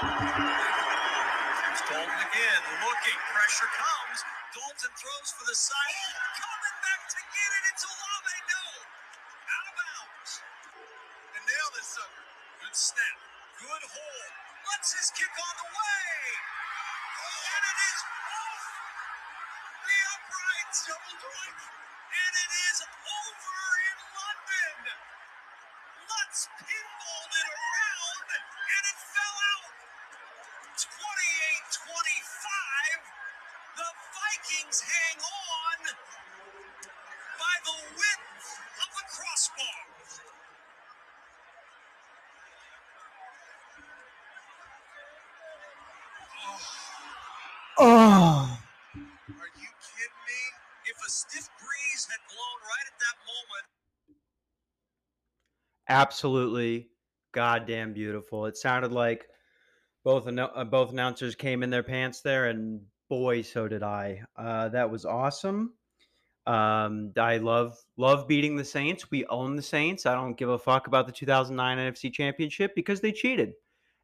Dalton 0.00 0.16
again, 2.08 2.62
looking. 2.80 3.20
Pressure 3.36 3.68
comes. 3.76 4.24
Dalton 4.56 4.88
throws 4.96 5.28
for 5.36 5.44
the 5.44 5.52
side. 5.52 6.16
Coming 6.40 6.76
back 6.80 7.04
to 7.12 7.20
get 7.20 7.50
it. 7.52 7.64
It's 7.68 7.84
Olave. 7.84 8.32
No. 8.48 8.64
Out 8.80 9.68
of 9.68 9.76
bounds. 9.76 10.40
And 11.36 11.44
nail 11.44 11.68
this 11.76 11.92
sucker. 11.92 12.24
Good 12.64 12.72
snap. 12.72 13.16
Good 13.60 13.84
hold. 13.92 14.32
Lets 14.72 14.96
his 14.96 15.12
kick 15.12 15.36
on 15.36 15.54
the 15.60 15.68
way. 15.68 16.08
Oh, 17.20 17.52
and 17.52 17.64
it 17.68 17.78
is 17.92 18.00
off 18.08 18.64
the 19.84 20.00
uprights. 20.16 20.80
Double 20.88 21.16
drive. 21.20 21.60
Absolutely 56.00 56.88
goddamn 57.32 57.92
beautiful. 57.92 58.46
It 58.46 58.56
sounded 58.56 58.92
like 58.92 59.28
both 60.02 60.26
uh, 60.26 60.64
both 60.64 60.92
announcers 60.92 61.34
came 61.34 61.62
in 61.62 61.70
their 61.70 61.82
pants 61.82 62.22
there, 62.22 62.46
and 62.46 62.80
boy, 63.08 63.42
so 63.42 63.68
did 63.68 63.82
I. 63.82 64.22
Uh, 64.36 64.68
that 64.70 64.90
was 64.90 65.04
awesome. 65.04 65.74
Um, 66.46 67.12
I 67.18 67.36
love 67.36 67.76
love 67.98 68.26
beating 68.26 68.56
the 68.56 68.64
Saints. 68.64 69.10
We 69.10 69.26
own 69.26 69.56
the 69.56 69.62
Saints. 69.62 70.06
I 70.06 70.14
don't 70.14 70.38
give 70.38 70.48
a 70.48 70.58
fuck 70.58 70.86
about 70.86 71.06
the 71.06 71.12
2009 71.12 71.78
NFC 71.78 72.12
Championship 72.12 72.74
because 72.74 73.00
they 73.00 73.12
cheated, 73.12 73.52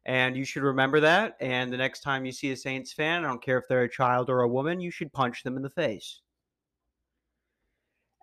and 0.05 0.37
you 0.37 0.45
should 0.45 0.63
remember 0.63 0.99
that. 0.99 1.35
And 1.41 1.73
the 1.73 1.77
next 1.77 2.01
time 2.01 2.25
you 2.25 2.31
see 2.31 2.51
a 2.51 2.55
Saints 2.55 2.93
fan, 2.93 3.25
I 3.25 3.27
don't 3.27 3.41
care 3.41 3.57
if 3.57 3.67
they're 3.67 3.83
a 3.83 3.89
child 3.89 4.29
or 4.29 4.41
a 4.41 4.47
woman, 4.47 4.79
you 4.79 4.91
should 4.91 5.11
punch 5.13 5.41
them 5.41 5.57
in 5.57 5.63
the 5.63 5.69
face. 5.69 6.21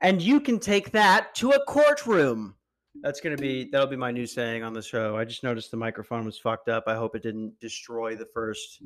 And 0.00 0.22
you 0.22 0.38
can 0.38 0.60
take 0.60 0.92
that 0.92 1.34
to 1.36 1.50
a 1.50 1.64
courtroom. 1.64 2.54
That's 3.02 3.20
gonna 3.20 3.36
be 3.36 3.68
that'll 3.70 3.86
be 3.86 3.96
my 3.96 4.10
new 4.10 4.26
saying 4.26 4.62
on 4.62 4.72
the 4.72 4.82
show. 4.82 5.16
I 5.16 5.24
just 5.24 5.42
noticed 5.42 5.70
the 5.70 5.76
microphone 5.76 6.24
was 6.24 6.38
fucked 6.38 6.68
up. 6.68 6.84
I 6.86 6.94
hope 6.94 7.14
it 7.16 7.22
didn't 7.22 7.58
destroy 7.60 8.16
the 8.16 8.26
first 8.26 8.82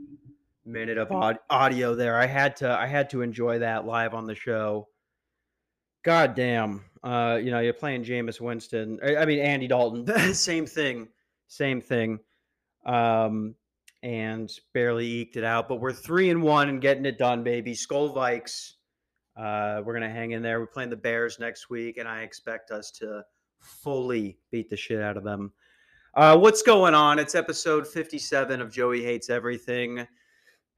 minute 0.64 0.98
of 0.98 1.10
aud- 1.10 1.38
audio 1.50 1.94
there. 1.94 2.16
I 2.16 2.26
had 2.26 2.56
to 2.56 2.70
I 2.70 2.86
had 2.86 3.10
to 3.10 3.22
enjoy 3.22 3.58
that 3.60 3.86
live 3.86 4.14
on 4.14 4.26
the 4.26 4.34
show. 4.34 4.88
God 6.04 6.34
damn. 6.34 6.84
Uh, 7.02 7.38
you 7.42 7.50
know, 7.50 7.60
you're 7.60 7.72
playing 7.72 8.04
Jameis 8.04 8.40
Winston. 8.40 8.98
I, 9.04 9.16
I 9.16 9.26
mean 9.26 9.40
Andy 9.40 9.68
Dalton. 9.68 10.06
same 10.34 10.66
thing. 10.66 11.08
Same 11.48 11.80
thing. 11.80 12.20
Um, 12.86 13.54
and 14.02 14.50
barely 14.72 15.06
eked 15.06 15.36
it 15.36 15.44
out. 15.44 15.68
But 15.68 15.80
we're 15.80 15.92
three 15.92 16.30
and 16.30 16.42
one 16.42 16.68
and 16.68 16.80
getting 16.80 17.04
it 17.04 17.18
done, 17.18 17.42
baby. 17.42 17.74
Skol 17.74 18.14
Vikes. 18.14 18.72
Uh, 19.36 19.82
we're 19.84 19.94
gonna 19.94 20.10
hang 20.10 20.32
in 20.32 20.42
there. 20.42 20.60
We're 20.60 20.66
playing 20.66 20.90
the 20.90 20.96
Bears 20.96 21.38
next 21.38 21.70
week, 21.70 21.96
and 21.96 22.08
I 22.08 22.22
expect 22.22 22.70
us 22.70 22.90
to 22.92 23.22
fully 23.60 24.38
beat 24.50 24.70
the 24.70 24.76
shit 24.76 25.00
out 25.00 25.16
of 25.16 25.24
them. 25.24 25.52
Uh, 26.14 26.36
what's 26.36 26.62
going 26.62 26.94
on? 26.94 27.18
It's 27.18 27.34
episode 27.34 27.86
57 27.86 28.60
of 28.60 28.72
Joey 28.72 29.02
Hates 29.04 29.30
Everything. 29.30 30.06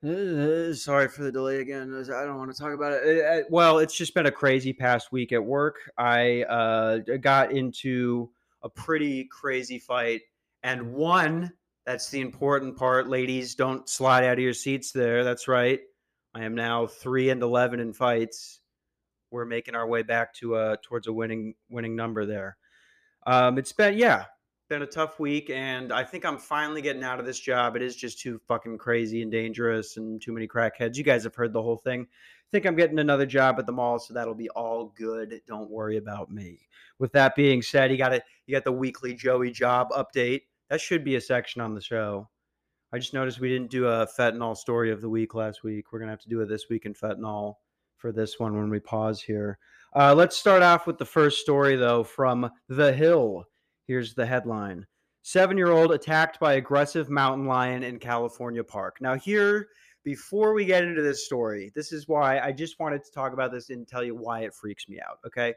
Uh, 0.03 0.73
sorry 0.73 1.09
for 1.09 1.23
the 1.23 1.33
delay 1.33 1.61
again. 1.61 1.95
I 1.95 2.25
don't 2.25 2.39
want 2.39 2.51
to 2.51 2.59
talk 2.59 2.73
about 2.73 2.93
it. 2.93 3.25
Uh, 3.25 3.29
uh, 3.29 3.43
Well, 3.51 3.79
it's 3.79 3.95
just 3.95 4.15
been 4.15 4.27
a 4.27 4.33
crazy 4.33 4.73
past 4.73 5.13
week 5.13 5.33
at 5.33 5.45
work. 5.45 5.77
I 5.99 6.43
uh, 6.45 6.99
got 7.21 7.53
into 7.53 8.31
a 8.63 8.69
pretty 8.69 9.25
crazy 9.25 9.79
fight 9.79 10.23
and 10.63 10.93
won. 10.95 11.53
That's 11.85 12.09
the 12.09 12.21
important 12.21 12.77
part, 12.77 13.09
ladies. 13.09 13.55
Don't 13.55 13.89
slide 13.89 14.25
out 14.25 14.35
of 14.35 14.39
your 14.39 14.55
seats 14.55 14.91
there. 14.93 15.23
That's 15.23 15.49
right. 15.49 15.81
I 16.35 16.45
am 16.45 16.55
now 16.55 16.87
three 16.87 17.31
and 17.31 17.43
eleven 17.43 17.81
in 17.81 17.93
fights. 17.93 18.61
We're 19.31 19.45
making 19.45 19.75
our 19.75 19.87
way 19.87 20.03
back 20.03 20.33
to 20.35 20.55
uh 20.55 20.77
towards 20.83 21.09
a 21.09 21.13
winning 21.13 21.55
winning 21.71 21.97
number 21.97 22.25
there. 22.27 22.57
Um, 23.31 23.59
it's 23.59 23.73
been 23.73 23.97
yeah, 23.97 24.25
been 24.69 24.83
a 24.83 24.87
tough 24.87 25.21
week, 25.21 25.51
and 25.51 25.93
I 25.93 26.03
think 26.03 26.25
I'm 26.25 26.37
finally 26.37 26.83
getting 26.83 27.05
out 27.05 27.21
of 27.21 27.27
this 27.27 27.39
job. 27.39 27.77
It 27.77 27.83
is 27.83 27.95
just 27.95 28.19
too 28.19 28.41
fucking 28.49 28.79
crazy 28.79 29.23
and 29.23 29.31
dangerous, 29.31 29.97
and 29.97 30.21
too 30.21 30.33
many 30.33 30.49
crackheads. 30.49 30.97
You 30.97 31.05
guys 31.05 31.23
have 31.23 31.37
heard 31.37 31.53
the 31.53 31.63
whole 31.63 31.77
thing. 31.77 32.09
I 32.11 32.49
think 32.51 32.67
I'm 32.67 32.75
getting 32.75 32.99
another 32.99 33.27
job 33.27 33.61
at 33.61 33.67
the 33.67 33.73
mall, 33.73 34.01
so 34.01 34.15
that'll 34.15 34.35
be 34.35 34.51
all 34.51 34.93
good. 34.97 35.41
Don't 35.47 35.71
worry 35.71 35.97
about 35.97 36.33
me. 36.33 36.59
With 36.99 37.13
that 37.13 37.37
being 37.37 37.63
said, 37.63 37.93
you 37.93 37.99
got 37.99 38.13
it. 38.13 38.25
You 38.49 38.57
got 38.57 38.65
the 38.65 38.73
weekly 38.73 39.15
Joey 39.15 39.53
job 39.53 39.91
update. 39.91 40.41
That 40.69 40.81
should 40.81 41.05
be 41.05 41.15
a 41.15 41.21
section 41.21 41.63
on 41.63 41.73
the 41.73 41.81
show. 41.81 42.29
I 42.93 42.99
just 42.99 43.15
noticed 43.15 43.39
we 43.39 43.49
didn't 43.49 43.71
do 43.71 43.87
a 43.87 44.09
fentanyl 44.09 44.57
story 44.57 44.91
of 44.91 45.03
the 45.03 45.09
week 45.09 45.37
last 45.37 45.63
week. 45.63 45.93
We're 45.93 46.01
gonna 46.01 46.11
have 46.11 46.23
to 46.23 46.29
do 46.29 46.41
it 46.41 46.49
this 46.49 46.69
week 46.69 46.85
in 46.85 46.95
fentanyl 46.95 47.55
for 47.97 48.11
this 48.11 48.41
one 48.41 48.57
when 48.57 48.71
we 48.71 48.81
pause 48.81 49.23
here. 49.23 49.61
Uh, 49.95 50.15
let's 50.15 50.37
start 50.37 50.63
off 50.63 50.87
with 50.87 50.99
the 50.99 51.05
first 51.05 51.41
story 51.41 51.75
though 51.75 52.05
from 52.05 52.49
The 52.69 52.93
Hill. 52.93 53.45
Here's 53.89 54.15
the 54.15 54.25
headline: 54.25 54.87
Seven-year-old 55.23 55.91
attacked 55.91 56.39
by 56.39 56.55
aggressive 56.55 57.11
mountain 57.11 57.47
lion 57.47 57.83
in 57.83 57.99
California 57.99 58.63
park. 58.63 58.99
Now 59.01 59.15
here, 59.15 59.67
before 60.05 60.55
we 60.55 60.65
get 60.65 60.85
into 60.85 61.03
this 61.03 61.27
story, 61.27 61.73
this 61.75 61.91
is 61.91 62.07
why 62.07 62.39
I 62.39 62.53
just 62.53 62.79
wanted 62.79 63.03
to 63.03 63.11
talk 63.11 63.33
about 63.33 63.51
this 63.51 63.71
and 63.71 63.87
tell 63.87 64.05
you 64.05 64.15
why 64.15 64.43
it 64.43 64.55
freaks 64.55 64.89
me 64.89 65.01
out. 65.01 65.19
Okay, 65.27 65.55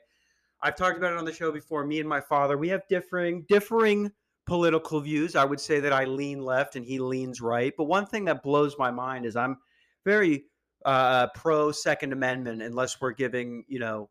I've 0.64 0.76
talked 0.76 0.98
about 0.98 1.14
it 1.14 1.20
on 1.20 1.26
the 1.26 1.34
show 1.34 1.52
before. 1.52 1.86
Me 1.86 2.00
and 2.00 2.10
my 2.10 2.22
father, 2.22 2.58
we 2.58 2.70
have 2.70 2.82
differing 2.90 3.46
differing 3.48 4.12
political 4.48 5.00
views. 5.00 5.36
I 5.36 5.46
would 5.46 5.60
say 5.60 5.80
that 5.80 5.94
I 5.94 6.06
lean 6.06 6.42
left 6.42 6.76
and 6.76 6.84
he 6.84 6.98
leans 6.98 7.40
right. 7.40 7.72
But 7.78 7.84
one 7.84 8.08
thing 8.08 8.26
that 8.26 8.42
blows 8.42 8.76
my 8.80 8.90
mind 8.90 9.28
is 9.28 9.36
I'm 9.36 9.58
very 10.06 10.46
uh, 10.86 11.28
pro 11.36 11.72
Second 11.72 12.14
Amendment, 12.14 12.64
unless 12.64 13.00
we're 13.00 13.12
giving 13.12 13.64
you 13.68 13.78
know 13.78 14.10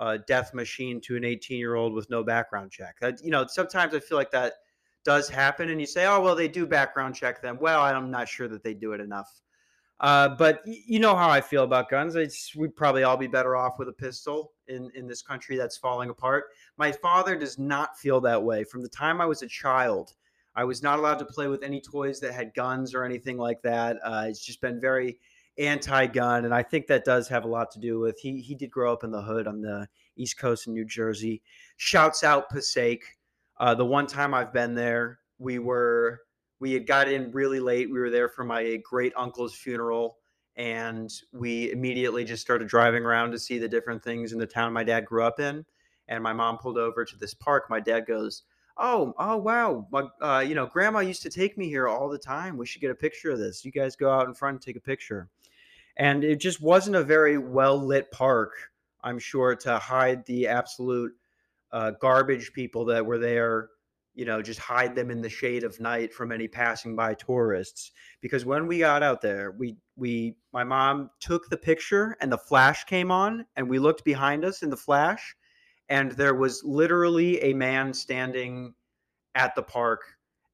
a 0.00 0.18
death 0.18 0.52
machine 0.54 1.00
to 1.02 1.16
an 1.16 1.24
18 1.24 1.58
year 1.58 1.74
old 1.76 1.92
with 1.92 2.10
no 2.10 2.24
background 2.24 2.72
check. 2.72 2.96
That 3.00 3.22
you 3.22 3.30
know 3.30 3.46
sometimes 3.46 3.94
I 3.94 4.00
feel 4.00 4.18
like 4.18 4.30
that 4.32 4.54
does 5.04 5.28
happen, 5.28 5.70
and 5.70 5.80
you 5.80 5.86
say, 5.86 6.06
oh 6.06 6.20
well, 6.20 6.34
they 6.34 6.48
do 6.48 6.66
background 6.66 7.14
check 7.14 7.40
them. 7.40 7.58
Well, 7.60 7.82
I'm 7.82 8.10
not 8.10 8.28
sure 8.28 8.48
that 8.48 8.64
they 8.64 8.74
do 8.74 8.92
it 8.92 9.00
enough. 9.00 9.40
Uh, 10.00 10.30
but 10.30 10.62
you 10.64 10.98
know 10.98 11.14
how 11.14 11.28
I 11.28 11.42
feel 11.42 11.62
about 11.62 11.90
guns. 11.90 12.16
It's, 12.16 12.56
we'd 12.56 12.74
probably 12.74 13.02
all 13.02 13.18
be 13.18 13.26
better 13.26 13.54
off 13.54 13.78
with 13.78 13.88
a 13.88 13.92
pistol 13.92 14.52
in, 14.66 14.90
in 14.94 15.06
this 15.06 15.20
country 15.20 15.58
that's 15.58 15.76
falling 15.76 16.08
apart. 16.08 16.44
My 16.78 16.90
father 16.90 17.36
does 17.36 17.58
not 17.58 17.98
feel 17.98 18.18
that 18.22 18.42
way. 18.42 18.64
From 18.64 18.80
the 18.80 18.88
time 18.88 19.20
I 19.20 19.26
was 19.26 19.42
a 19.42 19.46
child, 19.46 20.14
I 20.54 20.64
was 20.64 20.82
not 20.82 20.98
allowed 20.98 21.18
to 21.18 21.26
play 21.26 21.48
with 21.48 21.62
any 21.62 21.82
toys 21.82 22.18
that 22.20 22.32
had 22.32 22.54
guns 22.54 22.94
or 22.94 23.04
anything 23.04 23.36
like 23.36 23.60
that. 23.60 23.98
Uh, 24.02 24.24
it's 24.26 24.44
just 24.44 24.62
been 24.62 24.80
very 24.80 25.18
anti-gun, 25.60 26.44
and 26.44 26.54
I 26.54 26.62
think 26.62 26.86
that 26.86 27.04
does 27.04 27.28
have 27.28 27.44
a 27.44 27.48
lot 27.48 27.70
to 27.72 27.78
do 27.78 28.00
with 28.00 28.18
he 28.18 28.40
he 28.40 28.54
did 28.54 28.70
grow 28.70 28.92
up 28.92 29.04
in 29.04 29.10
the 29.10 29.22
hood 29.22 29.46
on 29.46 29.60
the 29.60 29.88
East 30.16 30.38
Coast 30.38 30.66
in 30.66 30.72
New 30.72 30.84
Jersey. 30.84 31.42
Shouts 31.76 32.24
out 32.24 32.48
Passaic. 32.48 33.02
Uh, 33.58 33.74
the 33.74 33.84
one 33.84 34.06
time 34.06 34.32
I've 34.32 34.52
been 34.52 34.74
there, 34.74 35.20
we 35.38 35.58
were 35.58 36.22
we 36.60 36.72
had 36.72 36.86
got 36.86 37.08
in 37.08 37.30
really 37.32 37.60
late. 37.60 37.90
We 37.90 37.98
were 37.98 38.10
there 38.10 38.28
for 38.28 38.44
my 38.44 38.78
great 38.82 39.12
uncle's 39.16 39.54
funeral, 39.54 40.18
and 40.56 41.10
we 41.32 41.70
immediately 41.72 42.24
just 42.24 42.42
started 42.42 42.68
driving 42.68 43.04
around 43.04 43.30
to 43.32 43.38
see 43.38 43.58
the 43.58 43.68
different 43.68 44.02
things 44.02 44.32
in 44.32 44.38
the 44.38 44.46
town 44.46 44.72
my 44.72 44.84
dad 44.84 45.04
grew 45.04 45.24
up 45.24 45.40
in. 45.40 45.64
And 46.08 46.22
my 46.22 46.32
mom 46.32 46.58
pulled 46.58 46.78
over 46.78 47.04
to 47.04 47.16
this 47.16 47.34
park. 47.34 47.66
My 47.70 47.80
dad 47.80 48.06
goes, 48.06 48.44
"Oh, 48.76 49.14
oh, 49.18 49.36
wow! 49.36 49.86
My, 49.92 50.08
uh, 50.20 50.40
you 50.40 50.54
know, 50.54 50.66
Grandma 50.66 51.00
used 51.00 51.22
to 51.22 51.30
take 51.30 51.56
me 51.58 51.68
here 51.68 51.86
all 51.86 52.08
the 52.08 52.18
time. 52.18 52.56
We 52.56 52.66
should 52.66 52.80
get 52.80 52.90
a 52.90 52.94
picture 52.94 53.30
of 53.30 53.38
this. 53.38 53.64
You 53.64 53.70
guys 53.70 53.94
go 53.94 54.10
out 54.10 54.26
in 54.26 54.34
front 54.34 54.54
and 54.54 54.62
take 54.62 54.76
a 54.76 54.80
picture." 54.80 55.28
And 55.96 56.24
it 56.24 56.40
just 56.40 56.60
wasn't 56.60 56.96
a 56.96 57.04
very 57.04 57.38
well 57.38 57.78
lit 57.78 58.10
park. 58.10 58.52
I'm 59.02 59.18
sure 59.18 59.54
to 59.56 59.78
hide 59.78 60.24
the 60.26 60.48
absolute 60.48 61.12
uh, 61.72 61.92
garbage 62.00 62.52
people 62.52 62.84
that 62.86 63.04
were 63.04 63.18
there 63.18 63.70
you 64.14 64.24
know, 64.24 64.42
just 64.42 64.58
hide 64.58 64.94
them 64.94 65.10
in 65.10 65.22
the 65.22 65.28
shade 65.28 65.64
of 65.64 65.80
night 65.80 66.12
from 66.12 66.32
any 66.32 66.48
passing 66.48 66.96
by 66.96 67.14
tourists. 67.14 67.92
Because 68.20 68.44
when 68.44 68.66
we 68.66 68.78
got 68.78 69.02
out 69.02 69.20
there, 69.20 69.52
we 69.52 69.76
we 69.96 70.36
my 70.52 70.64
mom 70.64 71.10
took 71.20 71.48
the 71.48 71.56
picture 71.56 72.16
and 72.20 72.30
the 72.30 72.38
flash 72.38 72.84
came 72.84 73.10
on, 73.10 73.46
and 73.56 73.68
we 73.68 73.78
looked 73.78 74.04
behind 74.04 74.44
us 74.44 74.62
in 74.62 74.70
the 74.70 74.76
flash, 74.76 75.34
and 75.88 76.12
there 76.12 76.34
was 76.34 76.62
literally 76.64 77.40
a 77.42 77.54
man 77.54 77.94
standing 77.94 78.74
at 79.34 79.54
the 79.54 79.62
park 79.62 80.02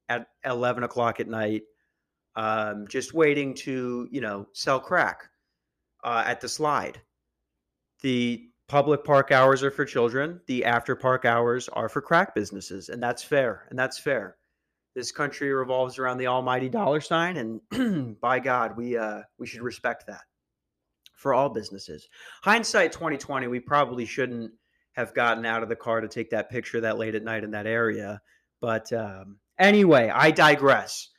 at 0.09 0.29
eleven 0.45 0.85
o'clock 0.85 1.19
at 1.19 1.29
night, 1.29 1.63
um, 2.37 2.87
just 2.89 3.15
waiting 3.15 3.55
to 3.55 4.09
you 4.11 4.21
know 4.21 4.47
sell 4.53 4.81
crack 4.81 5.29
uh, 6.05 6.25
at 6.27 6.41
the 6.41 6.49
slide. 6.49 7.01
The 8.03 8.49
public 8.69 9.05
park 9.05 9.33
hours 9.33 9.63
are 9.63 9.71
for 9.71 9.85
children 9.85 10.41
the 10.47 10.65
after 10.65 10.97
park 10.97 11.25
hours 11.25 11.69
are 11.69 11.89
for 11.89 12.03
crack 12.03 12.35
businesses 12.35 12.89
and 12.89 13.01
that's 13.01 13.23
fair 13.23 13.65
and 13.71 13.79
that's 13.79 13.97
fair 13.97 14.37
this 14.97 15.13
country 15.13 15.53
revolves 15.53 15.99
around 15.99 16.17
the 16.17 16.27
almighty 16.27 16.71
dollar 16.71 17.03
sign, 17.03 17.61
and 17.71 18.19
by 18.21 18.41
God, 18.41 18.79
we 18.79 18.97
uh, 18.97 19.21
we 19.39 19.47
should 19.47 19.61
respect 19.61 20.07
that 20.07 20.23
for 21.15 21.35
all 21.35 21.51
businesses. 21.51 22.09
Hindsight 22.43 22.93
2020, 22.93 23.47
we 23.47 23.61
probably 23.61 24.07
shouldn't 24.07 24.51
have 24.93 25.15
gotten 25.15 25.45
out 25.45 25.63
of 25.63 25.69
the 25.69 25.77
car 25.77 26.01
to 26.01 26.09
take 26.09 26.31
that 26.31 26.51
picture 26.51 26.81
that 26.81 26.97
late 26.97 27.15
at 27.15 27.23
night 27.23 27.45
in 27.45 27.51
that 27.51 27.67
area. 27.67 28.23
But 28.63 28.91
um, 28.95 29.37
anyway, 29.59 30.09
I 30.09 30.31
digress. 30.31 31.11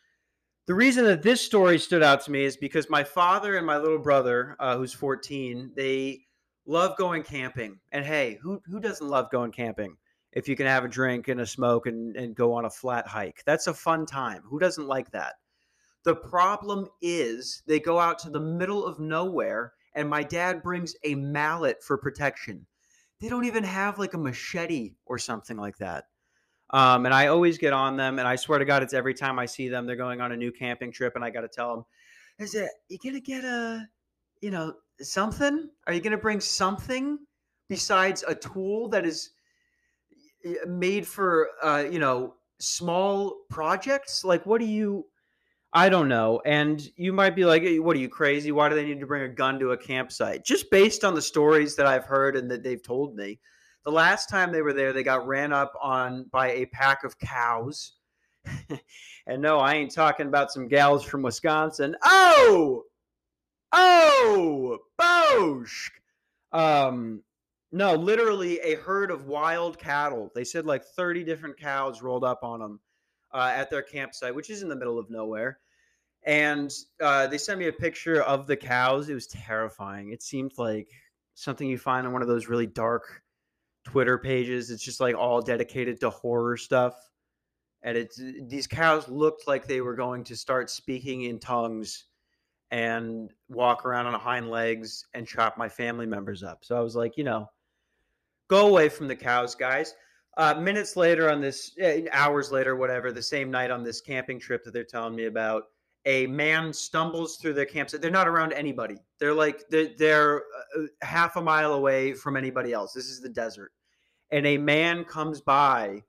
The 0.68 0.76
reason 0.76 1.06
that 1.06 1.24
this 1.24 1.40
story 1.40 1.80
stood 1.80 2.04
out 2.04 2.26
to 2.26 2.32
me 2.32 2.44
is 2.44 2.58
because 2.58 2.90
my 2.90 3.02
father 3.02 3.56
and 3.56 3.66
my 3.66 3.78
little 3.78 4.00
brother, 4.00 4.58
uh, 4.60 4.76
who's 4.76 4.92
14, 4.92 5.72
they 5.78 6.26
love 6.66 6.98
going 6.98 7.24
camping. 7.24 7.80
And 7.94 8.04
hey, 8.04 8.38
who 8.42 8.62
who 8.66 8.82
doesn't 8.82 9.08
love 9.08 9.32
going 9.32 9.54
camping? 9.54 9.96
If 10.34 10.50
you 10.50 10.58
can 10.58 10.68
have 10.68 10.84
a 10.84 10.90
drink 10.90 11.30
and 11.30 11.40
a 11.40 11.46
smoke 11.46 11.88
and, 11.88 12.18
and 12.18 12.36
go 12.36 12.52
on 12.52 12.66
a 12.66 12.70
flat 12.70 13.08
hike, 13.08 13.44
that's 13.46 13.68
a 13.68 13.74
fun 13.74 14.06
time. 14.06 14.42
Who 14.44 14.60
doesn't 14.60 14.86
like 14.86 15.10
that? 15.12 15.36
The 16.04 16.18
problem 16.18 16.90
is 17.02 17.64
they 17.66 17.80
go 17.80 17.98
out 17.98 18.20
to 18.20 18.30
the 18.30 18.42
middle 18.42 18.86
of 18.86 19.00
nowhere, 19.00 19.72
and 19.96 20.10
my 20.10 20.22
dad 20.22 20.62
brings 20.62 20.98
a 21.06 21.16
mallet 21.16 21.82
for 21.82 21.98
protection. 21.98 22.68
They 23.22 23.30
don't 23.30 23.46
even 23.46 23.64
have 23.64 24.00
like 24.00 24.16
a 24.16 24.18
machete 24.18 24.96
or 25.06 25.18
something 25.18 25.56
like 25.56 25.78
that. 25.78 26.08
Um, 26.72 27.06
and 27.06 27.14
I 27.14 27.28
always 27.28 27.58
get 27.58 27.72
on 27.74 27.96
them, 27.96 28.20
and 28.20 28.28
I 28.28 28.36
swear 28.36 28.60
to 28.60 28.66
God, 28.66 28.84
it's 28.84 28.94
every 28.94 29.14
time 29.14 29.40
I 29.40 29.46
see 29.46 29.70
them, 29.70 29.86
they're 29.86 29.96
going 29.96 30.20
on 30.20 30.34
a 30.34 30.38
new 30.38 30.52
camping 30.52 30.92
trip, 30.92 31.16
and 31.16 31.24
I 31.24 31.30
got 31.30 31.42
to 31.42 31.48
tell 31.48 31.74
them, 31.74 31.86
"Is 32.40 32.56
it 32.56 32.70
you 32.90 32.98
gonna 33.04 33.20
get 33.22 33.46
a, 33.46 33.88
you 34.42 34.52
know, 34.52 34.76
something? 35.00 35.70
Are 35.88 35.94
you 35.94 36.02
gonna 36.02 36.18
bring 36.18 36.42
something 36.42 37.20
besides 37.70 38.24
a 38.28 38.36
tool 38.36 38.90
that 38.90 39.06
is 39.06 39.32
made 40.66 41.08
for, 41.08 41.50
uh, 41.64 41.86
you 41.90 42.00
know, 42.00 42.36
small 42.60 43.46
projects? 43.50 44.24
Like, 44.26 44.46
what 44.46 44.60
do 44.60 44.66
you?" 44.66 45.06
I 45.74 45.90
don't 45.90 46.08
know. 46.08 46.42
And 46.46 46.90
you 46.96 47.14
might 47.14 47.36
be 47.36 47.46
like, 47.46 47.62
what 47.80 47.96
are 47.96 48.00
you 48.00 48.10
crazy? 48.10 48.52
Why 48.52 48.70
do 48.70 48.76
they 48.76 48.86
need 48.86 49.02
to 49.02 49.06
bring 49.06 49.24
a 49.24 49.30
gun 49.30 49.60
to 49.60 49.74
a 49.74 49.78
campsite? 49.78 50.46
Just 50.46 50.72
based 50.72 51.04
on 51.04 51.14
the 51.14 51.22
stories 51.22 51.76
that 51.76 51.86
I've 51.86 52.06
heard 52.06 52.36
and 52.36 52.50
that 52.50 52.64
they've 52.64 52.82
told 52.82 53.16
me. 53.16 53.40
The 53.88 53.94
last 53.94 54.28
time 54.28 54.52
they 54.52 54.62
were 54.62 54.74
there, 54.74 54.92
they 54.92 55.02
got 55.02 55.26
ran 55.26 55.54
up 55.54 55.72
on 55.82 56.26
by 56.30 56.52
a 56.52 56.66
pack 56.66 57.06
of 57.06 57.18
cows. 57.20 57.94
and 59.28 59.42
no, 59.42 59.60
I 59.60 59.76
ain't 59.76 59.94
talking 59.94 60.28
about 60.28 60.52
some 60.52 60.68
gals 60.68 61.06
from 61.06 61.22
Wisconsin. 61.22 61.96
Oh, 62.04 62.84
oh, 63.72 64.80
Bosch. 64.98 65.90
Um, 66.52 67.24
no, 67.72 67.96
literally 67.96 68.60
a 68.60 68.76
herd 68.76 69.10
of 69.10 69.28
wild 69.28 69.80
cattle. 69.80 70.34
They 70.36 70.44
said 70.44 70.66
like 70.66 70.84
30 70.84 71.24
different 71.24 71.58
cows 71.58 72.02
rolled 72.02 72.26
up 72.26 72.44
on 72.44 72.60
them 72.60 72.82
uh, 73.34 73.54
at 73.56 73.70
their 73.70 73.84
campsite, 73.84 74.36
which 74.36 74.50
is 74.50 74.64
in 74.64 74.68
the 74.68 74.76
middle 74.76 75.00
of 75.00 75.10
nowhere. 75.10 75.60
And 76.24 76.74
uh, 77.02 77.28
they 77.28 77.38
sent 77.38 77.58
me 77.58 77.70
a 77.70 77.72
picture 77.72 78.22
of 78.24 78.48
the 78.48 78.58
cows. 78.58 79.08
It 79.08 79.14
was 79.14 79.28
terrifying. 79.28 80.12
It 80.12 80.22
seemed 80.22 80.52
like 80.58 80.90
something 81.36 81.70
you 81.70 81.78
find 81.78 82.06
in 82.06 82.12
one 82.12 82.22
of 82.22 82.28
those 82.28 82.50
really 82.50 82.68
dark 82.68 83.24
Twitter 83.88 84.18
pages. 84.18 84.70
It's 84.70 84.84
just 84.84 85.00
like 85.00 85.16
all 85.16 85.42
dedicated 85.42 85.98
to 86.02 86.10
horror 86.10 86.58
stuff. 86.58 86.94
And 87.84 87.98
it's 87.98 88.22
these 88.42 88.68
cows 88.68 89.08
looked 89.08 89.48
like 89.48 89.66
they 89.66 89.80
were 89.80 89.96
going 89.96 90.26
to 90.26 90.36
start 90.36 90.70
speaking 90.70 91.22
in 91.22 91.40
tongues 91.40 92.04
and 92.70 93.32
walk 93.48 93.86
around 93.86 94.08
on 94.08 94.20
hind 94.20 94.50
legs 94.50 95.06
and 95.14 95.26
chop 95.26 95.58
my 95.58 95.70
family 95.70 96.06
members 96.06 96.44
up. 96.44 96.66
So 96.66 96.76
I 96.76 96.82
was 96.82 96.98
like, 96.98 97.16
you 97.16 97.24
know, 97.24 97.50
go 98.50 98.68
away 98.68 98.90
from 98.90 99.08
the 99.08 99.16
cows, 99.16 99.56
guys. 99.56 99.96
Uh, 100.36 100.56
minutes 100.56 100.98
later, 100.98 101.32
on 101.32 101.40
this, 101.40 101.72
uh, 101.82 102.02
hours 102.12 102.52
later, 102.52 102.76
whatever, 102.76 103.14
the 103.14 103.24
same 103.24 103.50
night 103.50 103.72
on 103.72 103.84
this 103.84 104.02
camping 104.02 104.38
trip 104.38 104.66
that 104.66 104.74
they're 104.74 104.84
telling 104.84 105.16
me 105.16 105.26
about, 105.26 105.64
a 106.06 106.28
man 106.28 106.74
stumbles 106.74 107.38
through 107.38 107.54
their 107.54 107.66
campsite. 107.66 108.02
They're 108.02 108.12
not 108.12 108.28
around 108.28 108.52
anybody. 108.52 108.98
They're 109.18 109.34
like 109.34 109.64
they're, 109.70 109.92
they're 109.98 110.44
uh, 110.78 110.84
half 111.02 111.38
a 111.38 111.42
mile 111.42 111.74
away 111.74 112.14
from 112.14 112.36
anybody 112.36 112.74
else. 112.74 112.92
This 112.92 113.06
is 113.06 113.22
the 113.22 113.30
desert 113.30 113.72
and 114.32 114.46
a 114.46 114.58
man 114.58 115.04
comes 115.04 115.42
by 115.42 116.04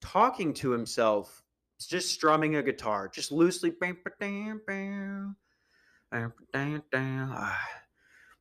talking 0.00 0.52
to 0.54 0.70
himself, 0.70 1.42
just 1.78 2.12
strumming 2.12 2.56
a 2.56 2.62
guitar, 2.62 3.08
just 3.08 3.32
loosely. 3.32 3.70
Bam, 3.70 3.96
bam, 4.18 4.60
bam, 4.66 5.36
bam, 6.10 6.32
bam, 6.52 6.82
bam. 6.90 7.32
Ah, 7.34 7.68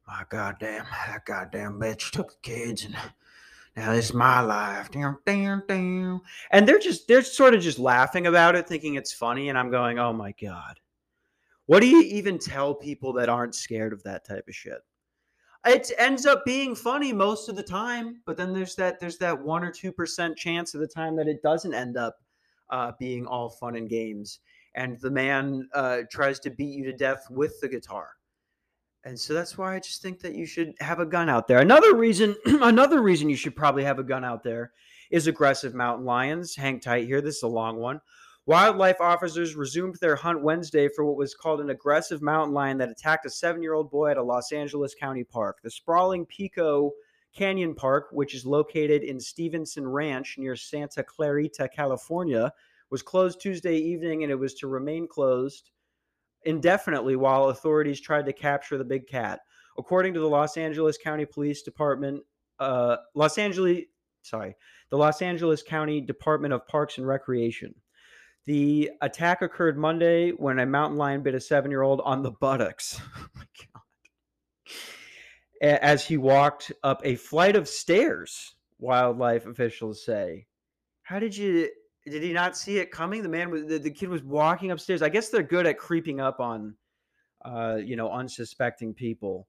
my 0.07 0.23
goddamn, 0.29 0.85
that 1.07 1.25
goddamn 1.25 1.79
bitch 1.79 2.11
took 2.11 2.31
the 2.31 2.39
kids 2.41 2.85
and 2.85 2.95
now 3.75 3.93
this 3.93 4.09
is 4.09 4.13
my 4.13 4.41
life. 4.41 4.91
Damn, 4.91 5.17
damn, 5.25 5.63
damn. 5.67 6.21
And 6.51 6.67
they're 6.67 6.79
just, 6.79 7.07
they're 7.07 7.21
sort 7.21 7.53
of 7.53 7.61
just 7.61 7.79
laughing 7.79 8.27
about 8.27 8.55
it, 8.55 8.67
thinking 8.67 8.95
it's 8.95 9.13
funny. 9.13 9.49
And 9.49 9.57
I'm 9.57 9.71
going, 9.71 9.97
oh 9.97 10.11
my 10.11 10.33
God. 10.41 10.79
What 11.67 11.79
do 11.79 11.87
you 11.87 12.01
even 12.01 12.37
tell 12.37 12.75
people 12.75 13.13
that 13.13 13.29
aren't 13.29 13.55
scared 13.55 13.93
of 13.93 14.03
that 14.03 14.25
type 14.27 14.45
of 14.47 14.55
shit? 14.55 14.79
It 15.65 15.91
ends 15.97 16.25
up 16.25 16.43
being 16.45 16.75
funny 16.75 17.13
most 17.13 17.49
of 17.49 17.55
the 17.55 17.63
time 17.63 18.21
but 18.25 18.35
then 18.35 18.53
there's 18.53 18.75
that 18.75 18.99
there's 18.99 19.17
that 19.17 19.39
one 19.39 19.63
or 19.63 19.71
two 19.71 19.91
percent 19.91 20.35
chance 20.37 20.73
of 20.73 20.81
the 20.81 20.87
time 20.87 21.15
that 21.15 21.27
it 21.27 21.41
doesn't 21.43 21.73
end 21.73 21.97
up 21.97 22.17
uh, 22.71 22.91
being 22.99 23.25
all 23.27 23.49
fun 23.49 23.75
and 23.75 23.89
games 23.89 24.39
and 24.75 24.99
the 24.99 25.11
man 25.11 25.67
uh, 25.73 25.99
tries 26.09 26.39
to 26.39 26.49
beat 26.49 26.73
you 26.73 26.85
to 26.85 26.93
death 26.93 27.25
with 27.29 27.59
the 27.59 27.67
guitar. 27.67 28.09
And 29.03 29.19
so 29.19 29.33
that's 29.33 29.57
why 29.57 29.75
i 29.75 29.79
just 29.79 30.03
think 30.03 30.19
that 30.19 30.35
you 30.35 30.45
should 30.45 30.73
have 30.79 30.99
a 30.99 31.05
gun 31.05 31.27
out 31.27 31.47
there. 31.47 31.59
Another 31.59 31.95
reason 31.95 32.35
another 32.45 33.01
reason 33.01 33.29
you 33.29 33.35
should 33.35 33.55
probably 33.55 33.83
have 33.83 33.97
a 33.99 34.03
gun 34.03 34.23
out 34.23 34.43
there 34.43 34.71
is 35.09 35.27
aggressive 35.27 35.73
mountain 35.73 36.05
lions. 36.05 36.55
Hang 36.55 36.79
tight 36.79 37.07
here. 37.07 37.19
This 37.19 37.37
is 37.37 37.43
a 37.43 37.47
long 37.47 37.77
one 37.77 37.99
Wildlife 38.47 38.99
officers 38.99 39.55
resumed 39.55 39.97
their 40.01 40.15
hunt 40.15 40.41
Wednesday 40.41 40.87
for 40.87 41.05
what 41.05 41.15
was 41.15 41.35
called 41.35 41.61
an 41.61 41.69
aggressive 41.69 42.23
mountain 42.23 42.53
lion 42.53 42.79
that 42.79 42.89
attacked 42.89 43.25
a 43.25 43.29
seven 43.29 43.61
year 43.61 43.73
old 43.73 43.91
boy 43.91 44.09
at 44.09 44.17
a 44.17 44.23
Los 44.23 44.51
Angeles 44.51 44.95
County 44.95 45.23
park. 45.23 45.59
The 45.61 45.69
sprawling 45.69 46.25
Pico 46.25 46.91
Canyon 47.35 47.75
Park, 47.75 48.07
which 48.11 48.33
is 48.33 48.45
located 48.45 49.03
in 49.03 49.19
Stevenson 49.19 49.87
Ranch 49.87 50.35
near 50.39 50.55
Santa 50.55 51.03
Clarita, 51.03 51.69
California, 51.69 52.51
was 52.89 53.03
closed 53.03 53.39
Tuesday 53.39 53.77
evening 53.77 54.23
and 54.23 54.31
it 54.31 54.39
was 54.39 54.55
to 54.55 54.67
remain 54.67 55.07
closed 55.07 55.69
indefinitely 56.43 57.15
while 57.15 57.49
authorities 57.49 58.01
tried 58.01 58.25
to 58.25 58.33
capture 58.33 58.77
the 58.77 58.83
big 58.83 59.07
cat. 59.07 59.41
According 59.77 60.15
to 60.15 60.19
the 60.19 60.27
Los 60.27 60.57
Angeles 60.57 60.97
County 60.97 61.25
Police 61.25 61.61
Department, 61.61 62.23
uh, 62.59 62.97
Los 63.13 63.37
Angeles, 63.37 63.83
sorry, 64.23 64.55
the 64.89 64.97
Los 64.97 65.21
Angeles 65.21 65.61
County 65.63 66.01
Department 66.01 66.53
of 66.53 66.67
Parks 66.67 66.97
and 66.97 67.07
Recreation. 67.07 67.73
The 68.47 68.91
attack 69.01 69.41
occurred 69.41 69.77
Monday 69.77 70.31
when 70.31 70.59
a 70.59 70.65
mountain 70.65 70.97
lion 70.97 71.21
bit 71.21 71.35
a 71.35 71.39
seven 71.39 71.69
year 71.69 71.83
old 71.83 72.01
on 72.01 72.23
the 72.23 72.31
buttocks. 72.31 72.99
Oh 73.15 73.27
my 73.35 73.43
God. 75.61 75.79
As 75.83 76.05
he 76.05 76.17
walked 76.17 76.71
up 76.83 77.01
a 77.03 77.15
flight 77.15 77.55
of 77.55 77.67
stairs, 77.67 78.55
wildlife 78.79 79.45
officials 79.45 80.03
say. 80.03 80.47
How 81.03 81.19
did 81.19 81.37
you. 81.37 81.69
Did 82.05 82.23
he 82.23 82.33
not 82.33 82.57
see 82.57 82.79
it 82.79 82.89
coming? 82.89 83.21
The 83.21 83.29
man 83.29 83.67
the, 83.67 83.77
the 83.77 83.91
kid 83.91 84.09
was 84.09 84.23
walking 84.23 84.71
upstairs. 84.71 85.03
I 85.03 85.09
guess 85.09 85.29
they're 85.29 85.43
good 85.43 85.67
at 85.67 85.77
creeping 85.77 86.19
up 86.19 86.39
on, 86.39 86.75
uh, 87.45 87.77
you 87.83 87.95
know, 87.95 88.09
unsuspecting 88.09 88.95
people. 88.95 89.47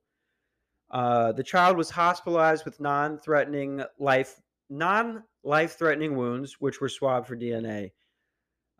Uh, 0.91 1.33
the 1.33 1.43
child 1.43 1.79
was 1.79 1.89
hospitalized 1.89 2.67
with 2.67 2.79
non-threatening 2.79 3.83
life 3.99 4.39
non-life 4.69 5.79
threatening 5.79 6.17
wounds, 6.17 6.57
which 6.61 6.81
were 6.81 6.89
swabbed 6.91 7.27
for 7.27 7.37
DNA. 7.37 7.93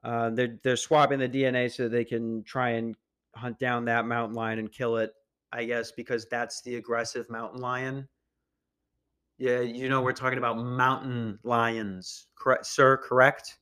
Uh, 0.05 0.31
they're 0.31 0.59
they're 0.63 0.77
swapping 0.77 1.21
the 1.21 1.29
DNA 1.29 1.71
so 1.71 1.89
they 1.89 2.05
can 2.05 2.43
try 2.45 2.71
and 2.71 2.97
hunt 3.37 3.59
down 3.59 3.85
that 3.85 4.07
mountain 4.07 4.35
lion 4.35 4.59
and 4.59 4.73
kill 4.73 4.97
it. 4.97 5.13
I 5.53 5.65
guess 5.65 5.93
because 5.93 6.27
that's 6.31 6.63
the 6.63 6.77
aggressive 6.77 7.29
mountain 7.31 7.61
lion. 7.61 8.09
Yeah, 9.39 9.61
you 9.61 9.89
know 9.89 10.01
we're 10.03 10.13
talking 10.13 10.39
about 10.39 10.59
mountain 10.59 11.39
lions, 11.43 12.27
correct, 12.37 12.67
sir? 12.67 12.97
Correct, 12.97 13.59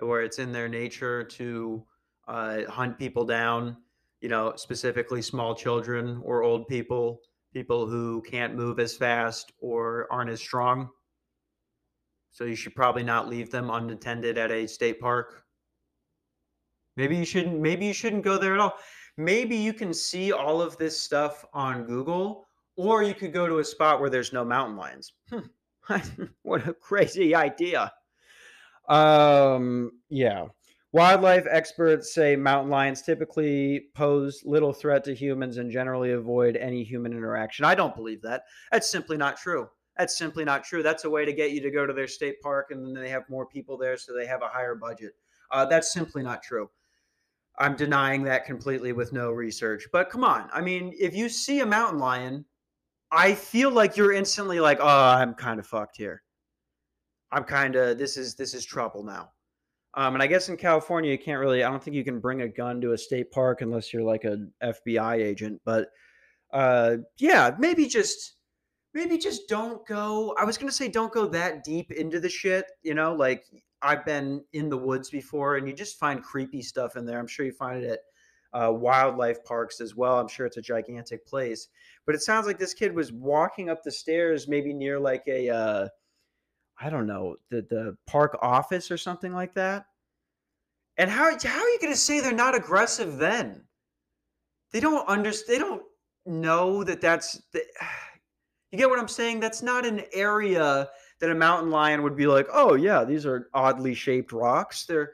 where 0.00 0.22
it's 0.22 0.38
in 0.38 0.52
their 0.52 0.68
nature 0.68 1.24
to 1.24 1.84
uh, 2.26 2.64
hunt 2.68 2.98
people 2.98 3.24
down. 3.24 3.76
You 4.20 4.28
know, 4.28 4.54
specifically 4.56 5.22
small 5.22 5.54
children 5.54 6.20
or 6.24 6.42
old 6.42 6.66
people, 6.66 7.20
people 7.52 7.86
who 7.86 8.22
can't 8.22 8.54
move 8.54 8.80
as 8.80 8.96
fast 8.96 9.52
or 9.60 10.06
aren't 10.10 10.30
as 10.30 10.40
strong. 10.40 10.88
So 12.32 12.44
you 12.44 12.54
should 12.54 12.74
probably 12.74 13.02
not 13.02 13.28
leave 13.28 13.50
them 13.50 13.70
unattended 13.70 14.38
at 14.38 14.50
a 14.50 14.66
state 14.66 15.00
park. 15.00 15.44
Maybe 16.98 17.16
you 17.16 17.24
shouldn't 17.24 17.60
maybe 17.60 17.86
you 17.86 17.92
shouldn't 17.92 18.24
go 18.24 18.38
there 18.38 18.54
at 18.54 18.58
all. 18.58 18.74
Maybe 19.16 19.54
you 19.54 19.72
can 19.72 19.94
see 19.94 20.32
all 20.32 20.60
of 20.60 20.76
this 20.78 21.00
stuff 21.00 21.44
on 21.54 21.84
Google 21.84 22.48
or 22.76 23.04
you 23.04 23.14
could 23.14 23.32
go 23.32 23.46
to 23.46 23.60
a 23.60 23.64
spot 23.64 24.00
where 24.00 24.10
there's 24.10 24.32
no 24.32 24.44
mountain 24.44 24.76
lions. 24.76 25.12
Hmm. 25.30 26.00
what 26.42 26.66
a 26.66 26.74
crazy 26.74 27.36
idea. 27.36 27.92
Um 28.88 29.92
yeah. 30.08 30.46
Wildlife 30.90 31.46
experts 31.48 32.12
say 32.12 32.34
mountain 32.34 32.70
lions 32.70 33.02
typically 33.02 33.90
pose 33.94 34.42
little 34.44 34.72
threat 34.72 35.04
to 35.04 35.14
humans 35.14 35.58
and 35.58 35.70
generally 35.70 36.10
avoid 36.10 36.56
any 36.56 36.82
human 36.82 37.12
interaction. 37.12 37.64
I 37.64 37.76
don't 37.76 37.94
believe 37.94 38.22
that. 38.22 38.42
That's 38.72 38.90
simply 38.90 39.16
not 39.16 39.36
true. 39.36 39.68
That's 39.96 40.18
simply 40.18 40.44
not 40.44 40.64
true. 40.64 40.82
That's 40.82 41.04
a 41.04 41.10
way 41.10 41.24
to 41.24 41.32
get 41.32 41.52
you 41.52 41.60
to 41.60 41.70
go 41.70 41.86
to 41.86 41.92
their 41.92 42.08
state 42.08 42.40
park 42.42 42.72
and 42.72 42.84
then 42.84 43.00
they 43.00 43.10
have 43.10 43.22
more 43.30 43.46
people 43.46 43.78
there 43.78 43.96
so 43.96 44.12
they 44.12 44.26
have 44.26 44.42
a 44.42 44.48
higher 44.48 44.74
budget. 44.74 45.12
Uh, 45.52 45.64
that's 45.64 45.92
simply 45.92 46.24
not 46.24 46.42
true. 46.42 46.68
I'm 47.58 47.76
denying 47.76 48.22
that 48.24 48.44
completely 48.44 48.92
with 48.92 49.12
no 49.12 49.30
research. 49.30 49.86
But 49.92 50.10
come 50.10 50.24
on, 50.24 50.48
I 50.52 50.60
mean, 50.60 50.94
if 50.98 51.14
you 51.14 51.28
see 51.28 51.60
a 51.60 51.66
mountain 51.66 51.98
lion, 51.98 52.44
I 53.10 53.34
feel 53.34 53.70
like 53.70 53.96
you're 53.96 54.12
instantly 54.12 54.60
like, 54.60 54.78
oh, 54.80 54.86
I'm 54.86 55.34
kind 55.34 55.58
of 55.58 55.66
fucked 55.66 55.96
here. 55.96 56.22
I'm 57.32 57.44
kind 57.44 57.76
of 57.76 57.98
this 57.98 58.16
is 58.16 58.34
this 58.34 58.54
is 58.54 58.64
trouble 58.64 59.02
now. 59.02 59.30
Um, 59.94 60.14
and 60.14 60.22
I 60.22 60.26
guess 60.26 60.48
in 60.48 60.56
California, 60.56 61.10
you 61.10 61.18
can't 61.18 61.40
really. 61.40 61.64
I 61.64 61.70
don't 61.70 61.82
think 61.82 61.96
you 61.96 62.04
can 62.04 62.20
bring 62.20 62.42
a 62.42 62.48
gun 62.48 62.80
to 62.82 62.92
a 62.92 62.98
state 62.98 63.30
park 63.30 63.62
unless 63.62 63.92
you're 63.92 64.02
like 64.02 64.24
an 64.24 64.52
FBI 64.62 65.16
agent. 65.16 65.60
But 65.64 65.88
uh, 66.52 66.98
yeah, 67.18 67.54
maybe 67.58 67.86
just 67.86 68.36
maybe 68.94 69.18
just 69.18 69.48
don't 69.48 69.86
go. 69.86 70.34
I 70.38 70.44
was 70.44 70.58
gonna 70.58 70.72
say 70.72 70.88
don't 70.88 71.12
go 71.12 71.26
that 71.28 71.64
deep 71.64 71.90
into 71.90 72.20
the 72.20 72.28
shit. 72.28 72.66
You 72.82 72.94
know, 72.94 73.14
like 73.14 73.44
I've 73.82 74.04
been 74.04 74.44
in 74.52 74.68
the 74.68 74.76
woods 74.76 75.10
before, 75.10 75.56
and 75.56 75.68
you 75.68 75.74
just 75.74 75.98
find 75.98 76.22
creepy 76.22 76.62
stuff 76.62 76.96
in 76.96 77.04
there. 77.04 77.18
I'm 77.18 77.26
sure 77.26 77.46
you 77.46 77.52
find 77.52 77.82
it 77.82 77.90
at 77.90 78.00
uh, 78.52 78.72
wildlife 78.72 79.44
parks 79.44 79.80
as 79.80 79.94
well. 79.94 80.18
I'm 80.18 80.28
sure 80.28 80.46
it's 80.46 80.56
a 80.56 80.62
gigantic 80.62 81.26
place. 81.26 81.68
But 82.06 82.14
it 82.14 82.22
sounds 82.22 82.46
like 82.46 82.58
this 82.58 82.74
kid 82.74 82.94
was 82.94 83.12
walking 83.12 83.68
up 83.68 83.82
the 83.82 83.92
stairs, 83.92 84.48
maybe 84.48 84.72
near 84.72 84.98
like 84.98 85.22
a, 85.26 85.50
uh, 85.50 85.88
I 86.80 86.90
don't 86.90 87.06
know, 87.06 87.36
the 87.50 87.62
the 87.62 87.96
park 88.06 88.38
office 88.40 88.90
or 88.90 88.96
something 88.96 89.32
like 89.32 89.54
that. 89.54 89.86
And 90.96 91.10
how 91.10 91.24
how 91.24 91.60
are 91.60 91.68
you 91.68 91.78
going 91.80 91.92
to 91.92 91.98
say 91.98 92.20
they're 92.20 92.32
not 92.32 92.56
aggressive 92.56 93.18
then? 93.18 93.64
They 94.72 94.80
don't 94.80 95.06
understand. 95.08 95.54
They 95.54 95.64
don't 95.64 95.82
know 96.26 96.84
that 96.84 97.00
that's. 97.00 97.40
The, 97.52 97.62
you 98.72 98.78
get 98.78 98.90
what 98.90 98.98
I'm 98.98 99.08
saying? 99.08 99.40
That's 99.40 99.62
not 99.62 99.86
an 99.86 100.02
area 100.12 100.88
that 101.20 101.30
a 101.30 101.34
mountain 101.34 101.70
lion 101.70 102.02
would 102.02 102.16
be 102.16 102.26
like, 102.26 102.46
oh 102.52 102.74
yeah, 102.74 103.04
these 103.04 103.26
are 103.26 103.48
oddly 103.54 103.94
shaped 103.94 104.32
rocks. 104.32 104.84
They're 104.86 105.12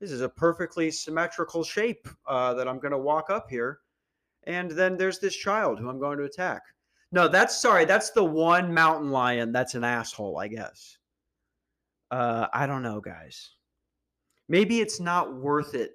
this 0.00 0.12
is 0.12 0.22
a 0.22 0.28
perfectly 0.28 0.90
symmetrical 0.90 1.62
shape 1.62 2.08
uh, 2.26 2.54
that 2.54 2.66
I'm 2.66 2.78
going 2.78 2.92
to 2.92 2.98
walk 2.98 3.28
up 3.28 3.50
here, 3.50 3.80
and 4.44 4.70
then 4.70 4.96
there's 4.96 5.18
this 5.18 5.36
child 5.36 5.78
who 5.78 5.90
I'm 5.90 6.00
going 6.00 6.16
to 6.18 6.24
attack. 6.24 6.62
No, 7.12 7.28
that's 7.28 7.60
sorry. 7.60 7.84
That's 7.84 8.10
the 8.10 8.24
one 8.24 8.72
mountain 8.72 9.10
lion 9.10 9.52
that's 9.52 9.74
an 9.74 9.84
asshole, 9.84 10.38
I 10.38 10.48
guess. 10.48 10.96
Uh, 12.10 12.46
I 12.52 12.66
don't 12.66 12.82
know, 12.82 13.00
guys. 13.00 13.50
Maybe 14.48 14.80
it's 14.80 15.00
not 15.00 15.34
worth 15.34 15.74
it 15.74 15.92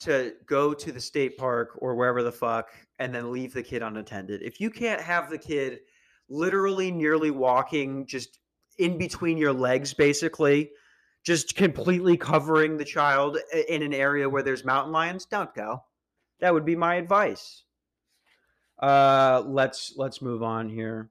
to 0.00 0.34
go 0.46 0.72
to 0.72 0.92
the 0.92 1.00
state 1.00 1.36
park 1.36 1.70
or 1.78 1.94
wherever 1.94 2.22
the 2.22 2.32
fuck 2.32 2.70
and 2.98 3.14
then 3.14 3.32
leave 3.32 3.52
the 3.52 3.62
kid 3.62 3.82
unattended. 3.82 4.42
If 4.42 4.60
you 4.60 4.70
can't 4.70 5.00
have 5.00 5.30
the 5.30 5.38
kid 5.38 5.80
literally 6.28 6.90
nearly 6.90 7.30
walking 7.30 8.06
just 8.06 8.38
in 8.78 8.98
between 8.98 9.38
your 9.38 9.52
legs, 9.52 9.94
basically, 9.94 10.70
just 11.24 11.54
completely 11.56 12.16
covering 12.16 12.76
the 12.76 12.84
child 12.84 13.38
in 13.68 13.82
an 13.82 13.94
area 13.94 14.28
where 14.28 14.42
there's 14.42 14.64
mountain 14.64 14.92
lions, 14.92 15.26
don't 15.26 15.54
go. 15.54 15.82
That 16.40 16.54
would 16.54 16.64
be 16.64 16.76
my 16.76 16.94
advice. 16.94 17.64
Uh, 18.78 19.42
let's 19.46 19.92
let's 19.96 20.22
move 20.22 20.42
on 20.42 20.68
here. 20.68 21.10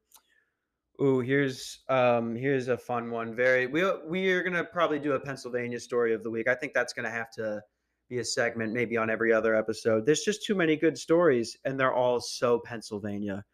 Ooh, 1.01 1.20
here's 1.20 1.80
um 1.88 2.36
here's 2.36 2.68
a 2.68 2.78
fun 2.78 3.12
one. 3.12 3.36
Very 3.36 3.68
we 3.68 3.84
we 4.08 4.32
are 4.32 4.44
gonna 4.44 4.63
probably 4.63 5.00
do 5.00 5.13
a 5.13 5.20
Pennsylvania 5.20 5.80
story 5.80 6.13
of 6.13 6.24
the 6.24 6.32
week. 6.32 6.48
I 6.48 6.56
think 6.56 6.74
that's 6.74 6.94
gonna 6.94 7.12
have 7.12 7.32
to 7.34 7.62
be 8.10 8.18
a 8.18 8.25
segment 8.25 8.74
maybe 8.74 8.98
on 8.98 9.10
every 9.10 9.32
other 9.32 9.56
episode. 9.56 10.06
There's 10.06 10.24
just 10.24 10.44
too 10.44 10.56
many 10.56 10.75
good 10.75 10.98
stories, 10.98 11.56
and 11.63 11.80
they're 11.80 11.94
all 11.94 12.20
so 12.20 12.60
Pennsylvania. 12.60 13.46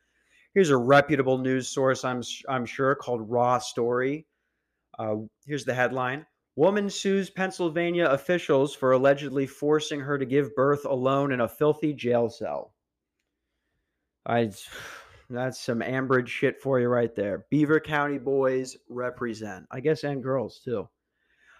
Here's 0.55 0.69
a 0.69 0.77
reputable 0.77 1.37
news 1.37 1.67
source, 1.67 2.05
I'm 2.05 2.21
I'm 2.47 2.65
sure, 2.65 2.95
called 2.95 3.29
Raw 3.29 3.59
Story. 3.59 4.25
Uh, 4.97 5.17
here's 5.45 5.65
the 5.65 5.73
headline: 5.73 6.25
Woman 6.55 6.89
sues 6.89 7.29
Pennsylvania 7.29 8.05
officials 8.05 8.73
for 8.73 8.93
allegedly 8.93 9.47
forcing 9.47 9.99
her 9.99 10.17
to 10.17 10.25
give 10.25 10.55
birth 10.55 10.85
alone 10.85 11.33
in 11.33 11.41
a 11.41 11.49
filthy 11.49 11.91
jail 11.93 12.29
cell. 12.29 12.73
I 14.25 14.49
that's 15.29 15.59
some 15.59 15.81
Ambridge 15.81 16.29
shit 16.29 16.61
for 16.61 16.79
you 16.79 16.87
right 16.87 17.13
there. 17.13 17.45
Beaver 17.51 17.81
County 17.81 18.17
boys 18.17 18.77
represent. 18.87 19.65
I 19.71 19.81
guess 19.81 20.05
and 20.05 20.23
girls 20.23 20.61
too. 20.63 20.87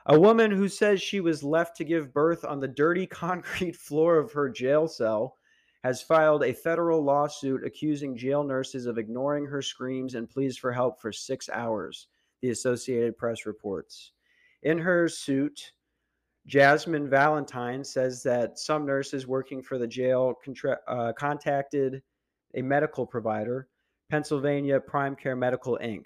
A 0.05 0.17
woman 0.17 0.51
who 0.51 0.69
says 0.69 1.01
she 1.01 1.19
was 1.19 1.43
left 1.43 1.75
to 1.77 1.83
give 1.83 2.13
birth 2.13 2.45
on 2.45 2.61
the 2.61 2.67
dirty 2.69 3.07
concrete 3.23 3.75
floor 3.75 4.17
of 4.19 4.31
her 4.31 4.47
jail 4.47 4.87
cell 4.87 5.35
has 5.85 6.01
filed 6.01 6.43
a 6.43 6.51
federal 6.51 7.03
lawsuit 7.03 7.63
accusing 7.63 8.17
jail 8.17 8.43
nurses 8.43 8.87
of 8.87 8.97
ignoring 8.97 9.45
her 9.45 9.61
screams 9.61 10.15
and 10.15 10.27
pleas 10.27 10.57
for 10.57 10.71
help 10.71 10.99
for 10.99 11.11
six 11.11 11.47
hours, 11.47 12.07
the 12.41 12.49
Associated 12.49 13.15
Press 13.15 13.45
reports. 13.45 14.13
In 14.63 14.79
her 14.79 15.07
suit, 15.07 15.73
Jasmine 16.47 17.07
Valentine 17.07 17.83
says 17.83 18.23
that 18.23 18.57
some 18.57 18.83
nurses 18.83 19.27
working 19.27 19.61
for 19.61 19.77
the 19.77 19.85
jail 19.85 20.33
contra- 20.43 20.79
uh, 20.87 21.13
contacted 21.13 22.01
a 22.55 22.63
medical 22.63 23.05
provider, 23.05 23.67
Pennsylvania 24.09 24.79
Prime 24.79 25.15
Care 25.15 25.35
Medical 25.35 25.77
Inc. 25.83 26.05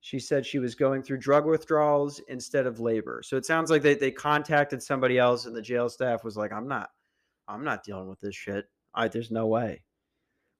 She 0.00 0.18
said 0.18 0.46
she 0.46 0.60
was 0.60 0.74
going 0.74 1.02
through 1.02 1.18
drug 1.18 1.44
withdrawals 1.44 2.20
instead 2.28 2.66
of 2.66 2.80
labor. 2.80 3.20
So 3.22 3.36
it 3.36 3.44
sounds 3.44 3.70
like 3.70 3.82
they, 3.82 3.96
they 3.96 4.12
contacted 4.12 4.82
somebody 4.82 5.18
else 5.18 5.44
and 5.44 5.54
the 5.54 5.60
jail 5.60 5.90
staff 5.90 6.24
was 6.24 6.38
like, 6.38 6.54
I'm 6.54 6.68
not, 6.68 6.88
I'm 7.46 7.64
not 7.64 7.84
dealing 7.84 8.08
with 8.08 8.20
this 8.20 8.34
shit. 8.34 8.64
I, 8.94 9.08
there's 9.08 9.30
no 9.30 9.46
way. 9.46 9.82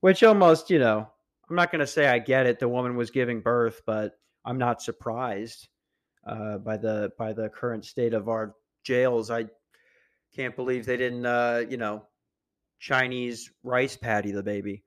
Which 0.01 0.23
almost, 0.23 0.71
you 0.71 0.79
know, 0.79 1.09
I'm 1.49 1.57
not 1.57 1.73
going 1.73 1.81
to 1.81 1.87
say 1.87 2.07
I 2.07 2.19
get 2.19 2.47
it. 2.47 2.59
The 2.59 2.69
woman 2.69 2.97
was 2.97 3.11
giving 3.11 3.41
birth, 3.41 3.83
but 3.87 4.13
I'm 4.45 4.59
not 4.59 4.83
surprised 4.83 5.69
uh, 6.27 6.59
by 6.59 6.77
the 6.77 7.13
by 7.19 7.33
the 7.33 7.49
current 7.49 7.85
state 7.85 8.15
of 8.15 8.29
our 8.29 8.55
jails. 8.85 9.31
I 9.31 9.47
can't 10.35 10.55
believe 10.55 10.87
they 10.87 10.97
didn't, 10.97 11.27
uh, 11.27 11.65
you 11.69 11.77
know, 11.77 12.05
Chinese 12.79 13.51
rice 13.63 13.97
patty 13.97 14.31
the 14.31 14.43
baby. 14.43 14.85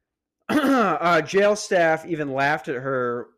uh, 0.48 1.20
jail 1.22 1.56
staff 1.56 2.06
even 2.06 2.32
laughed 2.32 2.68
at 2.68 2.76
her 2.76 3.28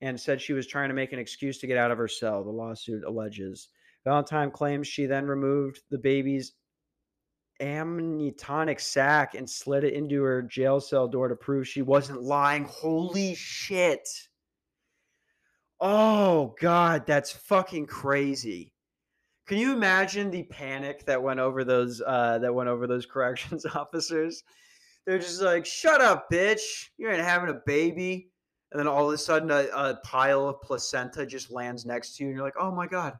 and 0.00 0.18
said 0.18 0.40
she 0.40 0.52
was 0.52 0.66
trying 0.66 0.88
to 0.88 0.94
make 0.94 1.12
an 1.12 1.18
excuse 1.18 1.58
to 1.58 1.66
get 1.66 1.78
out 1.78 1.90
of 1.90 1.98
her 1.98 2.08
cell. 2.08 2.42
The 2.44 2.50
lawsuit 2.50 3.04
alleges. 3.04 3.68
Valentine 4.04 4.50
claims 4.50 4.86
she 4.86 5.06
then 5.06 5.26
removed 5.26 5.80
the 5.90 5.98
baby's 5.98 6.52
amniotic 7.60 8.80
sac 8.80 9.34
and 9.34 9.48
slid 9.48 9.84
it 9.84 9.94
into 9.94 10.22
her 10.22 10.42
jail 10.42 10.80
cell 10.80 11.06
door 11.06 11.28
to 11.28 11.36
prove 11.36 11.68
she 11.68 11.82
wasn't 11.82 12.22
lying. 12.22 12.64
Holy 12.64 13.34
shit. 13.34 14.08
Oh 15.80 16.54
god, 16.60 17.06
that's 17.06 17.32
fucking 17.32 17.86
crazy. 17.86 18.72
Can 19.46 19.58
you 19.58 19.72
imagine 19.72 20.30
the 20.30 20.44
panic 20.44 21.04
that 21.06 21.22
went 21.22 21.40
over 21.40 21.64
those 21.64 22.02
uh 22.06 22.38
that 22.38 22.54
went 22.54 22.68
over 22.68 22.86
those 22.86 23.06
corrections 23.12 23.66
officers? 23.66 24.42
They're 25.06 25.18
just 25.18 25.42
like, 25.42 25.66
"Shut 25.66 26.00
up, 26.00 26.30
bitch. 26.30 26.90
You 26.98 27.10
ain't 27.10 27.20
having 27.20 27.50
a 27.50 27.60
baby." 27.66 28.30
And 28.72 28.78
then 28.78 28.86
all 28.86 29.08
of 29.08 29.14
a 29.14 29.18
sudden 29.18 29.50
a, 29.50 29.66
a 29.74 30.00
pile 30.04 30.48
of 30.48 30.60
placenta 30.62 31.26
just 31.26 31.50
lands 31.50 31.84
next 31.84 32.16
to 32.16 32.22
you 32.22 32.28
and 32.28 32.36
you're 32.36 32.44
like, 32.44 32.54
"Oh 32.58 32.70
my 32.70 32.86
god. 32.86 33.18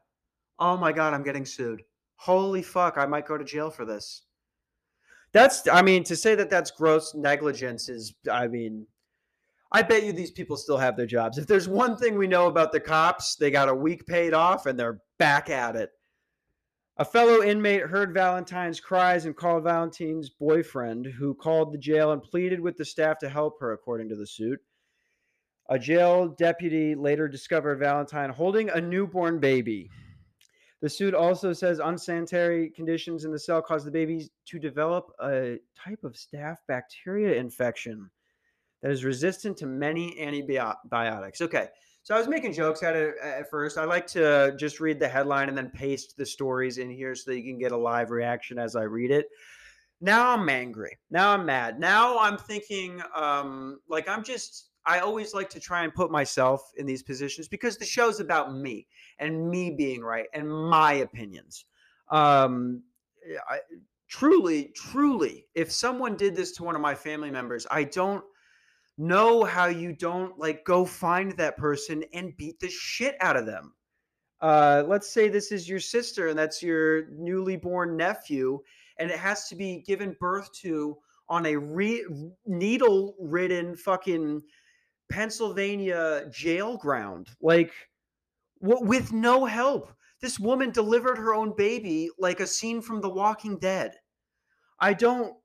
Oh 0.59 0.77
my 0.77 0.91
god, 0.91 1.13
I'm 1.13 1.23
getting 1.23 1.45
sued. 1.45 1.83
Holy 2.15 2.61
fuck, 2.61 2.97
I 2.97 3.05
might 3.05 3.25
go 3.27 3.37
to 3.37 3.43
jail 3.43 3.69
for 3.69 3.85
this." 3.85 4.23
That's, 5.33 5.67
I 5.67 5.81
mean, 5.81 6.03
to 6.05 6.15
say 6.15 6.35
that 6.35 6.49
that's 6.49 6.71
gross 6.71 7.15
negligence 7.15 7.87
is, 7.87 8.13
I 8.29 8.47
mean, 8.47 8.85
I 9.71 9.81
bet 9.81 10.03
you 10.03 10.11
these 10.11 10.31
people 10.31 10.57
still 10.57 10.77
have 10.77 10.97
their 10.97 11.05
jobs. 11.05 11.37
If 11.37 11.47
there's 11.47 11.69
one 11.69 11.95
thing 11.95 12.17
we 12.17 12.27
know 12.27 12.47
about 12.47 12.73
the 12.73 12.79
cops, 12.81 13.35
they 13.35 13.49
got 13.49 13.69
a 13.69 13.75
week 13.75 14.05
paid 14.05 14.33
off 14.33 14.65
and 14.65 14.77
they're 14.77 14.99
back 15.17 15.49
at 15.49 15.77
it. 15.77 15.91
A 16.97 17.05
fellow 17.05 17.41
inmate 17.41 17.83
heard 17.83 18.13
Valentine's 18.13 18.81
cries 18.81 19.25
and 19.25 19.35
called 19.35 19.63
Valentine's 19.63 20.29
boyfriend, 20.29 21.05
who 21.05 21.33
called 21.33 21.73
the 21.73 21.77
jail 21.77 22.11
and 22.11 22.21
pleaded 22.21 22.59
with 22.59 22.75
the 22.75 22.83
staff 22.83 23.17
to 23.19 23.29
help 23.29 23.59
her, 23.61 23.71
according 23.71 24.09
to 24.09 24.15
the 24.15 24.27
suit. 24.27 24.59
A 25.69 25.79
jail 25.79 26.27
deputy 26.27 26.93
later 26.93 27.29
discovered 27.29 27.79
Valentine 27.79 28.29
holding 28.29 28.69
a 28.69 28.81
newborn 28.81 29.39
baby. 29.39 29.89
The 30.81 30.89
suit 30.89 31.13
also 31.13 31.53
says 31.53 31.79
unsanitary 31.79 32.71
conditions 32.71 33.23
in 33.23 33.31
the 33.31 33.39
cell 33.39 33.61
caused 33.61 33.85
the 33.85 33.91
baby 33.91 34.29
to 34.47 34.59
develop 34.59 35.11
a 35.21 35.59
type 35.77 36.03
of 36.03 36.13
staph 36.13 36.57
bacteria 36.67 37.35
infection 37.35 38.09
that 38.81 38.91
is 38.91 39.05
resistant 39.05 39.57
to 39.57 39.67
many 39.67 40.19
antibiotics. 40.19 41.41
Okay, 41.41 41.67
so 42.01 42.15
I 42.15 42.17
was 42.17 42.27
making 42.27 42.53
jokes 42.53 42.81
at 42.81 42.95
it 42.95 43.13
at 43.21 43.47
first. 43.51 43.77
I 43.77 43.83
like 43.83 44.07
to 44.07 44.55
just 44.57 44.79
read 44.79 44.99
the 44.99 45.07
headline 45.07 45.49
and 45.49 45.57
then 45.57 45.69
paste 45.69 46.17
the 46.17 46.25
stories 46.25 46.79
in 46.79 46.89
here 46.89 47.13
so 47.13 47.29
that 47.29 47.37
you 47.37 47.43
can 47.43 47.59
get 47.59 47.71
a 47.71 47.77
live 47.77 48.09
reaction 48.09 48.57
as 48.57 48.75
I 48.75 48.83
read 48.83 49.11
it. 49.11 49.27
Now 50.03 50.31
I'm 50.31 50.49
angry. 50.49 50.97
Now 51.11 51.33
I'm 51.33 51.45
mad. 51.45 51.79
Now 51.79 52.17
I'm 52.17 52.39
thinking, 52.39 53.03
um, 53.15 53.79
like 53.87 54.09
I'm 54.09 54.23
just 54.23 54.70
I 54.85 54.99
always 54.99 55.33
like 55.33 55.49
to 55.51 55.59
try 55.59 55.83
and 55.83 55.93
put 55.93 56.11
myself 56.11 56.71
in 56.77 56.85
these 56.85 57.03
positions 57.03 57.47
because 57.47 57.77
the 57.77 57.85
show's 57.85 58.19
about 58.19 58.55
me 58.55 58.87
and 59.19 59.49
me 59.49 59.71
being 59.71 60.01
right 60.01 60.27
and 60.33 60.49
my 60.49 60.93
opinions. 60.93 61.65
Um, 62.09 62.83
I, 63.49 63.59
truly, 64.07 64.71
truly, 64.75 65.45
if 65.55 65.71
someone 65.71 66.17
did 66.17 66.35
this 66.35 66.51
to 66.53 66.63
one 66.63 66.75
of 66.75 66.81
my 66.81 66.95
family 66.95 67.31
members, 67.31 67.67
I 67.69 67.83
don't 67.83 68.23
know 68.97 69.43
how 69.43 69.67
you 69.67 69.93
don't 69.93 70.37
like 70.37 70.65
go 70.65 70.85
find 70.85 71.31
that 71.37 71.57
person 71.57 72.03
and 72.13 72.35
beat 72.37 72.59
the 72.59 72.69
shit 72.69 73.15
out 73.21 73.37
of 73.37 73.45
them. 73.45 73.73
uh, 74.41 74.83
let's 74.87 75.11
say 75.13 75.29
this 75.29 75.51
is 75.51 75.69
your 75.69 75.79
sister 75.79 76.27
and 76.29 76.37
that's 76.37 76.61
your 76.63 77.07
newly 77.11 77.55
born 77.55 77.95
nephew, 77.95 78.59
and 78.97 79.09
it 79.11 79.17
has 79.17 79.47
to 79.47 79.55
be 79.55 79.83
given 79.85 80.15
birth 80.19 80.51
to 80.53 80.97
on 81.29 81.45
a 81.45 81.55
re- 81.55 82.05
needle 82.45 83.15
ridden 83.19 83.75
fucking 83.75 84.41
Pennsylvania 85.11 86.27
jail 86.31 86.77
ground. 86.77 87.29
Like, 87.41 87.71
w- 88.61 88.85
with 88.85 89.11
no 89.11 89.45
help. 89.45 89.93
This 90.21 90.39
woman 90.39 90.71
delivered 90.71 91.17
her 91.17 91.33
own 91.33 91.53
baby 91.55 92.09
like 92.19 92.39
a 92.39 92.47
scene 92.47 92.81
from 92.81 93.01
The 93.01 93.09
Walking 93.09 93.57
Dead. 93.57 93.95
I 94.79 94.93
don't. 94.93 95.35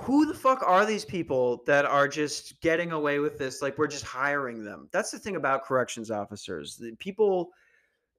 Who 0.00 0.26
the 0.26 0.34
fuck 0.34 0.60
are 0.66 0.84
these 0.84 1.04
people 1.04 1.62
that 1.66 1.84
are 1.84 2.08
just 2.08 2.60
getting 2.60 2.90
away 2.90 3.20
with 3.20 3.38
this? 3.38 3.62
Like, 3.62 3.78
we're 3.78 3.86
just 3.86 4.04
hiring 4.04 4.64
them. 4.64 4.88
That's 4.92 5.12
the 5.12 5.20
thing 5.20 5.36
about 5.36 5.64
corrections 5.64 6.10
officers. 6.10 6.76
The 6.76 6.96
people, 6.96 7.50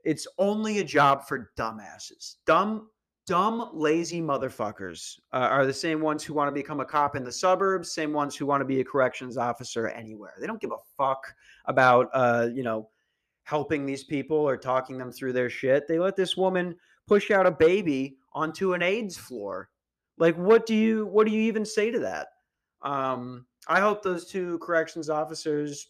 it's 0.05 0.25
only 0.37 0.79
a 0.79 0.85
job 0.85 1.27
for 1.27 1.51
dumbasses. 1.57 2.35
Dumb, 2.45 2.89
dumb, 3.25 3.69
lazy 3.73 4.21
motherfuckers 4.21 5.19
uh, 5.33 5.37
are 5.37 5.65
the 5.65 5.73
same 5.73 5.99
ones 5.99 6.23
who 6.23 6.33
want 6.33 6.47
to 6.47 6.53
become 6.53 6.79
a 6.79 6.85
cop 6.85 7.15
in 7.15 7.23
the 7.23 7.31
suburbs, 7.31 7.91
same 7.91 8.13
ones 8.13 8.35
who 8.35 8.45
want 8.45 8.61
to 8.61 8.65
be 8.65 8.79
a 8.79 8.83
corrections 8.83 9.37
officer 9.37 9.87
anywhere. 9.89 10.33
They 10.39 10.47
don't 10.47 10.61
give 10.61 10.71
a 10.71 10.83
fuck 10.97 11.33
about, 11.65 12.09
uh, 12.13 12.49
you 12.53 12.63
know, 12.63 12.89
helping 13.43 13.85
these 13.85 14.03
people 14.03 14.37
or 14.37 14.57
talking 14.57 14.97
them 14.97 15.11
through 15.11 15.33
their 15.33 15.49
shit. 15.49 15.87
They 15.87 15.99
let 15.99 16.15
this 16.15 16.37
woman 16.37 16.75
push 17.07 17.31
out 17.31 17.45
a 17.45 17.51
baby 17.51 18.17
onto 18.33 18.73
an 18.73 18.81
AIDS 18.81 19.17
floor. 19.17 19.69
Like, 20.17 20.35
what 20.35 20.65
do 20.65 20.75
you 20.75 21.07
what 21.07 21.27
do 21.27 21.33
you 21.33 21.41
even 21.41 21.65
say 21.65 21.91
to 21.91 21.99
that? 21.99 22.27
Um, 22.81 23.45
I 23.67 23.79
hope 23.79 24.03
those 24.03 24.27
two 24.27 24.59
corrections 24.59 25.09
officers, 25.09 25.89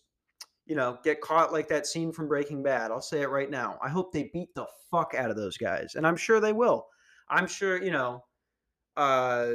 you 0.66 0.76
know, 0.76 0.98
get 1.04 1.22
caught 1.22 1.54
like 1.54 1.68
that 1.68 1.86
scene 1.86 2.12
from 2.12 2.28
Breaking 2.28 2.64
Bad. 2.64 2.92
I'll 2.92 3.02
say 3.02 3.22
it 3.22 3.30
right 3.30 3.50
now. 3.50 3.78
I 3.84 3.90
hope 3.90 4.12
they 4.12 4.32
beat 4.34 4.54
the 4.56 4.66
fuck 4.90 5.14
out 5.16 5.30
of 5.30 5.36
those 5.36 5.58
guys, 5.58 5.96
and 5.96 6.08
I'm 6.08 6.16
sure 6.16 6.40
they 6.40 6.54
will. 6.54 6.88
I'm 7.30 7.48
sure, 7.48 7.82
you 7.82 7.92
know, 7.92 8.24
uh, 8.98 9.48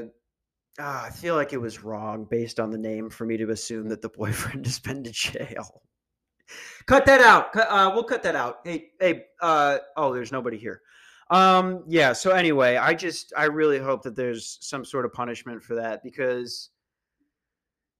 ah, 0.78 1.06
I 1.06 1.10
feel 1.10 1.34
like 1.34 1.52
it 1.52 1.60
was 1.60 1.82
wrong 1.82 2.26
based 2.28 2.60
on 2.60 2.70
the 2.70 2.78
name 2.78 3.10
for 3.10 3.24
me 3.24 3.36
to 3.36 3.50
assume 3.50 3.88
that 3.88 4.02
the 4.02 4.08
boyfriend 4.16 4.66
has 4.66 4.78
been 4.78 5.04
to 5.04 5.10
jail. 5.10 5.82
cut 6.86 7.06
that 7.06 7.20
out. 7.20 7.54
Uh, 7.56 7.90
we'll 7.94 8.04
cut 8.04 8.22
that 8.22 8.36
out. 8.36 8.60
Hey, 8.64 8.90
hey. 9.00 9.24
Uh, 9.40 9.78
oh, 9.96 10.12
there's 10.12 10.32
nobody 10.32 10.58
here. 10.58 10.82
Um, 11.30 11.84
yeah. 11.86 12.12
So 12.12 12.32
anyway, 12.32 12.76
I 12.76 12.92
just 12.92 13.32
I 13.36 13.44
really 13.44 13.78
hope 13.78 14.02
that 14.02 14.16
there's 14.16 14.58
some 14.60 14.84
sort 14.84 15.04
of 15.04 15.12
punishment 15.12 15.62
for 15.62 15.76
that 15.76 16.02
because, 16.02 16.70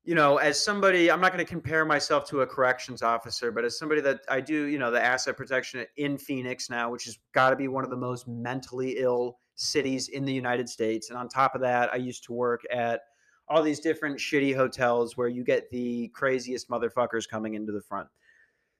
you 0.02 0.16
know, 0.16 0.38
as 0.38 0.62
somebody, 0.62 1.12
I'm 1.12 1.20
not 1.20 1.32
going 1.32 1.44
to 1.44 1.48
compare 1.48 1.84
myself 1.84 2.28
to 2.30 2.40
a 2.40 2.46
corrections 2.46 3.02
officer, 3.02 3.52
but 3.52 3.64
as 3.64 3.78
somebody 3.78 4.00
that 4.00 4.22
I 4.28 4.40
do, 4.40 4.64
you 4.64 4.80
know, 4.80 4.90
the 4.90 5.00
asset 5.00 5.36
protection 5.36 5.86
in 5.96 6.18
Phoenix 6.18 6.68
now, 6.68 6.90
which 6.90 7.04
has 7.04 7.18
got 7.32 7.50
to 7.50 7.56
be 7.56 7.68
one 7.68 7.84
of 7.84 7.90
the 7.90 7.96
most 7.96 8.26
mentally 8.26 8.96
ill 8.98 9.38
cities 9.60 10.08
in 10.08 10.24
the 10.24 10.32
United 10.32 10.68
States, 10.68 11.10
and 11.10 11.18
on 11.18 11.28
top 11.28 11.54
of 11.54 11.60
that, 11.60 11.92
I 11.92 11.96
used 11.96 12.24
to 12.24 12.32
work 12.32 12.62
at 12.72 13.02
all 13.50 13.62
these 13.62 13.80
different 13.80 14.18
shitty 14.18 14.54
hotels 14.54 15.16
where 15.16 15.28
you 15.28 15.42
get 15.42 15.68
the 15.70 16.08
craziest 16.08 16.70
motherfuckers 16.70 17.28
coming 17.28 17.54
into 17.54 17.72
the 17.72 17.82
front. 17.82 18.08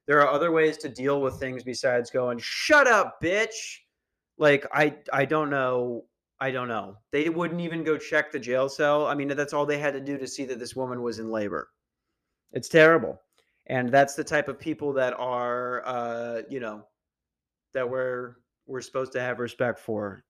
There 0.07 0.21
are 0.21 0.29
other 0.29 0.53
ways 0.53 0.77
to 0.79 0.89
deal 0.89 1.21
with 1.21 1.39
things 1.39 1.65
besides 1.65 2.11
going 2.11 2.39
shut 2.39 2.87
up 2.87 3.21
bitch. 3.23 3.79
Like 4.39 4.65
i 4.73 4.97
i 5.13 5.25
don't 5.25 5.51
know 5.51 6.05
i 6.41 6.51
don't 6.51 6.69
know. 6.69 6.97
They 7.11 7.29
wouldn't 7.29 7.61
even 7.61 7.85
go 7.85 7.99
check 7.99 8.33
the 8.33 8.39
jail 8.39 8.69
cell. 8.69 9.07
I 9.07 9.15
mean 9.15 9.29
that's 9.29 9.53
all 9.53 9.67
they 9.67 9.79
had 9.79 9.93
to 9.95 10.01
do 10.01 10.17
to 10.17 10.27
see 10.27 10.45
that 10.47 10.59
this 10.59 10.77
woman 10.77 11.03
was 11.03 11.19
in 11.19 11.31
labor. 11.31 11.69
It's 12.53 12.69
terrible. 12.69 13.21
And 13.67 13.91
that's 13.91 14.15
the 14.15 14.25
type 14.25 14.49
of 14.49 14.59
people 14.59 14.93
that 14.95 15.15
are 15.19 15.83
uh 15.85 16.43
you 16.49 16.61
know 16.61 16.85
that 17.75 17.89
we're 17.89 18.37
we're 18.71 18.81
supposed 18.81 19.13
to 19.13 19.21
have 19.21 19.39
respect 19.39 19.79
for 19.79 20.25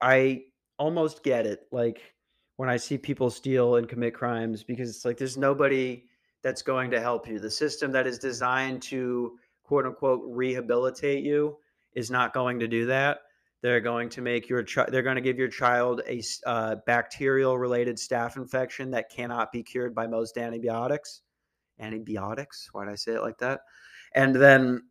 i 0.00 0.40
almost 0.78 1.22
get 1.22 1.46
it 1.46 1.66
like 1.70 2.14
when 2.56 2.68
i 2.68 2.76
see 2.76 2.98
people 2.98 3.30
steal 3.30 3.76
and 3.76 3.88
commit 3.88 4.14
crimes 4.14 4.64
because 4.64 4.88
it's 4.88 5.04
like 5.04 5.16
there's 5.16 5.36
nobody 5.36 6.04
that's 6.42 6.62
going 6.62 6.90
to 6.90 7.00
help 7.00 7.28
you. 7.28 7.38
The 7.38 7.50
system 7.50 7.92
that 7.92 8.06
is 8.06 8.18
designed 8.18 8.82
to 8.84 9.38
quote 9.64 9.86
unquote 9.86 10.22
rehabilitate 10.24 11.24
you 11.24 11.56
is 11.94 12.10
not 12.10 12.32
going 12.32 12.58
to 12.60 12.68
do 12.68 12.86
that. 12.86 13.18
They're 13.60 13.80
going 13.80 14.08
to 14.10 14.22
make 14.22 14.48
your 14.48 14.62
child. 14.62 14.90
They're 14.92 15.02
going 15.02 15.16
to 15.16 15.22
give 15.22 15.38
your 15.38 15.48
child 15.48 16.02
a 16.06 16.22
uh, 16.46 16.76
bacterial 16.86 17.58
related 17.58 17.96
staph 17.96 18.36
infection 18.36 18.90
that 18.92 19.10
cannot 19.10 19.50
be 19.50 19.64
cured 19.64 19.94
by 19.94 20.06
most 20.06 20.38
antibiotics. 20.38 21.22
Antibiotics? 21.80 22.68
Why 22.72 22.84
did 22.84 22.92
I 22.92 22.96
say 22.96 23.12
it 23.14 23.22
like 23.22 23.38
that? 23.38 23.60
And 24.14 24.34
then, 24.34 24.84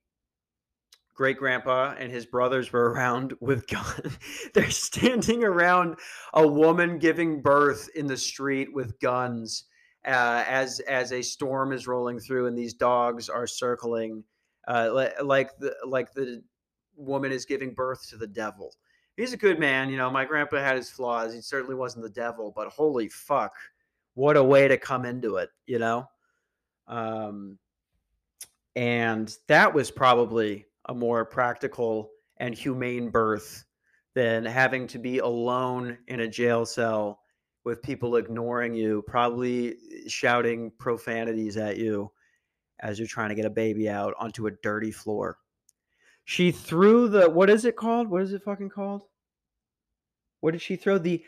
great 1.15 1.37
grandpa 1.37 1.95
and 1.97 2.11
his 2.11 2.25
brothers 2.25 2.73
were 2.73 2.91
around 2.91 3.33
with 3.39 3.65
guns. 3.67 4.19
They're 4.53 4.69
standing 4.69 5.45
around 5.45 5.95
a 6.33 6.45
woman 6.45 6.99
giving 6.99 7.41
birth 7.41 7.89
in 7.95 8.07
the 8.07 8.17
street 8.17 8.73
with 8.73 8.99
guns 8.99 9.63
uh, 10.05 10.43
as 10.47 10.81
as 10.81 11.13
a 11.13 11.21
storm 11.21 11.71
is 11.71 11.87
rolling 11.87 12.19
through, 12.19 12.47
and 12.47 12.57
these 12.57 12.73
dogs 12.73 13.29
are 13.29 13.47
circling 13.47 14.25
uh, 14.67 14.89
like 15.23 15.57
the 15.57 15.75
like 15.85 16.13
the 16.13 16.43
woman 16.95 17.31
is 17.31 17.45
giving 17.45 17.73
birth 17.73 18.07
to 18.09 18.17
the 18.17 18.27
devil. 18.27 18.73
He's 19.17 19.33
a 19.33 19.37
good 19.37 19.59
man, 19.59 19.89
you 19.89 19.97
know. 19.97 20.09
My 20.09 20.25
grandpa 20.25 20.57
had 20.57 20.77
his 20.77 20.89
flaws. 20.89 21.33
He 21.33 21.41
certainly 21.41 21.75
wasn't 21.75 22.03
the 22.03 22.09
devil, 22.09 22.53
but 22.55 22.69
holy 22.69 23.09
fuck, 23.09 23.53
what 24.13 24.37
a 24.37 24.43
way 24.43 24.67
to 24.67 24.77
come 24.77 25.05
into 25.05 25.37
it, 25.37 25.49
you 25.65 25.79
know. 25.79 26.07
Um, 26.87 27.57
and 28.75 29.35
that 29.47 29.73
was 29.73 29.91
probably 29.91 30.65
a 30.85 30.93
more 30.93 31.25
practical 31.25 32.09
and 32.37 32.55
humane 32.55 33.09
birth 33.09 33.65
than 34.13 34.45
having 34.45 34.87
to 34.87 34.99
be 34.99 35.19
alone 35.19 35.97
in 36.07 36.21
a 36.21 36.27
jail 36.27 36.65
cell 36.65 37.19
with 37.63 37.81
people 37.83 38.15
ignoring 38.15 38.73
you, 38.73 39.03
probably 39.07 39.75
shouting 40.07 40.71
profanities 40.79 41.57
at 41.57 41.77
you 41.77 42.11
as 42.81 42.99
you're 42.99 43.07
trying 43.07 43.29
to 43.29 43.35
get 43.35 43.45
a 43.45 43.49
baby 43.49 43.89
out 43.89 44.13
onto 44.17 44.47
a 44.47 44.51
dirty 44.63 44.91
floor. 44.91 45.37
She 46.25 46.51
threw 46.51 47.07
the 47.07 47.29
what 47.29 47.49
is 47.49 47.65
it 47.65 47.75
called? 47.75 48.07
What 48.07 48.21
is 48.21 48.33
it 48.33 48.43
fucking 48.43 48.69
called? 48.69 49.01
what 50.41 50.51
did 50.51 50.61
she 50.61 50.75
throw? 50.75 50.97
The 50.97 51.23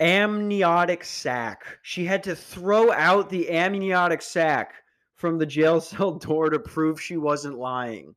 amniotic 0.00 1.04
sac. 1.04 1.78
She 1.82 2.04
had 2.04 2.22
to 2.24 2.34
throw 2.34 2.90
out 2.92 3.28
the 3.28 3.50
amniotic 3.50 4.22
sac 4.22 4.74
from 5.14 5.38
the 5.38 5.46
jail 5.46 5.80
cell 5.80 6.12
door 6.12 6.50
to 6.50 6.58
prove 6.58 7.00
she 7.00 7.16
wasn't 7.16 7.58
lying. 7.58 8.14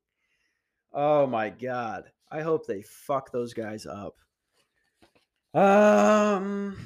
Oh 0.94 1.28
my 1.28 1.50
god. 1.50 2.06
I 2.32 2.42
hope 2.42 2.66
they 2.66 2.82
fuck 2.82 3.32
those 3.32 3.54
guys 3.54 3.86
up. 3.86 4.16
Um 5.54 6.78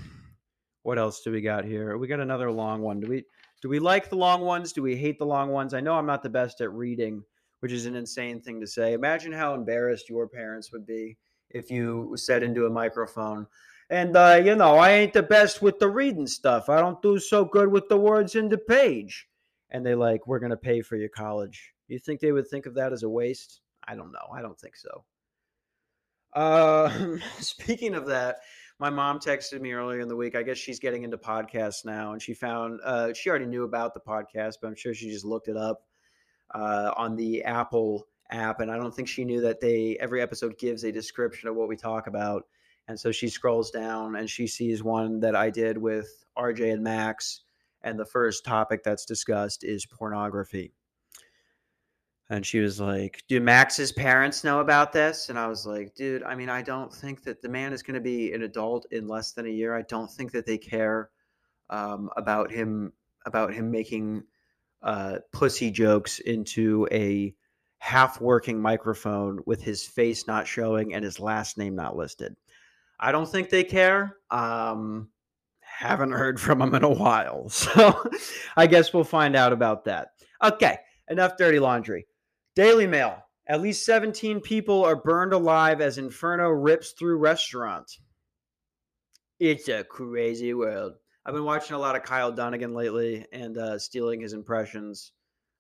what 0.84 0.98
else 0.98 1.22
do 1.22 1.32
we 1.32 1.42
got 1.42 1.64
here? 1.64 1.98
We 1.98 2.08
got 2.08 2.20
another 2.20 2.52
long 2.52 2.82
one. 2.82 3.00
Do 3.00 3.08
we 3.08 3.24
do 3.62 3.70
we 3.70 3.80
like 3.80 4.10
the 4.10 4.16
long 4.16 4.42
ones? 4.42 4.74
Do 4.74 4.82
we 4.82 4.96
hate 4.96 5.20
the 5.20 5.26
long 5.26 5.50
ones? 5.50 5.74
I 5.74 5.82
know 5.82 5.94
I'm 5.94 6.06
not 6.06 6.24
the 6.24 6.30
best 6.30 6.62
at 6.62 6.72
reading, 6.74 7.24
which 7.60 7.72
is 7.72 7.86
an 7.86 7.96
insane 7.96 8.42
thing 8.42 8.60
to 8.60 8.68
say. 8.68 8.94
Imagine 8.94 9.32
how 9.32 9.54
embarrassed 9.54 10.10
your 10.10 10.28
parents 10.28 10.72
would 10.72 10.86
be 10.86 11.18
if 11.52 11.70
you 11.70 12.14
said 12.16 12.44
into 12.44 12.66
a 12.66 12.70
microphone, 12.70 13.46
and 13.90 14.16
uh, 14.16 14.42
you 14.44 14.56
know, 14.56 14.78
I 14.78 14.92
ain't 14.92 15.14
the 15.14 15.22
best 15.22 15.62
with 15.62 15.78
the 15.78 15.90
reading 15.90 16.26
stuff. 16.26 16.70
I 16.70 16.80
don't 16.80 17.02
do 17.02 17.20
so 17.20 17.44
good 17.44 17.70
with 17.70 17.90
the 17.90 17.98
words 17.98 18.36
in 18.36 18.48
the 18.50 18.58
page. 18.58 19.28
And 19.70 19.86
they 19.86 19.96
like, 19.96 20.26
we're 20.28 20.40
gonna 20.40 20.58
pay 20.58 20.82
for 20.82 20.96
your 20.96 21.10
college. 21.10 21.74
You 21.88 22.00
think 22.00 22.20
they 22.20 22.32
would 22.32 22.48
think 22.48 22.66
of 22.66 22.74
that 22.76 22.94
as 22.94 23.04
a 23.04 23.10
waste? 23.10 23.62
I 23.86 23.96
don't 23.96 24.12
know. 24.12 24.28
I 24.34 24.42
don't 24.42 24.60
think 24.60 24.76
so. 24.78 25.04
Uh, 26.34 27.18
speaking 27.40 27.94
of 27.94 28.06
that, 28.08 28.38
my 28.82 28.90
mom 28.90 29.20
texted 29.20 29.62
me 29.62 29.74
earlier 29.74 30.00
in 30.00 30.08
the 30.08 30.16
week. 30.16 30.36
I 30.36 30.42
guess 30.42 30.58
she's 30.58 30.80
getting 30.80 31.04
into 31.04 31.16
podcasts 31.16 31.86
now, 31.86 32.14
and 32.14 32.22
she 32.22 32.34
found 32.34 32.80
uh, 32.84 33.14
she 33.14 33.30
already 33.30 33.46
knew 33.46 33.64
about 33.64 33.94
the 33.94 34.00
podcast, 34.00 34.56
but 34.60 34.70
I'm 34.70 34.76
sure 34.76 34.96
she 34.96 35.12
just 35.12 35.24
looked 35.24 35.48
it 35.48 35.56
up 35.56 35.84
uh, 36.56 36.92
on 36.98 37.16
the 37.16 37.44
Apple 37.44 38.08
app, 38.32 38.60
and 38.60 38.72
I 38.72 38.78
don't 38.78 38.94
think 38.94 39.08
she 39.08 39.24
knew 39.24 39.40
that 39.42 39.62
they 39.62 39.98
every 40.00 40.20
episode 40.20 40.58
gives 40.58 40.84
a 40.84 40.92
description 40.92 41.48
of 41.48 41.56
what 41.56 41.70
we 41.70 41.78
talk 41.78 42.08
about. 42.08 42.48
And 42.88 43.00
so 43.00 43.12
she 43.12 43.30
scrolls 43.30 43.70
down 43.70 44.16
and 44.16 44.28
she 44.28 44.48
sees 44.48 44.84
one 44.84 45.20
that 45.20 45.36
I 45.36 45.52
did 45.52 45.78
with 45.78 46.26
RJ 46.36 46.74
and 46.74 46.84
Max, 46.84 47.42
and 47.84 48.00
the 48.00 48.06
first 48.06 48.44
topic 48.44 48.82
that's 48.84 49.06
discussed 49.06 49.64
is 49.64 49.86
pornography. 49.86 50.74
And 52.32 52.46
she 52.46 52.60
was 52.60 52.80
like, 52.80 53.22
Do 53.28 53.42
Max's 53.42 53.92
parents 53.92 54.46
know 54.46 54.62
about 54.62 54.94
this? 54.94 55.28
And 55.28 55.38
I 55.38 55.48
was 55.48 55.66
like, 55.66 55.94
Dude, 55.96 56.24
I 56.24 56.34
mean, 56.34 56.48
I 56.48 56.62
don't 56.62 56.92
think 56.92 57.24
that 57.24 57.42
the 57.42 57.50
man 57.50 57.74
is 57.74 57.84
going 57.84 57.96
to 57.96 58.00
be 58.00 58.32
an 58.32 58.44
adult 58.44 58.86
in 58.92 59.06
less 59.06 59.34
than 59.34 59.48
a 59.48 59.50
year. 59.50 59.76
I 59.76 59.82
don't 59.82 60.10
think 60.10 60.32
that 60.32 60.46
they 60.46 60.58
care 60.58 61.10
um, 61.70 62.10
about 62.16 62.50
him 62.50 62.94
about 63.26 63.54
him 63.54 63.70
making 63.70 64.24
uh, 64.82 65.18
pussy 65.34 65.70
jokes 65.70 66.20
into 66.20 66.88
a 66.90 67.36
half 67.80 68.22
working 68.22 68.62
microphone 68.62 69.42
with 69.46 69.62
his 69.62 69.86
face 69.86 70.26
not 70.26 70.48
showing 70.48 70.94
and 70.94 71.04
his 71.04 71.20
last 71.20 71.58
name 71.58 71.76
not 71.76 71.98
listed. 71.98 72.34
I 72.98 73.12
don't 73.12 73.28
think 73.28 73.50
they 73.50 73.66
care. 73.66 74.20
Um, 74.30 75.10
haven't 75.60 76.14
heard 76.14 76.40
from 76.40 76.62
him 76.62 76.74
in 76.76 76.84
a 76.86 76.90
while. 76.90 77.50
So 77.50 78.10
I 78.56 78.68
guess 78.68 78.94
we'll 78.94 79.04
find 79.04 79.36
out 79.36 79.52
about 79.52 79.84
that. 79.84 80.14
Okay, 80.42 80.78
enough 81.10 81.36
dirty 81.36 81.60
laundry. 81.60 82.06
Daily 82.56 82.88
Mail. 82.88 83.24
At 83.48 83.62
least 83.62 83.86
17 83.86 84.42
people 84.42 84.84
are 84.84 84.96
burned 84.96 85.34
alive 85.34 85.82
as 85.82 85.98
Inferno 85.98 86.50
rips 86.50 86.92
through 86.92 87.18
restaurant. 87.18 87.90
It's 89.40 89.68
a 89.70 89.84
crazy 89.84 90.54
world. 90.54 90.94
I've 91.26 91.34
been 91.34 91.46
watching 91.46 91.76
a 91.76 91.80
lot 91.80 91.96
of 91.96 92.04
Kyle 92.04 92.32
Dunnigan 92.32 92.74
lately 92.74 93.26
and 93.32 93.58
uh, 93.58 93.80
stealing 93.80 94.22
his 94.22 94.34
impressions 94.34 95.14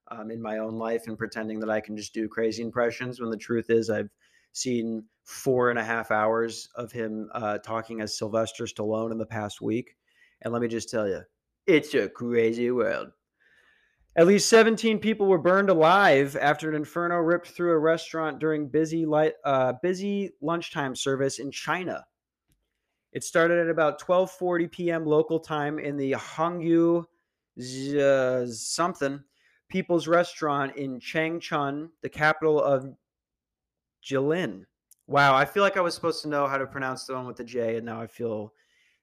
um, 0.10 0.32
in 0.32 0.42
my 0.42 0.58
own 0.58 0.78
life 0.78 1.04
and 1.08 1.18
pretending 1.18 1.60
that 1.62 1.70
I 1.70 1.80
can 1.80 1.96
just 1.96 2.14
do 2.14 2.28
crazy 2.28 2.62
impressions 2.62 3.22
when 3.22 3.30
the 3.30 3.38
truth 3.38 3.70
is 3.70 3.90
I've 3.90 4.10
seen 4.52 5.06
four 5.24 5.70
and 5.70 5.80
a 5.80 5.84
half 5.84 6.12
hours 6.12 6.68
of 6.76 6.92
him 6.92 7.30
uh, 7.34 7.58
talking 7.60 8.02
as 8.02 8.18
Sylvester 8.18 8.66
Stallone 8.66 9.12
in 9.12 9.18
the 9.18 9.26
past 9.26 9.62
week. 9.62 9.96
And 10.42 10.52
let 10.52 10.62
me 10.62 10.68
just 10.68 10.90
tell 10.90 11.08
you, 11.08 11.22
it's 11.68 11.94
a 11.94 12.10
crazy 12.10 12.70
world. 12.72 13.12
At 14.18 14.28
least 14.28 14.50
17 14.50 15.00
people 15.00 15.28
were 15.28 15.38
burned 15.38 15.70
alive 15.70 16.36
after 16.36 16.70
an 16.70 16.76
inferno 16.76 17.16
ripped 17.16 17.48
through 17.48 17.72
a 17.72 17.80
restaurant 17.80 18.40
during 18.40 18.68
busy 18.68 19.06
light, 19.06 19.34
uh, 19.46 19.74
busy 19.82 20.32
lunchtime 20.42 20.96
service 20.96 21.40
in 21.40 21.50
China. 21.50 22.06
It 23.14 23.24
started 23.24 23.60
at 23.60 23.70
about 23.70 24.02
12:40 24.02 24.72
p.m. 24.72 25.06
local 25.06 25.40
time 25.40 25.80
in 25.80 25.96
the 25.96 26.12
Hongyu 26.12 27.06
uh, 27.98 28.46
something 28.48 29.24
People's 29.70 30.08
Restaurant 30.08 30.76
in 30.76 31.00
Changchun, 31.00 31.90
the 32.02 32.10
capital 32.10 32.62
of 32.62 32.94
Jilin. 34.04 34.66
Wow, 35.08 35.36
I 35.36 35.46
feel 35.46 35.64
like 35.64 35.78
I 35.78 35.82
was 35.82 35.96
supposed 35.96 36.22
to 36.24 36.30
know 36.30 36.48
how 36.48 36.58
to 36.58 36.66
pronounce 36.66 37.06
the 37.06 37.14
one 37.14 37.28
with 37.28 37.38
the 37.38 37.44
J, 37.44 37.78
and 37.78 37.86
now 37.86 38.02
I 38.02 38.08
feel 38.08 38.54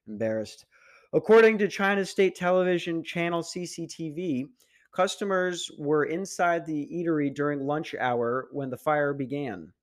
embarrassed. 0.07 0.65
According 1.13 1.57
to 1.59 1.67
China's 1.67 2.09
state 2.09 2.35
television 2.35 3.03
channel 3.03 3.41
CCTV, 3.41 4.47
Customers 4.91 5.69
were 5.77 6.03
inside 6.03 6.65
the 6.65 6.87
eatery 6.91 7.33
during 7.33 7.65
lunch 7.65 7.93
hour 7.99 8.47
when 8.51 8.69
the 8.69 8.77
fire 8.77 9.13
began. 9.13 9.73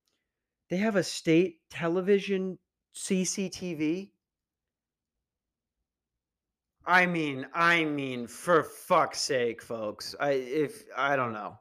They 0.68 0.78
have 0.78 0.96
a 0.96 1.02
state 1.02 1.60
television 1.70 2.58
CCTV. 2.94 4.10
I 6.84 7.06
mean, 7.06 7.46
I 7.52 7.84
mean, 7.84 8.26
for 8.26 8.62
fuck's 8.62 9.20
sake, 9.20 9.62
folks. 9.62 10.14
I 10.20 10.30
if 10.32 10.84
I 10.96 11.16
don't 11.16 11.32
know. 11.32 11.58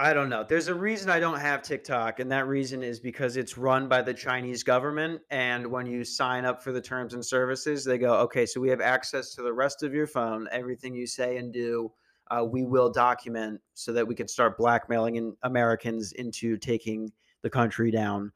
I 0.00 0.14
don't 0.14 0.30
know. 0.30 0.44
There's 0.48 0.68
a 0.68 0.74
reason 0.74 1.10
I 1.10 1.20
don't 1.20 1.38
have 1.38 1.60
TikTok, 1.60 2.20
and 2.20 2.32
that 2.32 2.46
reason 2.46 2.82
is 2.82 3.00
because 3.00 3.36
it's 3.36 3.58
run 3.58 3.86
by 3.86 4.00
the 4.00 4.14
Chinese 4.14 4.62
government. 4.62 5.20
And 5.30 5.66
when 5.66 5.84
you 5.84 6.04
sign 6.04 6.46
up 6.46 6.62
for 6.62 6.72
the 6.72 6.80
terms 6.80 7.12
and 7.12 7.24
services, 7.24 7.84
they 7.84 7.98
go, 7.98 8.14
okay, 8.20 8.46
so 8.46 8.60
we 8.60 8.70
have 8.70 8.80
access 8.80 9.34
to 9.34 9.42
the 9.42 9.52
rest 9.52 9.82
of 9.82 9.92
your 9.92 10.06
phone, 10.06 10.48
everything 10.50 10.94
you 10.94 11.06
say 11.06 11.36
and 11.36 11.52
do 11.52 11.92
uh, 12.30 12.44
we 12.44 12.62
will 12.62 12.90
document 12.90 13.60
so 13.74 13.92
that 13.92 14.06
we 14.06 14.14
can 14.14 14.28
start 14.28 14.56
blackmailing 14.56 15.16
in 15.16 15.36
Americans 15.42 16.12
into 16.12 16.56
taking 16.56 17.10
the 17.42 17.50
country 17.50 17.90
down 17.90 18.32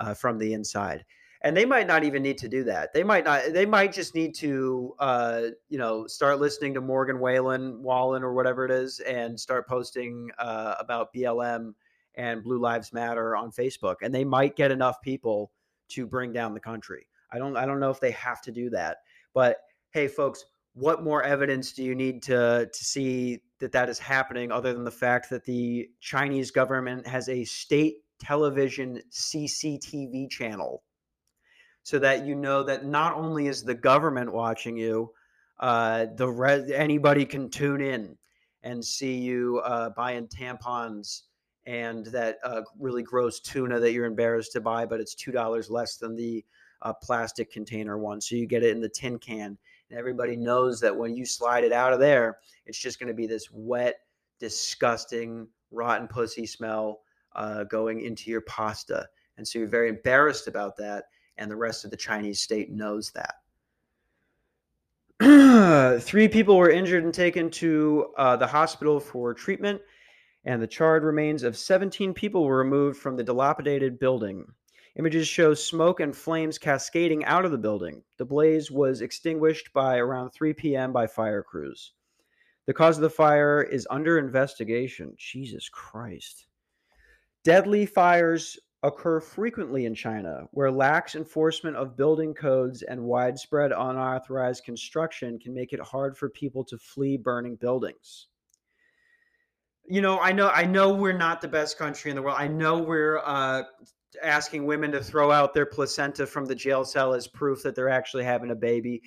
uh, 0.00 0.14
from 0.14 0.38
the 0.38 0.52
inside. 0.52 1.04
And 1.44 1.56
they 1.56 1.64
might 1.64 1.88
not 1.88 2.04
even 2.04 2.22
need 2.22 2.38
to 2.38 2.48
do 2.48 2.62
that. 2.64 2.92
They 2.92 3.02
might 3.02 3.24
not. 3.24 3.52
They 3.52 3.66
might 3.66 3.92
just 3.92 4.14
need 4.14 4.34
to, 4.36 4.94
uh, 5.00 5.42
you 5.68 5.76
know, 5.76 6.06
start 6.06 6.40
listening 6.40 6.74
to 6.74 6.80
Morgan 6.80 7.18
Whalen, 7.18 7.82
Wallen, 7.82 8.22
or 8.22 8.32
whatever 8.32 8.64
it 8.64 8.70
is, 8.70 9.00
and 9.00 9.38
start 9.38 9.68
posting 9.68 10.30
uh, 10.38 10.76
about 10.78 11.12
BLM 11.12 11.74
and 12.14 12.44
Blue 12.44 12.60
Lives 12.60 12.92
Matter 12.92 13.36
on 13.36 13.50
Facebook. 13.50 13.96
And 14.02 14.14
they 14.14 14.24
might 14.24 14.54
get 14.54 14.70
enough 14.70 15.00
people 15.02 15.50
to 15.88 16.06
bring 16.06 16.32
down 16.32 16.54
the 16.54 16.60
country. 16.60 17.08
I 17.32 17.38
don't. 17.38 17.56
I 17.56 17.66
don't 17.66 17.80
know 17.80 17.90
if 17.90 17.98
they 17.98 18.12
have 18.12 18.40
to 18.42 18.52
do 18.52 18.70
that, 18.70 18.98
but 19.34 19.56
hey, 19.90 20.06
folks, 20.06 20.44
what 20.74 21.02
more 21.02 21.24
evidence 21.24 21.72
do 21.72 21.82
you 21.82 21.96
need 21.96 22.22
to 22.24 22.68
to 22.72 22.84
see 22.84 23.40
that 23.58 23.72
that 23.72 23.88
is 23.88 23.98
happening 23.98 24.52
other 24.52 24.72
than 24.72 24.84
the 24.84 24.90
fact 24.90 25.28
that 25.30 25.44
the 25.44 25.88
Chinese 26.00 26.52
government 26.52 27.06
has 27.06 27.28
a 27.28 27.44
state 27.44 27.96
television 28.20 29.02
CCTV 29.10 30.30
channel 30.30 30.82
so 31.82 31.98
that 31.98 32.24
you 32.24 32.34
know 32.34 32.62
that 32.62 32.84
not 32.84 33.14
only 33.14 33.46
is 33.46 33.62
the 33.62 33.74
government 33.74 34.32
watching 34.32 34.76
you 34.76 35.12
uh, 35.60 36.06
the 36.16 36.28
re- 36.28 36.72
anybody 36.74 37.24
can 37.24 37.48
tune 37.48 37.80
in 37.80 38.16
and 38.62 38.84
see 38.84 39.18
you 39.18 39.60
uh, 39.64 39.90
buying 39.90 40.26
tampons 40.26 41.22
and 41.66 42.06
that 42.06 42.38
uh, 42.44 42.62
really 42.78 43.02
gross 43.02 43.38
tuna 43.40 43.78
that 43.78 43.92
you're 43.92 44.06
embarrassed 44.06 44.52
to 44.52 44.60
buy 44.60 44.84
but 44.86 45.00
it's 45.00 45.14
two 45.14 45.32
dollars 45.32 45.70
less 45.70 45.96
than 45.96 46.16
the 46.16 46.44
uh, 46.82 46.92
plastic 46.92 47.52
container 47.52 47.98
one 47.98 48.20
so 48.20 48.34
you 48.34 48.46
get 48.46 48.62
it 48.62 48.74
in 48.74 48.80
the 48.80 48.88
tin 48.88 49.18
can 49.18 49.56
and 49.92 49.98
everybody 49.98 50.36
knows 50.36 50.80
that 50.80 50.96
when 50.96 51.14
you 51.14 51.26
slide 51.26 51.64
it 51.64 51.72
out 51.72 51.92
of 51.92 52.00
there, 52.00 52.38
it's 52.64 52.78
just 52.78 52.98
going 52.98 53.08
to 53.08 53.14
be 53.14 53.26
this 53.26 53.50
wet, 53.52 53.96
disgusting, 54.40 55.46
rotten 55.70 56.08
pussy 56.08 56.46
smell 56.46 57.02
uh, 57.36 57.64
going 57.64 58.00
into 58.00 58.30
your 58.30 58.40
pasta. 58.40 59.06
And 59.36 59.46
so 59.46 59.58
you're 59.58 59.68
very 59.68 59.90
embarrassed 59.90 60.48
about 60.48 60.78
that. 60.78 61.04
And 61.42 61.50
the 61.50 61.56
rest 61.56 61.84
of 61.84 61.90
the 61.90 61.96
Chinese 61.96 62.40
state 62.40 62.70
knows 62.70 63.10
that. 63.10 63.34
Three 66.00 66.28
people 66.28 66.56
were 66.56 66.70
injured 66.70 67.02
and 67.02 67.12
taken 67.12 67.50
to 67.50 68.12
uh, 68.16 68.36
the 68.36 68.46
hospital 68.46 69.00
for 69.00 69.34
treatment, 69.34 69.82
and 70.44 70.62
the 70.62 70.68
charred 70.68 71.02
remains 71.02 71.42
of 71.42 71.56
17 71.56 72.14
people 72.14 72.44
were 72.44 72.58
removed 72.58 72.96
from 72.96 73.16
the 73.16 73.24
dilapidated 73.24 73.98
building. 73.98 74.46
Images 74.94 75.26
show 75.26 75.52
smoke 75.52 75.98
and 75.98 76.16
flames 76.16 76.58
cascading 76.58 77.24
out 77.24 77.44
of 77.44 77.50
the 77.50 77.58
building. 77.58 78.04
The 78.18 78.24
blaze 78.24 78.70
was 78.70 79.00
extinguished 79.00 79.72
by 79.72 79.96
around 79.98 80.30
3 80.30 80.52
p.m. 80.52 80.92
by 80.92 81.08
fire 81.08 81.42
crews. 81.42 81.94
The 82.66 82.74
cause 82.74 82.98
of 82.98 83.02
the 83.02 83.10
fire 83.10 83.64
is 83.64 83.88
under 83.90 84.16
investigation. 84.16 85.12
Jesus 85.18 85.68
Christ. 85.68 86.46
Deadly 87.42 87.84
fires 87.84 88.60
occur 88.82 89.20
frequently 89.20 89.86
in 89.86 89.94
China, 89.94 90.48
where 90.50 90.70
lax 90.70 91.14
enforcement 91.14 91.76
of 91.76 91.96
building 91.96 92.34
codes 92.34 92.82
and 92.82 93.00
widespread 93.00 93.70
unauthorized 93.70 94.64
construction 94.64 95.38
can 95.38 95.54
make 95.54 95.72
it 95.72 95.80
hard 95.80 96.16
for 96.16 96.28
people 96.28 96.64
to 96.64 96.76
flee 96.78 97.16
burning 97.16 97.56
buildings. 97.56 98.26
You 99.84 100.00
know, 100.00 100.18
I 100.18 100.32
know 100.32 100.48
I 100.48 100.64
know 100.64 100.94
we're 100.94 101.12
not 101.12 101.40
the 101.40 101.48
best 101.48 101.78
country 101.78 102.10
in 102.10 102.16
the 102.16 102.22
world. 102.22 102.36
I 102.38 102.48
know 102.48 102.78
we're 102.78 103.18
uh 103.18 103.62
asking 104.22 104.66
women 104.66 104.92
to 104.92 105.02
throw 105.02 105.30
out 105.30 105.54
their 105.54 105.66
placenta 105.66 106.26
from 106.26 106.44
the 106.44 106.54
jail 106.54 106.84
cell 106.84 107.14
as 107.14 107.26
proof 107.26 107.62
that 107.62 107.74
they're 107.74 107.88
actually 107.88 108.24
having 108.24 108.50
a 108.50 108.54
baby. 108.54 109.02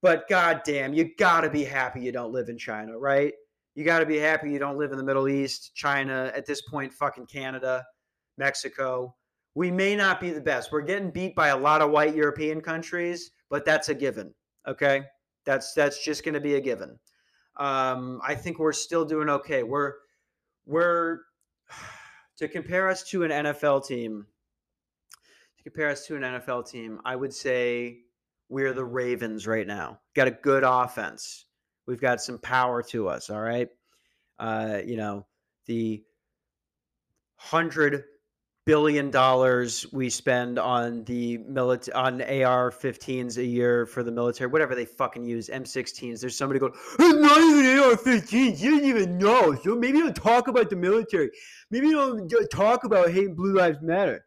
But 0.00 0.28
goddamn, 0.28 0.94
you 0.94 1.10
gotta 1.16 1.50
be 1.50 1.64
happy 1.64 2.00
you 2.00 2.12
don't 2.12 2.32
live 2.32 2.48
in 2.48 2.58
China, 2.58 2.98
right? 2.98 3.32
You 3.74 3.84
gotta 3.84 4.06
be 4.06 4.18
happy 4.18 4.50
you 4.50 4.58
don't 4.58 4.78
live 4.78 4.92
in 4.92 4.98
the 4.98 5.04
Middle 5.04 5.28
East, 5.28 5.72
China, 5.74 6.32
at 6.34 6.46
this 6.46 6.62
point, 6.62 6.92
fucking 6.92 7.26
Canada, 7.26 7.84
Mexico. 8.38 9.14
We 9.54 9.70
may 9.70 9.96
not 9.96 10.20
be 10.20 10.30
the 10.30 10.40
best. 10.40 10.70
We're 10.70 10.82
getting 10.82 11.10
beat 11.10 11.34
by 11.34 11.48
a 11.48 11.56
lot 11.56 11.82
of 11.82 11.90
white 11.90 12.14
European 12.14 12.60
countries, 12.60 13.32
but 13.50 13.64
that's 13.64 13.88
a 13.88 13.94
given. 13.94 14.32
Okay, 14.66 15.02
that's 15.44 15.72
that's 15.72 16.02
just 16.02 16.24
going 16.24 16.34
to 16.34 16.40
be 16.40 16.54
a 16.54 16.60
given. 16.60 16.98
Um, 17.56 18.20
I 18.24 18.34
think 18.34 18.58
we're 18.58 18.72
still 18.72 19.04
doing 19.04 19.28
okay. 19.28 19.62
We're 19.62 19.94
we're 20.66 21.20
to 22.36 22.48
compare 22.48 22.88
us 22.88 23.02
to 23.10 23.24
an 23.24 23.30
NFL 23.30 23.86
team. 23.86 24.26
To 25.56 25.62
compare 25.64 25.88
us 25.88 26.06
to 26.06 26.16
an 26.16 26.22
NFL 26.22 26.70
team, 26.70 27.00
I 27.04 27.16
would 27.16 27.34
say 27.34 28.02
we're 28.48 28.72
the 28.72 28.84
Ravens 28.84 29.46
right 29.46 29.66
now. 29.66 29.98
Got 30.14 30.28
a 30.28 30.32
good 30.32 30.62
offense. 30.64 31.46
We've 31.86 32.00
got 32.00 32.20
some 32.20 32.38
power 32.38 32.82
to 32.84 33.08
us. 33.08 33.30
All 33.30 33.40
right. 33.40 33.68
Uh, 34.38 34.80
you 34.84 34.96
know, 34.96 35.26
the 35.66 36.04
hundred 37.36 38.04
billion 38.68 39.10
dollars 39.10 39.86
we 39.92 40.10
spend 40.10 40.58
on 40.58 41.02
the 41.04 41.38
military 41.38 41.94
on 41.94 42.20
AR-15s 42.20 43.38
a 43.38 43.44
year 43.44 43.86
for 43.86 44.02
the 44.02 44.12
military, 44.12 44.50
whatever 44.50 44.74
they 44.74 44.84
fucking 44.84 45.24
use, 45.24 45.48
M16s. 45.48 46.20
There's 46.20 46.36
somebody 46.36 46.60
going, 46.60 46.74
it's 46.98 47.18
not 47.18 47.38
even 47.38 47.78
AR-15s. 47.78 48.60
You 48.60 48.72
didn't 48.72 48.84
even 48.84 49.16
know. 49.16 49.54
So 49.54 49.74
maybe 49.74 50.00
don't 50.00 50.14
talk 50.14 50.48
about 50.48 50.68
the 50.68 50.76
military. 50.76 51.30
Maybe 51.70 51.92
don't 51.92 52.28
talk 52.52 52.84
about 52.84 53.10
hate 53.10 53.34
Blue 53.34 53.54
Lives 53.54 53.80
Matter. 53.80 54.26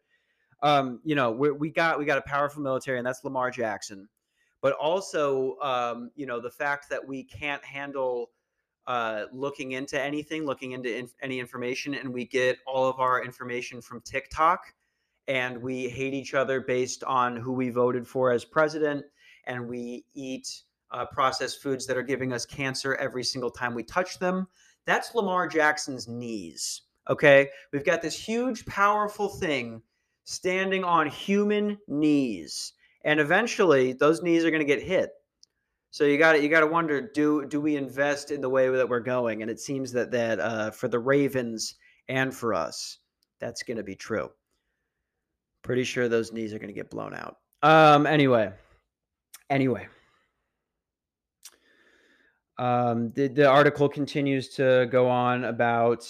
Um, 0.64 1.02
you 1.04 1.14
know, 1.14 1.30
we 1.30 1.52
we 1.52 1.70
got 1.70 2.00
we 2.00 2.06
got 2.06 2.18
a 2.18 2.24
powerful 2.24 2.64
military, 2.64 2.98
and 2.98 3.06
that's 3.06 3.24
Lamar 3.24 3.52
Jackson. 3.52 4.10
But 4.64 4.74
also, 4.74 5.56
um, 5.62 6.10
you 6.16 6.26
know, 6.26 6.40
the 6.40 6.50
fact 6.50 6.90
that 6.90 7.08
we 7.08 7.26
can't 7.26 7.64
handle 7.64 8.32
uh, 8.92 9.26
looking 9.32 9.72
into 9.72 9.98
anything, 9.98 10.46
looking 10.46 10.74
into 10.74 10.94
inf- 10.94 11.16
any 11.22 11.40
information, 11.40 11.94
and 11.94 12.14
we 12.14 12.26
get 12.26 12.58
all 12.68 12.90
of 12.90 13.00
our 13.00 13.24
information 13.24 13.80
from 13.80 14.02
TikTok, 14.02 14.74
and 15.30 15.62
we 15.62 15.88
hate 15.88 16.14
each 16.14 16.34
other 16.34 16.60
based 16.60 17.02
on 17.06 17.38
who 17.38 17.54
we 17.54 17.70
voted 17.70 18.06
for 18.06 18.34
as 18.34 18.44
president, 18.44 19.06
and 19.48 19.66
we 19.66 20.04
eat 20.14 20.64
uh, 20.92 21.06
processed 21.06 21.64
foods 21.64 21.88
that 21.88 21.96
are 21.96 22.04
giving 22.04 22.34
us 22.34 22.46
cancer 22.46 22.96
every 22.96 23.24
single 23.24 23.50
time 23.50 23.74
we 23.74 23.82
touch 23.82 24.20
them. 24.20 24.46
That's 24.86 25.16
Lamar 25.16 25.48
Jackson's 25.48 26.10
knees. 26.10 26.82
Okay, 27.10 27.48
we've 27.72 27.86
got 27.86 28.02
this 28.02 28.20
huge, 28.22 28.66
powerful 28.66 29.30
thing 29.30 29.82
standing 30.26 30.84
on 30.84 31.08
human 31.08 31.78
knees, 31.88 32.74
and 33.06 33.22
eventually 33.22 33.94
those 33.94 34.22
knees 34.22 34.44
are 34.44 34.52
going 34.52 34.60
to 34.60 34.66
get 34.66 34.84
hit 34.84 35.12
so 35.92 36.06
you 36.06 36.18
got 36.18 36.34
to 36.34 36.42
you 36.42 36.48
got 36.48 36.62
to 36.62 36.68
wonder 36.68 37.02
do 37.02 37.46
do 37.46 37.60
we 37.60 37.76
invest 37.76 38.32
in 38.32 38.40
the 38.42 38.50
way 38.50 38.70
that 38.70 38.88
we're 38.88 39.02
going? 39.02 39.42
And 39.42 39.52
it 39.52 39.60
seems 39.60 39.92
that 39.92 40.10
that 40.12 40.40
uh, 40.40 40.72
for 40.72 40.88
the 40.88 41.00
Ravens 41.00 41.76
and 42.08 42.34
for 42.34 42.54
us, 42.54 43.00
that's 43.40 43.62
going 43.62 43.78
to 43.78 43.84
be 43.84 43.96
true. 43.96 44.30
Pretty 45.64 45.84
sure 45.84 46.08
those 46.08 46.32
knees 46.32 46.54
are 46.54 46.60
going 46.60 46.70
to 46.70 46.74
get 46.74 46.90
blown 46.90 47.14
out. 47.14 47.38
Um. 47.62 48.08
Anyway. 48.08 48.52
Anyway. 49.50 49.88
Um, 52.58 53.12
the, 53.16 53.28
the 53.28 53.48
article 53.48 53.90
continues 53.90 54.50
to 54.50 54.88
go 54.92 55.10
on 55.10 55.46
about 55.46 56.08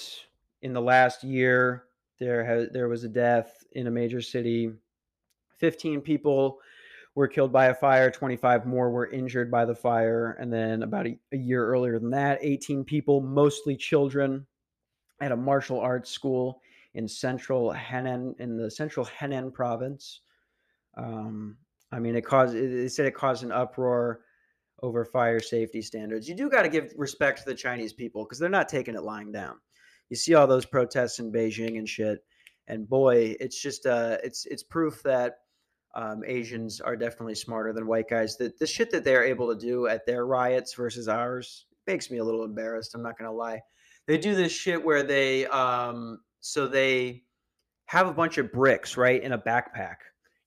in 0.62 0.74
the 0.74 0.82
last 0.82 1.24
year 1.24 1.86
there 2.20 2.46
has 2.46 2.70
there 2.72 2.88
was 2.88 3.04
a 3.04 3.10
death 3.10 3.63
in 3.72 3.88
a 3.88 3.91
major 3.91 4.22
city 4.22 4.72
15 5.58 6.02
people 6.02 6.60
were 7.15 7.28
killed 7.28 7.52
by 7.52 7.65
a 7.65 7.76
fire, 7.76 8.10
25 8.10 8.65
more 8.65 8.89
were 8.89 9.10
injured 9.10 9.52
by 9.52 9.65
the 9.65 9.76
fire. 9.76 10.38
And 10.39 10.52
then 10.52 10.84
about 10.84 11.08
a, 11.08 11.17
a 11.34 11.38
year 11.38 11.65
earlier 11.65 12.00
than 12.00 12.12
that, 12.12 12.39
18 12.41 12.84
people, 12.84 13.21
mostly 13.21 13.76
children, 13.76 14.45
at 15.21 15.32
a 15.32 15.38
martial 15.38 15.80
arts 15.80 16.10
school 16.10 16.62
in 16.93 17.08
central 17.08 17.74
Henan, 17.74 18.39
in 18.39 18.58
the 18.58 18.71
central 18.71 19.06
Henan 19.06 19.54
province. 19.54 20.21
Um, 20.97 21.58
I 21.91 22.00
mean, 22.00 22.15
it 22.15 22.26
caused, 22.26 22.56
they 22.56 22.88
said 22.88 23.06
it 23.06 23.15
caused 23.15 23.43
an 23.43 23.52
uproar 23.52 24.21
over 24.82 25.06
fire 25.06 25.39
safety 25.39 25.82
standards. 25.82 26.28
You 26.28 26.36
do 26.36 26.50
got 26.50 26.63
to 26.63 26.69
give 26.69 26.93
respect 26.97 27.39
to 27.39 27.45
the 27.45 27.56
Chinese 27.56 27.93
people 27.93 28.24
because 28.24 28.39
they're 28.39 28.50
not 28.50 28.69
taking 28.69 28.95
it 28.95 29.04
lying 29.04 29.32
down. 29.32 29.58
You 30.10 30.15
see 30.15 30.34
all 30.34 30.47
those 30.47 30.65
protests 30.65 31.19
in 31.19 31.32
Beijing 31.32 31.78
and 31.78 31.88
shit, 31.88 32.24
and 32.67 32.89
boy, 32.89 33.36
it's 33.39 33.62
just 33.62 33.86
uh, 33.86 34.17
it's 34.24 34.45
it's 34.45 34.63
proof 34.63 35.02
that 35.04 35.38
um, 35.93 36.23
Asians 36.25 36.80
are 36.80 36.95
definitely 36.95 37.36
smarter 37.36 37.73
than 37.73 37.88
white 37.88 38.10
guys. 38.10 38.38
The, 38.38 38.54
the 38.60 38.67
shit 38.67 38.91
that 38.91 39.04
they're 39.04 39.23
able 39.23 39.54
to 39.54 39.60
do 39.60 39.88
at 39.88 40.06
their 40.06 40.25
riots 40.25 40.73
versus 40.73 41.08
ours 41.08 41.65
makes 41.88 42.10
me 42.10 42.19
a 42.19 42.23
little 42.23 42.45
embarrassed. 42.45 42.95
I'm 42.95 43.04
not 43.04 43.17
going 43.17 43.30
to 43.30 43.36
lie. 43.36 43.62
They 44.08 44.17
do 44.17 44.36
this 44.36 44.51
shit 44.51 44.84
where 44.84 45.04
they, 45.04 45.45
um, 45.47 46.19
so 46.39 46.67
they 46.67 47.23
have 47.86 48.08
a 48.08 48.13
bunch 48.13 48.38
of 48.38 48.51
bricks, 48.51 48.95
right, 48.97 49.21
in 49.21 49.34
a 49.34 49.38
backpack. 49.38 49.97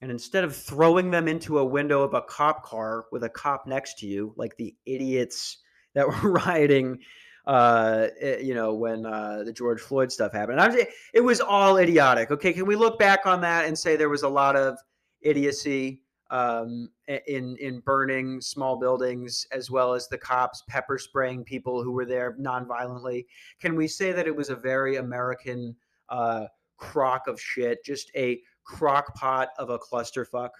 And 0.00 0.10
instead 0.10 0.44
of 0.44 0.56
throwing 0.56 1.10
them 1.10 1.28
into 1.28 1.58
a 1.58 1.64
window 1.64 2.02
of 2.02 2.14
a 2.14 2.22
cop 2.22 2.64
car 2.64 3.06
with 3.12 3.24
a 3.24 3.28
cop 3.28 3.66
next 3.66 3.98
to 3.98 4.06
you, 4.06 4.34
like 4.36 4.56
the 4.56 4.74
idiots 4.86 5.58
that 5.94 6.06
were 6.22 6.32
rioting, 6.32 6.98
uh, 7.46 8.08
eh, 8.20 8.38
you 8.38 8.54
know, 8.54 8.74
when 8.74 9.04
uh, 9.04 9.42
the 9.44 9.52
George 9.52 9.80
Floyd 9.80 10.10
stuff 10.10 10.32
happened, 10.32 10.60
I'm, 10.60 10.74
it 11.12 11.20
was 11.20 11.40
all 11.40 11.76
idiotic. 11.76 12.30
Okay, 12.30 12.52
can 12.52 12.66
we 12.66 12.76
look 12.76 12.98
back 12.98 13.26
on 13.26 13.42
that 13.42 13.66
and 13.66 13.78
say 13.78 13.96
there 13.96 14.08
was 14.08 14.22
a 14.22 14.28
lot 14.28 14.56
of 14.56 14.78
idiocy 15.24 16.00
um, 16.30 16.90
in 17.26 17.56
in 17.58 17.80
burning 17.80 18.40
small 18.40 18.78
buildings, 18.78 19.46
as 19.52 19.70
well 19.70 19.94
as 19.94 20.08
the 20.08 20.18
cops 20.18 20.62
pepper 20.68 20.98
spraying 20.98 21.44
people 21.44 21.82
who 21.82 21.92
were 21.92 22.06
there 22.06 22.36
nonviolently. 22.40 23.26
Can 23.60 23.76
we 23.76 23.88
say 23.88 24.12
that 24.12 24.26
it 24.26 24.34
was 24.34 24.50
a 24.50 24.56
very 24.56 24.96
American 24.96 25.76
uh, 26.08 26.46
crock 26.76 27.26
of 27.26 27.40
shit, 27.40 27.84
just 27.84 28.10
a 28.16 28.40
crock 28.64 29.14
pot 29.14 29.48
of 29.58 29.70
a 29.70 29.78
clusterfuck? 29.78 30.50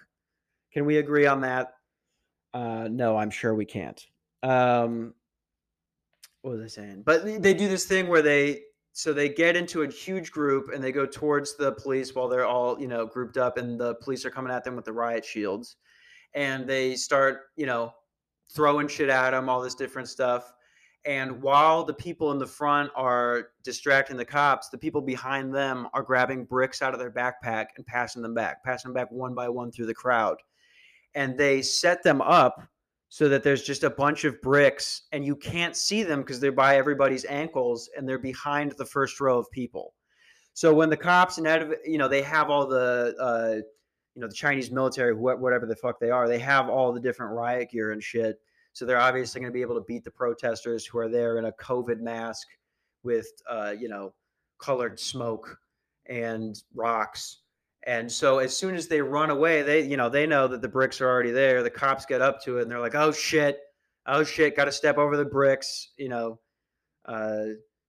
Can 0.71 0.85
we 0.85 0.97
agree 0.97 1.25
on 1.25 1.41
that? 1.41 1.73
Uh, 2.53 2.87
no, 2.89 3.17
I'm 3.17 3.31
sure 3.31 3.53
we 3.55 3.65
can't. 3.65 4.05
Um, 4.43 5.13
what 6.41 6.57
was 6.57 6.61
I 6.61 6.67
saying? 6.67 7.03
But 7.05 7.25
they 7.41 7.53
do 7.53 7.67
this 7.67 7.85
thing 7.85 8.07
where 8.07 8.21
they 8.21 8.61
so 8.97 9.11
they 9.11 9.27
get 9.27 9.57
into 9.57 9.81
a 9.81 9.91
huge 9.91 10.31
group 10.31 10.69
and 10.73 10.81
they 10.81 10.93
go 10.93 11.05
towards 11.05 11.57
the 11.57 11.73
police 11.73 12.15
while 12.15 12.29
they're 12.29 12.45
all 12.45 12.79
you 12.79 12.87
know 12.87 13.05
grouped 13.05 13.35
up 13.35 13.57
and 13.57 13.77
the 13.77 13.95
police 13.95 14.23
are 14.23 14.29
coming 14.29 14.53
at 14.53 14.63
them 14.63 14.73
with 14.73 14.85
the 14.85 14.93
riot 14.93 15.25
shields. 15.25 15.75
And 16.33 16.65
they 16.65 16.95
start 16.95 17.41
you 17.57 17.65
know 17.65 17.91
throwing 18.53 18.87
shit 18.87 19.09
at 19.09 19.31
them 19.31 19.49
all 19.49 19.61
this 19.61 19.75
different 19.75 20.07
stuff. 20.07 20.53
And 21.03 21.41
while 21.41 21.83
the 21.83 21.93
people 21.93 22.31
in 22.31 22.39
the 22.39 22.47
front 22.47 22.89
are 22.95 23.49
distracting 23.65 24.15
the 24.15 24.23
cops 24.23 24.69
the 24.69 24.77
people 24.77 25.01
behind 25.01 25.53
them 25.53 25.89
are 25.93 26.01
grabbing 26.01 26.45
bricks 26.45 26.81
out 26.81 26.93
of 26.93 26.99
their 27.01 27.11
backpack 27.11 27.65
and 27.75 27.85
passing 27.85 28.21
them 28.21 28.33
back 28.33 28.63
passing 28.63 28.93
them 28.93 28.95
back 28.95 29.11
one 29.11 29.35
by 29.35 29.49
one 29.49 29.73
through 29.73 29.87
the 29.87 29.93
crowd. 29.93 30.37
And 31.15 31.37
they 31.37 31.61
set 31.61 32.01
them 32.01 32.21
up 32.21 32.61
so 33.15 33.29
that 33.29 33.43
there's 33.43 33.63
just 33.63 33.85
a 33.85 33.89
bunch 33.89 34.25
of 34.25 34.41
bricks 34.41 35.03
and 35.13 35.25
you 35.25 35.37
can't 35.37 35.77
see 35.77 36.03
them 36.03 36.19
because 36.19 36.41
they're 36.41 36.51
by 36.51 36.75
everybody's 36.75 37.23
ankles 37.23 37.89
and 37.95 38.05
they're 38.05 38.19
behind 38.19 38.73
the 38.73 38.83
first 38.83 39.21
row 39.21 39.39
of 39.39 39.49
people. 39.51 39.93
So 40.53 40.73
when 40.73 40.89
the 40.89 40.97
cops 40.97 41.37
and 41.37 41.47
you 41.85 41.97
know 41.97 42.09
they 42.09 42.21
have 42.23 42.49
all 42.49 42.67
the 42.67 43.15
uh, 43.17 43.61
you 44.15 44.21
know 44.21 44.27
the 44.27 44.33
Chinese 44.33 44.69
military, 44.69 45.13
whatever 45.13 45.65
the 45.65 45.77
fuck 45.77 45.97
they 45.97 46.09
are, 46.09 46.27
they 46.27 46.39
have 46.39 46.67
all 46.67 46.91
the 46.91 46.99
different 46.99 47.31
riot 47.31 47.71
gear 47.71 47.93
and 47.93 48.03
shit. 48.03 48.35
So 48.73 48.85
they're 48.85 48.99
obviously 48.99 49.39
going 49.39 49.49
to 49.49 49.55
be 49.55 49.61
able 49.61 49.75
to 49.75 49.85
beat 49.87 50.03
the 50.03 50.11
protesters 50.11 50.85
who 50.85 50.97
are 50.97 51.07
there 51.07 51.37
in 51.37 51.45
a 51.45 51.53
COVID 51.53 52.01
mask 52.01 52.45
with 53.03 53.29
uh, 53.49 53.75
you 53.79 53.87
know 53.87 54.13
colored 54.57 54.99
smoke 54.99 55.57
and 56.07 56.61
rocks 56.73 57.43
and 57.85 58.11
so 58.11 58.39
as 58.39 58.55
soon 58.55 58.75
as 58.75 58.87
they 58.87 59.01
run 59.01 59.29
away, 59.29 59.61
they 59.61 59.81
you 59.81 59.95
know 59.97 60.09
they 60.09 60.25
know 60.25 60.47
that 60.47 60.61
the 60.61 60.67
bricks 60.67 61.01
are 61.01 61.09
already 61.09 61.31
there. 61.31 61.61
The 61.61 61.69
cops 61.69 62.05
get 62.05 62.21
up 62.21 62.41
to 62.43 62.57
it 62.57 62.63
and 62.63 62.71
they're 62.71 62.79
like, 62.79 62.95
"Oh 62.95 63.11
shit, 63.11 63.59
oh 64.07 64.23
shit, 64.23 64.55
got 64.55 64.65
to 64.65 64.71
step 64.71 64.97
over 64.97 65.15
the 65.15 65.25
bricks." 65.25 65.91
You 65.97 66.09
know, 66.09 66.39
uh, 67.05 67.43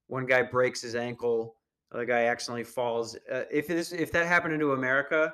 one 0.09 0.26
guy 0.26 0.42
breaks 0.42 0.82
his 0.82 0.94
ankle, 0.94 1.56
the 1.90 2.04
guy 2.04 2.26
accidentally 2.26 2.64
falls. 2.64 3.16
Uh, 3.30 3.44
if 3.50 3.68
this 3.68 3.92
if 3.92 4.12
that 4.12 4.26
happened 4.26 4.52
into 4.52 4.72
America, 4.72 5.32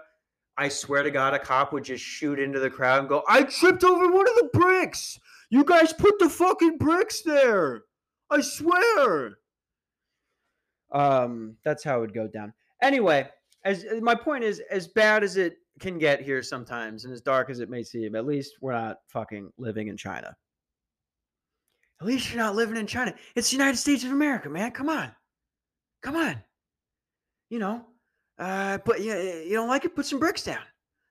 I 0.57 0.69
swear 0.69 1.03
to 1.03 1.11
God, 1.11 1.35
a 1.35 1.41
cop 1.41 1.73
would 1.73 1.85
just 1.85 2.05
shoot 2.05 2.39
into 2.39 2.61
the 2.61 2.71
crowd 2.71 3.01
and 3.01 3.09
go, 3.09 3.25
"I 3.29 3.43
tripped 3.43 3.83
over 3.83 4.13
one 4.13 4.29
of 4.29 4.37
the 4.37 4.51
bricks. 4.53 5.19
You 5.51 5.65
guys 5.65 5.93
put 5.93 6.19
the 6.21 6.31
fucking 6.31 6.79
bricks 6.79 7.23
there. 7.23 7.83
I 8.31 8.41
swear." 8.43 9.39
Um, 10.93 11.57
that's 11.65 11.83
how 11.83 11.99
it 11.99 12.01
would 12.03 12.15
go 12.15 12.29
down. 12.29 12.53
Anyway 12.81 13.29
as 13.65 13.85
uh, 13.85 14.01
my 14.01 14.15
point 14.15 14.45
is, 14.45 14.61
as 14.71 14.89
bad 14.89 15.23
as 15.23 15.37
it 15.37 15.57
can 15.81 15.99
get 15.99 16.21
here 16.21 16.43
sometimes, 16.43 17.05
and 17.05 17.13
as 17.13 17.21
dark 17.21 17.51
as 17.51 17.61
it 17.61 17.71
may 17.71 17.83
seem, 17.83 18.15
at 18.15 18.27
least 18.27 18.55
we're 18.61 18.73
not 18.73 18.99
fucking 19.09 19.51
living 19.59 19.89
in 19.89 19.97
China. 19.97 20.37
At 22.01 22.07
least 22.07 22.31
you're 22.33 22.43
not 22.43 22.57
living 22.57 22.77
in 22.77 22.87
China. 22.87 23.15
It's 23.35 23.51
the 23.51 23.57
United 23.57 23.77
States 23.77 24.05
of 24.05 24.11
America, 24.11 24.49
man. 24.49 24.73
Come 24.73 24.89
on, 24.89 25.11
come 26.03 26.17
on. 26.17 26.43
You 27.49 27.59
know, 27.59 27.85
Uh, 28.39 28.79
but 28.85 29.03
yeah, 29.03 29.21
you 29.23 29.53
don't 29.55 29.69
like 29.69 29.85
it? 29.85 29.95
Put 29.95 30.07
some 30.07 30.19
bricks 30.19 30.43
down. 30.43 30.63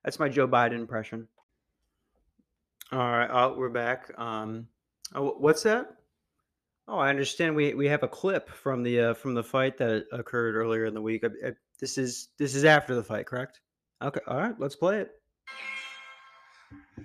That's 0.04 0.20
my 0.20 0.28
Joe 0.28 0.48
Biden 0.48 0.74
impression. 0.80 1.28
All 2.92 3.00
right, 3.00 3.30
oh, 3.32 3.56
we're 3.58 3.70
back. 3.70 4.12
Um, 4.20 4.68
oh, 5.16 5.36
what's 5.38 5.64
that? 5.64 5.96
Oh, 6.88 6.98
I 6.98 7.10
understand. 7.10 7.56
We 7.56 7.74
we 7.74 7.88
have 7.88 8.04
a 8.04 8.08
clip 8.08 8.50
from 8.50 8.84
the 8.84 9.00
uh, 9.00 9.14
from 9.14 9.34
the 9.34 9.44
fight 9.44 9.78
that 9.78 10.08
occurred 10.12 10.56
earlier 10.56 10.86
in 10.86 10.94
the 10.94 11.02
week. 11.02 11.24
I, 11.24 11.50
I, 11.50 11.52
this 11.81 11.99
is 11.99 12.29
this 12.39 12.55
is 12.55 12.65
after 12.65 12.95
the 12.95 13.03
fight, 13.03 13.27
correct? 13.27 13.61
Okay. 14.03 14.21
All 14.27 14.39
right. 14.39 14.59
Let's 14.59 14.77
play 14.77 15.01
it. 15.01 15.11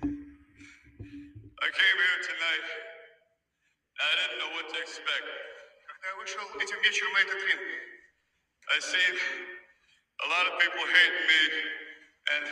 I 0.03 1.67
came 1.79 1.97
here 2.05 2.19
tonight. 2.27 2.65
I 3.99 4.11
didn't 4.19 4.37
know 4.39 4.51
what 4.55 4.67
to 4.73 4.77
expect. 4.81 5.25
Когда 5.87 6.07
я 6.07 6.15
вышел 6.15 6.43
этим 6.59 6.81
вечером 6.81 7.13
на 7.13 7.19
этот 7.19 7.43
ринг, 7.43 7.61
I 8.71 8.79
seen 8.79 9.15
a 10.23 10.27
lot 10.27 10.47
of 10.47 10.59
people 10.59 10.83
hating 10.85 11.27
me, 11.27 11.41
and 12.35 12.45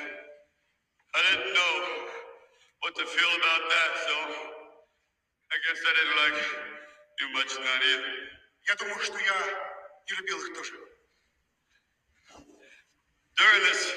I 1.16 1.20
didn't 1.30 1.54
know 1.54 1.74
what 2.82 2.96
to 2.96 3.06
feel 3.06 3.34
about 3.42 3.64
that. 3.70 3.92
So 4.08 4.16
I 5.52 5.58
guess 5.66 5.80
I 5.82 5.94
didn't 5.98 6.18
like 6.24 6.40
do 7.20 7.26
much 7.34 7.52
not 7.58 7.82
either. 7.84 8.40
я 8.70 8.76
думаю, 8.76 9.00
что 9.00 9.18
я 9.18 9.36
не 10.08 10.16
любил 10.18 10.40
их 10.46 10.54
тоже. 10.54 10.74
During 13.38 13.62
this 13.64 13.92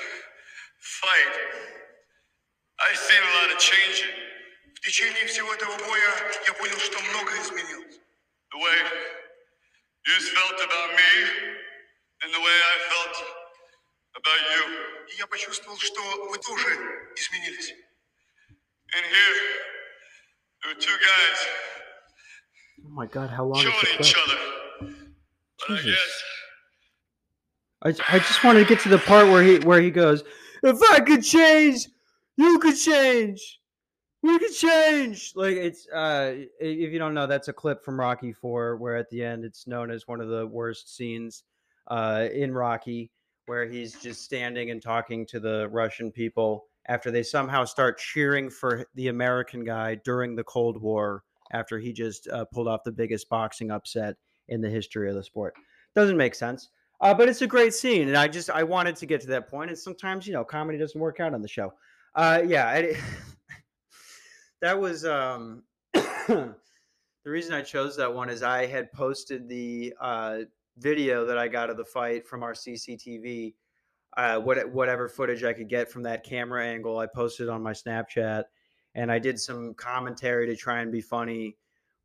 fight, 0.80 1.34
I 2.80 2.94
seen 2.94 3.22
a 3.22 3.32
lot 3.40 3.50
of 3.52 3.58
changing. 3.58 4.14
В 4.74 4.80
течение 4.80 5.26
всего 5.26 5.52
этого 5.54 5.76
боя 5.78 6.32
я 6.46 6.52
понял, 6.54 6.78
что 6.78 6.98
многое 7.00 7.40
изменилось. 7.40 8.00
The 8.52 8.58
way 8.58 8.78
you 10.06 10.20
felt 10.34 10.60
about 10.60 10.90
me, 10.94 11.12
and 12.22 12.32
the 12.34 12.40
way 12.40 12.56
I 12.74 12.78
felt 12.90 13.16
about 14.16 14.42
you. 14.54 15.06
И 15.08 15.14
я 15.18 15.26
почувствовал, 15.26 15.78
что 15.78 16.00
вы 16.28 16.38
тоже 16.38 17.12
изменились. 17.16 17.72
And 18.94 19.04
here, 19.06 19.36
there 20.62 20.74
were 20.74 20.80
two 20.80 20.98
guys 20.98 21.48
Oh 22.84 22.90
my 22.90 23.06
God, 23.06 23.30
how 23.30 23.44
long 23.44 23.58
is 23.58 23.64
the 23.64 23.70
killing 23.70 24.00
each 24.00 24.14
clip? 24.14 24.28
other. 24.28 24.96
But 25.60 25.70
I 25.70 25.82
Jesus. 25.82 26.22
I, 27.87 27.93
I 28.09 28.19
just 28.19 28.43
wanted 28.43 28.59
to 28.59 28.65
get 28.65 28.81
to 28.83 28.89
the 28.89 28.97
part 28.97 29.27
where 29.27 29.41
he 29.41 29.59
where 29.59 29.79
he 29.79 29.91
goes, 29.91 30.23
"If 30.61 30.77
I 30.91 30.99
could 30.99 31.23
change, 31.23 31.87
you 32.35 32.59
could 32.59 32.75
change. 32.75 33.61
We 34.21 34.37
could 34.39 34.53
change." 34.53 35.31
Like 35.35 35.55
it's 35.55 35.87
uh, 35.87 36.33
if 36.59 36.91
you 36.91 36.99
don't 36.99 37.13
know, 37.13 37.27
that's 37.27 37.47
a 37.47 37.53
clip 37.53 37.85
from 37.85 37.97
Rocky 37.97 38.33
Four, 38.33 38.75
where 38.75 38.97
at 38.97 39.09
the 39.09 39.23
end 39.23 39.45
it's 39.45 39.67
known 39.67 39.89
as 39.89 40.05
one 40.05 40.19
of 40.19 40.27
the 40.27 40.45
worst 40.45 40.97
scenes 40.97 41.43
uh, 41.87 42.27
in 42.33 42.53
Rocky, 42.53 43.09
where 43.45 43.65
he's 43.65 43.93
just 44.01 44.21
standing 44.21 44.69
and 44.71 44.81
talking 44.81 45.25
to 45.27 45.39
the 45.39 45.69
Russian 45.69 46.11
people 46.11 46.65
after 46.89 47.09
they 47.09 47.23
somehow 47.23 47.63
start 47.63 47.97
cheering 47.97 48.49
for 48.49 48.85
the 48.95 49.07
American 49.07 49.63
guy 49.63 49.95
during 49.95 50.35
the 50.35 50.43
Cold 50.43 50.81
War 50.81 51.23
after 51.53 51.79
he 51.79 51.93
just 51.93 52.27
uh, 52.27 52.43
pulled 52.51 52.67
off 52.67 52.83
the 52.83 52.91
biggest 52.91 53.29
boxing 53.29 53.71
upset 53.71 54.17
in 54.49 54.59
the 54.59 54.69
history 54.69 55.09
of 55.09 55.15
the 55.15 55.23
sport. 55.23 55.53
Doesn't 55.95 56.17
make 56.17 56.35
sense. 56.35 56.69
Uh, 56.99 57.13
but 57.13 57.29
it's 57.29 57.41
a 57.41 57.47
great 57.47 57.73
scene, 57.73 58.07
and 58.07 58.17
I 58.17 58.27
just 58.27 58.49
I 58.49 58.63
wanted 58.63 58.95
to 58.97 59.05
get 59.05 59.21
to 59.21 59.27
that 59.27 59.49
point. 59.49 59.69
And 59.69 59.77
sometimes 59.77 60.25
you 60.25 60.33
know 60.33 60.43
comedy 60.43 60.77
doesn't 60.77 60.99
work 60.99 61.19
out 61.19 61.33
on 61.33 61.41
the 61.41 61.47
show. 61.47 61.73
Uh, 62.15 62.41
yeah, 62.45 62.67
I, 62.67 62.97
that 64.61 64.79
was 64.79 65.05
um, 65.05 65.63
the 65.93 66.53
reason 67.25 67.53
I 67.53 67.61
chose 67.61 67.95
that 67.97 68.13
one 68.13 68.29
is 68.29 68.41
I 68.41 68.65
had 68.65 68.91
posted 68.91 69.47
the 69.47 69.93
uh, 70.01 70.39
video 70.77 71.25
that 71.25 71.37
I 71.37 71.47
got 71.47 71.69
of 71.69 71.77
the 71.77 71.85
fight 71.85 72.27
from 72.27 72.43
our 72.43 72.53
CCTV. 72.53 73.53
Uh, 74.15 74.39
what, 74.39 74.71
whatever 74.71 75.07
footage 75.07 75.43
I 75.43 75.53
could 75.53 75.69
get 75.69 75.91
from 75.91 76.01
that 76.03 76.23
camera 76.23 76.65
angle, 76.65 76.97
I 76.97 77.05
posted 77.05 77.49
on 77.49 77.61
my 77.61 77.73
Snapchat, 77.73 78.45
and 78.95 79.11
I 79.11 79.19
did 79.19 79.39
some 79.39 79.75
commentary 79.75 80.47
to 80.47 80.55
try 80.55 80.79
and 80.79 80.91
be 80.91 81.01
funny 81.01 81.55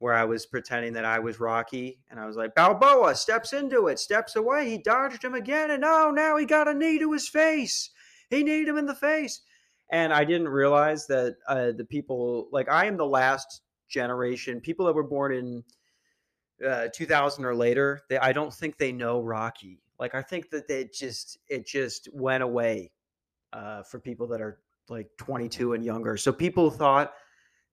where 0.03 0.15
I 0.15 0.25
was 0.25 0.47
pretending 0.47 0.95
that 0.95 1.05
I 1.05 1.21
was 1.21 1.38
Rocky, 1.38 2.01
and 2.11 2.19
I 2.19 2.27
was 2.27 2.35
like, 2.35 2.57
Balboa 2.57 3.15
steps 3.15 3.53
into 3.53 3.87
it, 3.87 4.01
steps 4.01 4.35
away, 4.35 4.69
he 4.69 4.77
dodged 4.77 5.23
him 5.23 5.35
again, 5.35 5.71
and 5.71 5.85
oh, 5.85 6.11
now 6.11 6.37
he 6.37 6.45
got 6.45 6.67
a 6.67 6.75
knee 6.75 6.99
to 6.99 7.12
his 7.12 7.29
face. 7.29 7.88
He 8.29 8.43
kneed 8.43 8.67
him 8.67 8.79
in 8.79 8.87
the 8.87 8.97
face, 8.97 9.43
and 9.93 10.12
I 10.12 10.25
didn't 10.25 10.49
realize 10.49 11.07
that 11.07 11.37
uh, 11.47 11.71
the 11.77 11.85
people, 11.85 12.49
like 12.51 12.69
I 12.69 12.87
am 12.87 12.97
the 12.97 13.07
last 13.07 13.62
generation, 13.88 14.61
people 14.61 14.87
that 14.87 14.95
were 14.97 15.05
born 15.05 15.35
in 15.35 15.65
uh, 16.69 16.88
2000 16.93 17.45
or 17.45 17.55
later, 17.55 18.01
they, 18.11 18.19
I 18.19 18.33
don't 18.33 18.53
think 18.53 18.79
they 18.79 18.91
know 18.91 19.23
Rocky. 19.23 19.85
Like 20.01 20.17
I 20.17 20.23
think 20.23 20.51
that 20.51 20.67
they 20.67 20.88
just 20.93 21.38
it 21.49 21.65
just 21.65 22.09
went 22.12 22.43
away 22.43 22.91
uh, 23.53 23.85
for 23.85 24.01
people 24.01 24.27
that 24.27 24.41
are 24.41 24.59
like 24.88 25.11
22 25.19 25.75
and 25.75 25.85
younger. 25.85 26.17
So 26.17 26.33
people 26.33 26.73
thought 26.73 27.12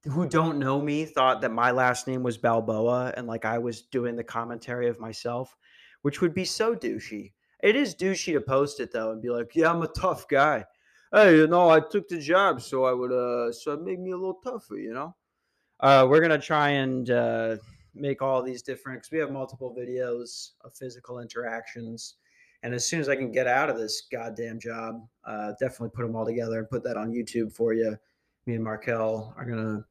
who 0.05 0.27
don't 0.27 0.59
know 0.59 0.81
me 0.81 1.05
thought 1.05 1.41
that 1.41 1.51
my 1.51 1.71
last 1.71 2.07
name 2.07 2.23
was 2.23 2.37
Balboa 2.37 3.13
and 3.17 3.27
like 3.27 3.45
I 3.45 3.57
was 3.57 3.81
doing 3.81 4.15
the 4.15 4.23
commentary 4.23 4.87
of 4.87 4.99
myself, 4.99 5.55
which 6.01 6.21
would 6.21 6.33
be 6.33 6.45
so 6.45 6.75
douchey. 6.75 7.33
It 7.61 7.75
is 7.75 7.95
douchey 7.95 8.33
to 8.33 8.41
post 8.41 8.79
it 8.79 8.91
though 8.91 9.11
and 9.11 9.21
be 9.21 9.29
like, 9.29 9.55
"Yeah, 9.55 9.71
I'm 9.71 9.81
a 9.81 9.87
tough 9.87 10.27
guy." 10.27 10.65
Hey, 11.11 11.35
you 11.37 11.47
know, 11.47 11.69
I 11.69 11.81
took 11.81 12.07
the 12.07 12.19
job, 12.19 12.61
so 12.61 12.85
I 12.85 12.93
would 12.93 13.11
uh 13.11 13.51
so 13.51 13.73
it 13.73 13.81
made 13.81 13.99
me 13.99 14.11
a 14.11 14.17
little 14.17 14.39
tougher, 14.43 14.77
you 14.77 14.93
know. 14.93 15.15
Uh, 15.81 16.05
we're 16.09 16.21
gonna 16.21 16.37
try 16.37 16.69
and 16.69 17.09
uh, 17.09 17.57
make 17.93 18.21
all 18.21 18.41
these 18.43 18.61
different 18.61 18.99
because 18.99 19.11
we 19.11 19.19
have 19.19 19.31
multiple 19.31 19.75
videos 19.77 20.51
of 20.61 20.75
physical 20.75 21.19
interactions. 21.19 22.15
And 22.63 22.73
as 22.73 22.85
soon 22.85 22.99
as 22.99 23.07
I 23.07 23.15
can 23.15 23.31
get 23.31 23.47
out 23.47 23.69
of 23.69 23.77
this 23.77 24.03
goddamn 24.11 24.59
job, 24.59 25.07
uh, 25.25 25.53
definitely 25.59 25.91
put 25.91 26.01
them 26.05 26.15
all 26.15 26.25
together 26.25 26.59
and 26.59 26.69
put 26.69 26.83
that 26.83 26.97
on 26.97 27.13
YouTube 27.13 27.53
for 27.53 27.73
you. 27.73 27.97
Me 28.45 28.55
and 28.55 28.63
Markel 28.63 29.33
are 29.37 29.45
gonna 29.45 29.85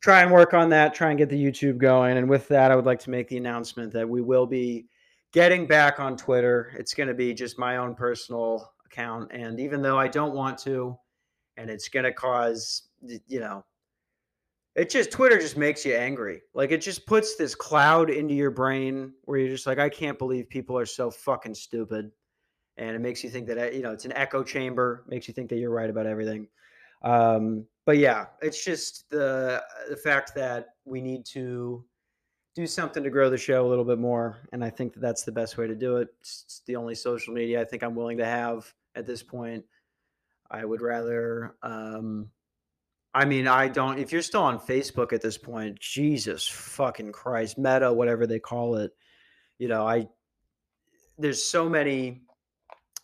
try 0.00 0.22
and 0.22 0.32
work 0.32 0.54
on 0.54 0.70
that, 0.70 0.94
try 0.94 1.10
and 1.10 1.18
get 1.18 1.28
the 1.28 1.42
YouTube 1.42 1.78
going. 1.78 2.16
And 2.16 2.28
with 2.28 2.48
that, 2.48 2.70
I 2.70 2.76
would 2.76 2.86
like 2.86 3.00
to 3.00 3.10
make 3.10 3.28
the 3.28 3.36
announcement 3.36 3.92
that 3.92 4.08
we 4.08 4.22
will 4.22 4.46
be 4.46 4.86
getting 5.32 5.66
back 5.66 6.00
on 6.00 6.16
Twitter. 6.16 6.72
It's 6.78 6.94
going 6.94 7.08
to 7.08 7.14
be 7.14 7.34
just 7.34 7.58
my 7.58 7.76
own 7.76 7.94
personal 7.94 8.72
account. 8.86 9.30
And 9.32 9.60
even 9.60 9.82
though 9.82 9.98
I 9.98 10.08
don't 10.08 10.34
want 10.34 10.58
to, 10.60 10.96
and 11.56 11.68
it's 11.68 11.88
going 11.88 12.04
to 12.04 12.12
cause, 12.12 12.88
you 13.02 13.40
know, 13.40 13.64
it 14.76 14.88
just, 14.88 15.10
Twitter 15.10 15.38
just 15.38 15.56
makes 15.56 15.84
you 15.84 15.94
angry. 15.94 16.40
Like 16.54 16.70
it 16.70 16.80
just 16.80 17.06
puts 17.06 17.36
this 17.36 17.54
cloud 17.54 18.08
into 18.08 18.34
your 18.34 18.50
brain 18.50 19.12
where 19.24 19.38
you're 19.38 19.48
just 19.48 19.66
like, 19.66 19.78
I 19.78 19.88
can't 19.88 20.18
believe 20.18 20.48
people 20.48 20.78
are 20.78 20.86
so 20.86 21.10
fucking 21.10 21.54
stupid. 21.54 22.10
And 22.76 22.96
it 22.96 23.00
makes 23.00 23.22
you 23.22 23.28
think 23.28 23.46
that, 23.48 23.58
uh, 23.58 23.70
you 23.70 23.82
know, 23.82 23.92
it's 23.92 24.06
an 24.06 24.12
echo 24.14 24.42
chamber, 24.42 25.04
makes 25.06 25.28
you 25.28 25.34
think 25.34 25.50
that 25.50 25.58
you're 25.58 25.70
right 25.70 25.90
about 25.90 26.06
everything. 26.06 26.48
Um, 27.02 27.66
but 27.86 27.98
yeah, 27.98 28.26
it's 28.42 28.64
just 28.64 29.08
the 29.10 29.62
the 29.88 29.96
fact 29.96 30.34
that 30.34 30.74
we 30.84 31.00
need 31.00 31.24
to 31.26 31.84
do 32.54 32.66
something 32.66 33.02
to 33.02 33.10
grow 33.10 33.30
the 33.30 33.38
show 33.38 33.66
a 33.66 33.68
little 33.68 33.84
bit 33.84 33.98
more, 33.98 34.38
and 34.52 34.64
I 34.64 34.70
think 34.70 34.92
that 34.94 35.00
that's 35.00 35.22
the 35.22 35.32
best 35.32 35.56
way 35.56 35.66
to 35.66 35.74
do 35.74 35.96
it. 35.96 36.08
It's, 36.20 36.62
the 36.66 36.76
only 36.76 36.94
social 36.94 37.32
media 37.32 37.60
I 37.60 37.64
think 37.64 37.82
I'm 37.82 37.94
willing 37.94 38.18
to 38.18 38.24
have 38.26 38.72
at 38.94 39.06
this 39.06 39.22
point. 39.22 39.64
I 40.50 40.64
would 40.64 40.82
rather. 40.82 41.56
Um, 41.62 42.30
I 43.14 43.24
mean, 43.24 43.48
I 43.48 43.68
don't. 43.68 43.98
If 43.98 44.12
you're 44.12 44.22
still 44.22 44.42
on 44.42 44.58
Facebook 44.58 45.12
at 45.12 45.22
this 45.22 45.38
point, 45.38 45.80
Jesus 45.80 46.46
fucking 46.46 47.12
Christ, 47.12 47.58
Meta, 47.58 47.92
whatever 47.92 48.26
they 48.26 48.38
call 48.38 48.76
it, 48.76 48.92
you 49.58 49.68
know, 49.68 49.86
I 49.86 50.06
there's 51.18 51.42
so 51.42 51.68
many 51.68 52.22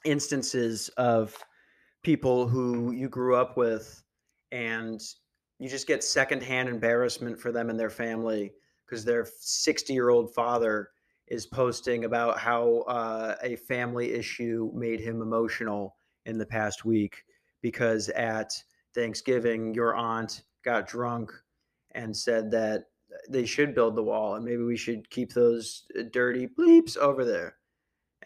instances 0.04 0.88
of 0.96 1.36
people 2.06 2.46
who 2.46 2.92
you 2.92 3.08
grew 3.08 3.34
up 3.34 3.56
with 3.56 4.04
and 4.52 5.00
you 5.58 5.68
just 5.68 5.88
get 5.88 6.04
secondhand 6.04 6.68
embarrassment 6.68 7.36
for 7.36 7.50
them 7.50 7.68
and 7.68 7.80
their 7.80 7.90
family 7.90 8.52
because 8.86 9.04
their 9.04 9.26
60 9.40 9.92
year 9.92 10.10
old 10.10 10.32
father 10.32 10.90
is 11.26 11.46
posting 11.46 12.04
about 12.04 12.38
how 12.38 12.84
uh, 12.86 13.34
a 13.42 13.56
family 13.56 14.12
issue 14.12 14.70
made 14.72 15.00
him 15.00 15.20
emotional 15.20 15.96
in 16.26 16.38
the 16.38 16.46
past 16.46 16.84
week 16.84 17.24
because 17.60 18.08
at 18.10 18.52
Thanksgiving, 18.94 19.74
your 19.74 19.96
aunt 19.96 20.44
got 20.64 20.86
drunk 20.86 21.32
and 21.96 22.16
said 22.16 22.52
that 22.52 22.84
they 23.28 23.44
should 23.44 23.74
build 23.74 23.96
the 23.96 24.04
wall 24.04 24.36
and 24.36 24.44
maybe 24.44 24.62
we 24.62 24.76
should 24.76 25.10
keep 25.10 25.32
those 25.32 25.82
uh, 25.98 26.04
dirty 26.12 26.46
bleeps 26.46 26.96
over 26.96 27.24
there. 27.24 27.56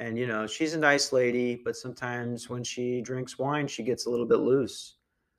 And, 0.00 0.18
you 0.18 0.26
know, 0.26 0.46
she's 0.46 0.72
a 0.72 0.78
nice 0.78 1.12
lady, 1.12 1.60
but 1.62 1.76
sometimes 1.76 2.48
when 2.48 2.64
she 2.64 3.02
drinks 3.02 3.38
wine, 3.38 3.68
she 3.68 3.82
gets 3.82 4.06
a 4.06 4.10
little 4.10 4.24
bit 4.24 4.38
loose. 4.38 4.94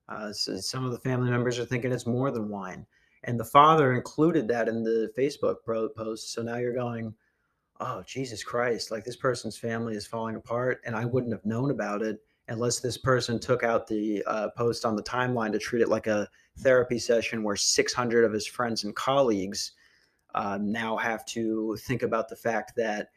Uh, 0.07 0.31
so 0.31 0.55
some 0.57 0.85
of 0.85 0.91
the 0.91 0.99
family 0.99 1.31
members 1.31 1.57
are 1.57 1.65
thinking 1.65 1.91
it's 1.91 2.05
more 2.05 2.29
than 2.29 2.47
wine. 2.47 2.85
And 3.23 3.39
the 3.39 3.45
father 3.45 3.93
included 3.93 4.47
that 4.49 4.67
in 4.67 4.83
the 4.83 5.11
Facebook 5.17 5.55
post. 5.65 6.31
So 6.31 6.43
now 6.43 6.57
you're 6.57 6.75
going, 6.75 7.11
oh, 7.79 8.03
Jesus 8.05 8.43
Christ, 8.43 8.91
like 8.91 9.03
this 9.03 9.15
person's 9.15 9.57
family 9.57 9.95
is 9.95 10.05
falling 10.05 10.35
apart. 10.35 10.81
And 10.85 10.95
I 10.95 11.05
wouldn't 11.05 11.33
have 11.33 11.45
known 11.45 11.71
about 11.71 12.03
it 12.03 12.19
unless 12.47 12.79
this 12.79 12.99
person 12.99 13.39
took 13.39 13.63
out 13.63 13.87
the 13.87 14.23
uh, 14.27 14.49
post 14.55 14.85
on 14.85 14.95
the 14.95 15.03
timeline 15.03 15.51
to 15.53 15.59
treat 15.59 15.81
it 15.81 15.89
like 15.89 16.05
a 16.05 16.29
therapy 16.59 16.99
session 16.99 17.41
where 17.41 17.55
600 17.55 18.25
of 18.25 18.31
his 18.31 18.45
friends 18.45 18.83
and 18.83 18.95
colleagues 18.95 19.71
uh, 20.35 20.59
now 20.61 20.97
have 20.97 21.25
to 21.25 21.75
think 21.81 22.03
about 22.03 22.29
the 22.29 22.35
fact 22.35 22.73
that 22.75 23.09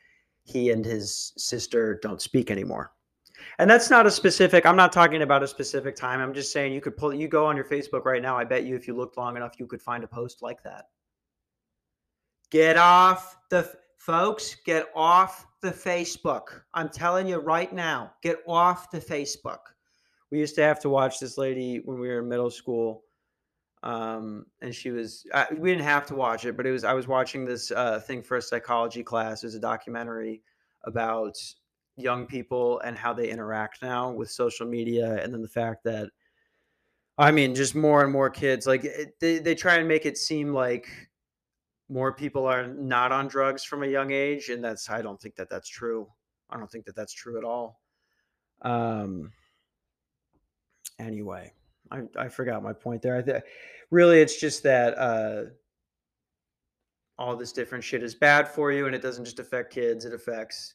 he 0.45 0.71
and 0.71 0.85
his 0.85 1.33
sister 1.37 1.99
don't 2.03 2.23
speak 2.23 2.51
anymore. 2.51 2.93
And 3.59 3.69
that's 3.69 3.91
not 3.91 4.07
a 4.07 4.11
specific. 4.11 4.67
I'm 4.67 4.77
not 4.77 4.93
talking 4.93 5.23
about 5.23 5.43
a 5.43 5.49
specific 5.49 5.97
time. 5.97 6.21
I'm 6.21 6.35
just 6.35 6.53
saying 6.53 6.73
you 6.73 6.81
could 6.81 6.97
pull. 6.97 7.13
You 7.15 7.29
go 7.29 7.47
on 7.47 7.57
your 7.57 7.65
Facebook 7.65 8.05
right 8.05 8.23
now. 8.23 8.37
I 8.37 8.45
bet 8.45 8.65
you, 8.65 8.75
if 8.77 8.87
you 8.87 8.95
looked 8.95 9.17
long 9.17 9.37
enough, 9.37 9.59
you 9.59 9.67
could 9.67 9.83
find 9.83 10.05
a 10.05 10.09
post 10.09 10.43
like 10.43 10.63
that. 10.63 10.87
Get 12.51 12.77
off 12.77 13.37
the 13.51 13.71
folks. 13.97 14.57
Get 14.65 14.89
off 14.95 15.47
the 15.61 15.71
Facebook. 15.71 16.63
I'm 16.75 16.89
telling 16.89 17.27
you 17.27 17.39
right 17.39 17.73
now. 17.73 18.13
Get 18.23 18.39
off 18.47 18.91
the 18.91 19.01
Facebook. 19.01 19.59
We 20.31 20.39
used 20.39 20.55
to 20.57 20.63
have 20.63 20.81
to 20.81 20.89
watch 20.89 21.21
this 21.21 21.39
lady 21.39 21.81
when 21.85 21.99
we 21.99 22.09
were 22.09 22.21
in 22.21 22.29
middle 22.29 22.51
school 22.51 23.05
um, 23.85 24.47
and 24.63 24.75
she 24.75 24.91
was 24.91 25.27
uh, 25.33 25.45
we 25.59 25.71
didn't 25.71 25.85
have 25.85 26.07
to 26.07 26.15
watch 26.15 26.47
it 26.47 26.57
but 26.57 26.67
it 26.67 26.73
was 26.73 26.85
i 26.85 26.93
was 26.95 27.07
watching 27.07 27.45
this 27.45 27.71
uh, 27.71 28.01
thing 28.01 28.23
for 28.23 28.39
a 28.39 28.43
psychology 28.43 29.03
class. 29.03 29.43
It 29.43 29.47
was 29.47 29.55
a 29.55 29.61
documentary 29.61 30.43
about 30.85 31.37
young 31.97 32.27
people 32.27 32.81
and 32.81 32.97
how 32.99 33.13
they 33.13 33.29
interact 33.29 33.83
now 33.83 34.11
with 34.11 34.31
social 34.31 34.67
media 34.67 35.23
and 35.23 35.33
then 35.33 35.43
the 35.43 35.49
fact 35.49 35.85
that 35.85 36.09
i 37.19 37.31
mean 37.31 37.55
just 37.55 37.77
more 37.77 38.03
and 38.03 38.13
more 38.13 38.29
kids 38.29 38.67
like 38.67 38.85
it, 38.85 39.15
they, 39.21 39.39
they 39.39 39.55
try 39.55 39.77
and 39.77 39.87
make 39.87 40.05
it 40.05 40.19
seem 40.19 40.53
like 40.53 40.89
more 41.89 42.13
people 42.13 42.47
are 42.47 42.67
not 42.67 43.13
on 43.13 43.29
drugs 43.29 43.63
from 43.63 43.85
a 43.85 43.87
young 43.87 44.11
age 44.11 44.49
and 44.49 44.65
that's 44.65 44.91
i 44.91 45.01
don't 45.01 45.21
think 45.21 45.37
that 45.37 45.49
that's 45.49 45.69
true. 45.69 46.09
I 46.51 46.57
don't 46.57 46.71
think 46.71 46.85
that 46.85 46.95
that's 46.95 47.13
true 47.13 47.39
at 47.39 47.45
all. 47.45 47.81
Um 48.63 49.33
anyway 50.99 51.53
I, 51.95 52.25
I 52.25 52.29
forgot 52.29 52.63
my 52.63 52.73
point 52.73 53.03
there. 53.03 53.17
I 53.17 53.23
th- 53.23 53.43
really, 53.91 54.21
it's 54.21 54.41
just 54.41 54.63
that 54.65 54.99
uh, 54.99 55.45
all 57.19 57.37
this 57.37 57.53
different 57.53 57.85
shit 57.85 58.03
is 58.03 58.15
bad 58.15 58.49
for 58.49 58.73
you, 58.73 58.87
and 58.87 58.95
it 58.95 59.03
doesn't 59.03 59.25
just 59.25 59.39
affect 59.39 59.73
kids; 59.73 60.05
it 60.05 60.15
affects 60.15 60.75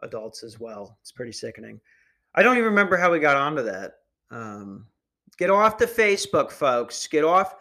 adults 0.00 0.42
as 0.42 0.60
well. 0.60 0.96
It's 1.00 1.12
pretty 1.12 1.32
sickening. 1.32 1.80
I 2.34 2.42
don't 2.42 2.56
even 2.56 2.68
remember 2.68 2.96
how 2.96 3.10
we 3.10 3.18
got 3.18 3.36
onto 3.36 3.62
that. 3.64 3.94
Um, 4.30 4.86
get 5.38 5.50
off 5.50 5.78
the 5.78 5.86
Facebook, 5.86 6.50
folks. 6.50 7.06
Get 7.06 7.24
off. 7.24 7.54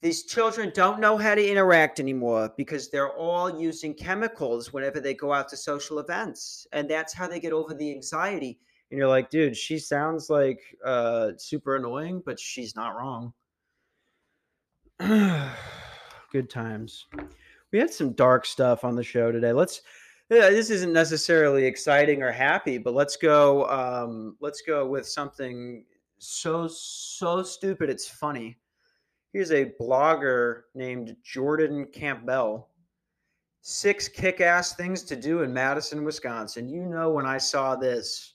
These 0.00 0.24
children 0.24 0.70
don't 0.74 1.00
know 1.00 1.16
how 1.16 1.34
to 1.34 1.44
interact 1.44 1.98
anymore 1.98 2.52
because 2.56 2.88
they're 2.88 3.16
all 3.16 3.60
using 3.60 3.94
chemicals 3.94 4.72
whenever 4.72 5.00
they 5.00 5.14
go 5.14 5.32
out 5.32 5.48
to 5.48 5.56
social 5.56 5.98
events. 5.98 6.68
And 6.72 6.88
that's 6.88 7.12
how 7.12 7.26
they 7.26 7.40
get 7.40 7.52
over 7.52 7.74
the 7.74 7.90
anxiety 7.90 8.60
and 8.90 8.98
you're 8.98 9.08
like, 9.08 9.30
dude, 9.30 9.56
she 9.56 9.78
sounds 9.78 10.30
like 10.30 10.60
uh, 10.84 11.32
super 11.36 11.76
annoying, 11.76 12.22
but 12.24 12.40
she's 12.40 12.74
not 12.74 12.96
wrong. 12.96 13.32
Good 16.32 16.50
times. 16.50 17.06
We 17.72 17.78
had 17.78 17.92
some 17.92 18.12
dark 18.12 18.46
stuff 18.46 18.84
on 18.84 18.96
the 18.96 19.02
show 19.02 19.30
today. 19.30 19.52
Let's. 19.52 19.82
This 20.30 20.68
isn't 20.68 20.92
necessarily 20.92 21.64
exciting 21.64 22.22
or 22.22 22.30
happy, 22.30 22.76
but 22.76 22.92
let's 22.92 23.16
go. 23.16 23.66
Um, 23.70 24.36
let's 24.40 24.60
go 24.60 24.86
with 24.86 25.06
something 25.08 25.84
so 26.18 26.68
so 26.68 27.42
stupid 27.42 27.88
it's 27.88 28.08
funny. 28.08 28.58
Here's 29.32 29.52
a 29.52 29.72
blogger 29.80 30.62
named 30.74 31.16
Jordan 31.22 31.86
Campbell. 31.92 32.68
Six 33.60 34.08
kick-ass 34.08 34.74
things 34.74 35.02
to 35.04 35.16
do 35.16 35.42
in 35.42 35.52
Madison, 35.52 36.04
Wisconsin. 36.04 36.68
You 36.68 36.86
know 36.86 37.10
when 37.10 37.26
I 37.26 37.38
saw 37.38 37.76
this, 37.76 38.34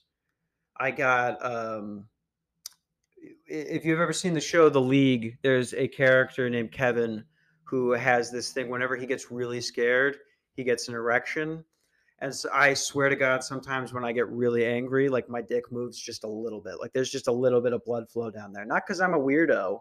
I 0.76 0.90
got 0.90 1.44
um 1.44 2.06
if 3.46 3.84
you've 3.84 4.00
ever 4.00 4.12
seen 4.12 4.34
the 4.34 4.40
show 4.40 4.68
The 4.68 4.80
League, 4.80 5.38
there's 5.42 5.74
a 5.74 5.88
character 5.88 6.50
named 6.50 6.72
Kevin 6.72 7.24
who 7.62 7.92
has 7.92 8.30
this 8.30 8.52
thing 8.52 8.68
whenever 8.68 8.96
he 8.96 9.06
gets 9.06 9.30
really 9.30 9.60
scared, 9.60 10.18
he 10.54 10.64
gets 10.64 10.88
an 10.88 10.94
erection. 10.94 11.64
And 12.20 12.34
so 12.34 12.48
I 12.52 12.74
swear 12.74 13.08
to 13.08 13.16
God, 13.16 13.42
sometimes 13.42 13.92
when 13.92 14.04
I 14.04 14.12
get 14.12 14.28
really 14.28 14.64
angry, 14.64 15.08
like 15.08 15.28
my 15.28 15.42
dick 15.42 15.70
moves 15.72 15.98
just 15.98 16.24
a 16.24 16.28
little 16.28 16.60
bit. 16.60 16.80
Like 16.80 16.92
there's 16.92 17.10
just 17.10 17.28
a 17.28 17.32
little 17.32 17.60
bit 17.60 17.72
of 17.72 17.84
blood 17.84 18.08
flow 18.10 18.30
down 18.30 18.52
there. 18.52 18.64
Not 18.64 18.82
because 18.86 19.00
I'm 19.00 19.14
a 19.14 19.18
weirdo 19.18 19.80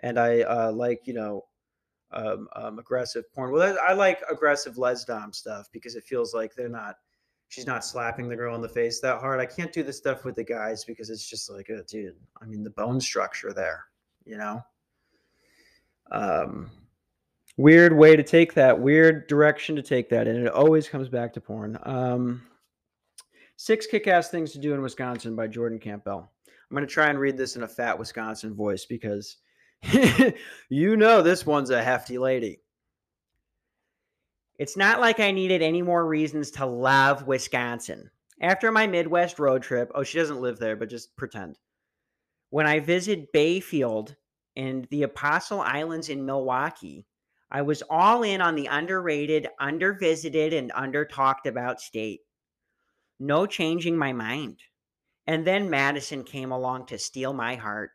and 0.00 0.18
I 0.18 0.40
uh, 0.42 0.72
like, 0.72 1.02
you 1.04 1.14
know, 1.14 1.44
um, 2.12 2.48
um, 2.56 2.78
aggressive 2.78 3.32
porn. 3.32 3.52
Well, 3.52 3.76
I 3.86 3.92
like 3.92 4.20
aggressive 4.30 4.76
lesdom 4.76 5.32
stuff 5.32 5.68
because 5.72 5.94
it 5.96 6.04
feels 6.04 6.34
like 6.34 6.54
they're 6.54 6.68
not– 6.68 6.96
she's 7.50 7.66
not 7.66 7.84
slapping 7.84 8.28
the 8.28 8.36
girl 8.36 8.54
in 8.54 8.62
the 8.62 8.68
face 8.68 9.00
that 9.00 9.20
hard. 9.20 9.40
I 9.40 9.46
can't 9.46 9.72
do 9.72 9.82
the 9.82 9.92
stuff 9.92 10.24
with 10.24 10.36
the 10.36 10.44
guys 10.44 10.84
because 10.84 11.10
it's 11.10 11.28
just 11.28 11.50
like, 11.50 11.68
oh, 11.70 11.82
dude, 11.86 12.16
I 12.40 12.46
mean, 12.46 12.64
the 12.64 12.70
bone 12.70 13.00
structure 13.00 13.52
there, 13.52 13.84
you 14.24 14.38
know? 14.38 14.62
Um, 16.10 16.70
weird 17.56 17.94
way 17.94 18.16
to 18.16 18.22
take 18.22 18.54
that, 18.54 18.80
weird 18.80 19.26
direction 19.26 19.76
to 19.76 19.82
take 19.82 20.08
that. 20.08 20.26
And 20.26 20.46
it 20.46 20.52
always 20.52 20.88
comes 20.88 21.08
back 21.08 21.32
to 21.34 21.40
porn. 21.40 21.78
Um, 21.82 22.42
Six 23.62 23.86
kick 23.86 24.06
ass 24.06 24.30
things 24.30 24.52
to 24.52 24.58
do 24.58 24.72
in 24.72 24.80
Wisconsin 24.80 25.36
by 25.36 25.46
Jordan 25.46 25.78
Campbell. 25.78 26.30
I'm 26.46 26.74
going 26.74 26.80
to 26.80 26.90
try 26.90 27.10
and 27.10 27.18
read 27.18 27.36
this 27.36 27.56
in 27.56 27.62
a 27.62 27.68
fat 27.68 27.98
Wisconsin 27.98 28.54
voice 28.54 28.86
because 28.86 29.36
you 30.70 30.96
know 30.96 31.20
this 31.20 31.44
one's 31.44 31.68
a 31.68 31.82
hefty 31.82 32.16
lady. 32.16 32.62
It's 34.60 34.76
not 34.76 35.00
like 35.00 35.20
I 35.20 35.30
needed 35.30 35.62
any 35.62 35.80
more 35.80 36.06
reasons 36.06 36.50
to 36.50 36.66
love 36.66 37.26
Wisconsin. 37.26 38.10
After 38.42 38.70
my 38.70 38.86
Midwest 38.86 39.38
road 39.38 39.62
trip, 39.62 39.90
oh, 39.94 40.02
she 40.02 40.18
doesn't 40.18 40.42
live 40.42 40.58
there, 40.58 40.76
but 40.76 40.90
just 40.90 41.16
pretend. 41.16 41.58
When 42.50 42.66
I 42.66 42.78
visited 42.78 43.32
Bayfield 43.32 44.16
and 44.56 44.86
the 44.90 45.04
Apostle 45.04 45.62
Islands 45.62 46.10
in 46.10 46.26
Milwaukee, 46.26 47.06
I 47.50 47.62
was 47.62 47.82
all 47.88 48.22
in 48.22 48.42
on 48.42 48.54
the 48.54 48.66
underrated, 48.66 49.48
undervisited, 49.58 50.52
and 50.52 50.70
under 50.74 51.06
talked 51.06 51.46
about 51.46 51.80
state. 51.80 52.20
No 53.18 53.46
changing 53.46 53.96
my 53.96 54.12
mind. 54.12 54.58
And 55.26 55.46
then 55.46 55.70
Madison 55.70 56.22
came 56.22 56.52
along 56.52 56.84
to 56.88 56.98
steal 56.98 57.32
my 57.32 57.54
heart. 57.54 57.92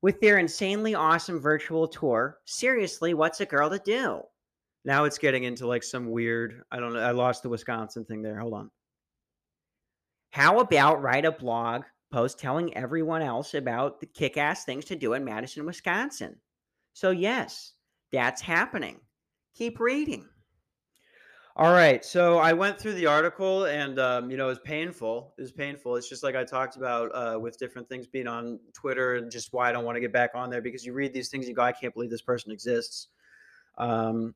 With 0.00 0.20
their 0.20 0.38
insanely 0.38 0.96
awesome 0.96 1.38
virtual 1.38 1.86
tour, 1.86 2.38
seriously, 2.46 3.14
what's 3.14 3.40
a 3.40 3.46
girl 3.46 3.70
to 3.70 3.78
do? 3.78 4.22
Now 4.84 5.04
it's 5.04 5.18
getting 5.18 5.44
into 5.44 5.66
like 5.66 5.82
some 5.82 6.10
weird, 6.10 6.62
I 6.70 6.80
don't 6.80 6.92
know. 6.92 7.00
I 7.00 7.12
lost 7.12 7.42
the 7.42 7.48
Wisconsin 7.48 8.04
thing 8.04 8.22
there. 8.22 8.38
Hold 8.38 8.54
on. 8.54 8.70
How 10.30 10.60
about 10.60 11.02
write 11.02 11.24
a 11.24 11.32
blog 11.32 11.82
post 12.10 12.38
telling 12.38 12.76
everyone 12.76 13.22
else 13.22 13.54
about 13.54 14.00
the 14.00 14.06
kick 14.06 14.36
ass 14.36 14.64
things 14.64 14.86
to 14.86 14.96
do 14.96 15.12
in 15.12 15.24
Madison, 15.24 15.66
Wisconsin? 15.66 16.36
So, 16.94 17.10
yes, 17.10 17.74
that's 18.10 18.40
happening. 18.40 19.00
Keep 19.54 19.78
reading. 19.78 20.26
All 21.54 21.72
right. 21.72 22.02
So 22.02 22.38
I 22.38 22.54
went 22.54 22.80
through 22.80 22.94
the 22.94 23.04
article 23.04 23.66
and, 23.66 23.98
um, 23.98 24.30
you 24.30 24.38
know, 24.38 24.46
it 24.46 24.50
was 24.50 24.58
painful. 24.60 25.34
It 25.36 25.42
was 25.42 25.52
painful. 25.52 25.96
It's 25.96 26.08
just 26.08 26.22
like 26.22 26.34
I 26.34 26.44
talked 26.44 26.76
about 26.76 27.10
uh, 27.14 27.38
with 27.38 27.58
different 27.58 27.90
things 27.90 28.06
being 28.06 28.26
on 28.26 28.58
Twitter 28.72 29.16
and 29.16 29.30
just 29.30 29.52
why 29.52 29.68
I 29.68 29.72
don't 29.72 29.84
want 29.84 29.96
to 29.96 30.00
get 30.00 30.14
back 30.14 30.30
on 30.34 30.48
there 30.48 30.62
because 30.62 30.86
you 30.86 30.94
read 30.94 31.12
these 31.12 31.28
things, 31.28 31.46
you 31.46 31.54
go, 31.54 31.60
I 31.60 31.72
can't 31.72 31.92
believe 31.92 32.08
this 32.08 32.22
person 32.22 32.52
exists. 32.52 33.08
Um, 33.76 34.34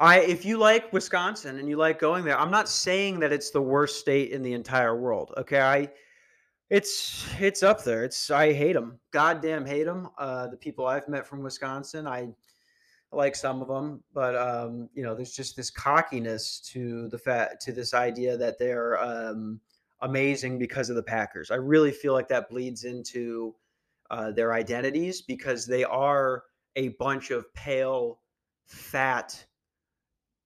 I 0.00 0.20
if 0.20 0.46
you 0.46 0.56
like 0.56 0.92
Wisconsin 0.92 1.58
and 1.58 1.68
you 1.68 1.76
like 1.76 1.98
going 1.98 2.24
there, 2.24 2.38
I'm 2.38 2.50
not 2.50 2.68
saying 2.68 3.20
that 3.20 3.32
it's 3.32 3.50
the 3.50 3.60
worst 3.60 4.00
state 4.00 4.30
in 4.30 4.42
the 4.42 4.54
entire 4.54 4.96
world. 4.96 5.32
Okay, 5.36 5.60
I 5.60 5.90
it's 6.70 7.28
it's 7.38 7.62
up 7.62 7.84
there. 7.84 8.04
It's 8.04 8.30
I 8.30 8.52
hate 8.54 8.72
them. 8.72 8.98
Goddamn 9.10 9.66
hate 9.66 9.84
them. 9.84 10.08
Uh, 10.16 10.46
the 10.46 10.56
people 10.56 10.86
I've 10.86 11.08
met 11.08 11.26
from 11.26 11.42
Wisconsin, 11.42 12.06
I 12.06 12.28
like 13.12 13.36
some 13.36 13.60
of 13.60 13.68
them, 13.68 14.02
but 14.14 14.34
um, 14.36 14.88
you 14.94 15.02
know, 15.02 15.14
there's 15.14 15.34
just 15.34 15.54
this 15.54 15.70
cockiness 15.70 16.60
to 16.72 17.08
the 17.08 17.18
fact 17.18 17.60
to 17.62 17.72
this 17.72 17.92
idea 17.92 18.38
that 18.38 18.58
they're 18.58 19.02
um, 19.02 19.60
amazing 20.00 20.58
because 20.58 20.88
of 20.88 20.96
the 20.96 21.02
Packers. 21.02 21.50
I 21.50 21.56
really 21.56 21.90
feel 21.90 22.14
like 22.14 22.28
that 22.28 22.48
bleeds 22.48 22.84
into 22.84 23.54
uh, 24.10 24.30
their 24.30 24.54
identities 24.54 25.20
because 25.20 25.66
they 25.66 25.84
are 25.84 26.44
a 26.76 26.88
bunch 26.90 27.30
of 27.30 27.52
pale, 27.52 28.20
fat 28.64 29.44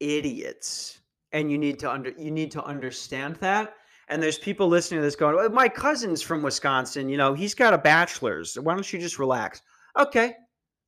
idiots 0.00 1.00
and 1.32 1.50
you 1.50 1.58
need 1.58 1.78
to 1.80 1.90
under 1.90 2.10
you 2.10 2.30
need 2.30 2.50
to 2.52 2.64
understand 2.64 3.36
that. 3.36 3.74
And 4.08 4.22
there's 4.22 4.38
people 4.38 4.68
listening 4.68 5.00
to 5.00 5.04
this 5.04 5.16
going 5.16 5.36
well, 5.36 5.48
my 5.50 5.68
cousin's 5.68 6.22
from 6.22 6.42
wisconsin 6.42 7.08
you 7.08 7.16
know 7.16 7.34
he's 7.34 7.54
got 7.54 7.74
a 7.74 7.78
bachelor's 7.78 8.58
why 8.58 8.74
don't 8.74 8.92
you 8.92 8.98
just 8.98 9.18
relax? 9.18 9.62
Okay 9.98 10.34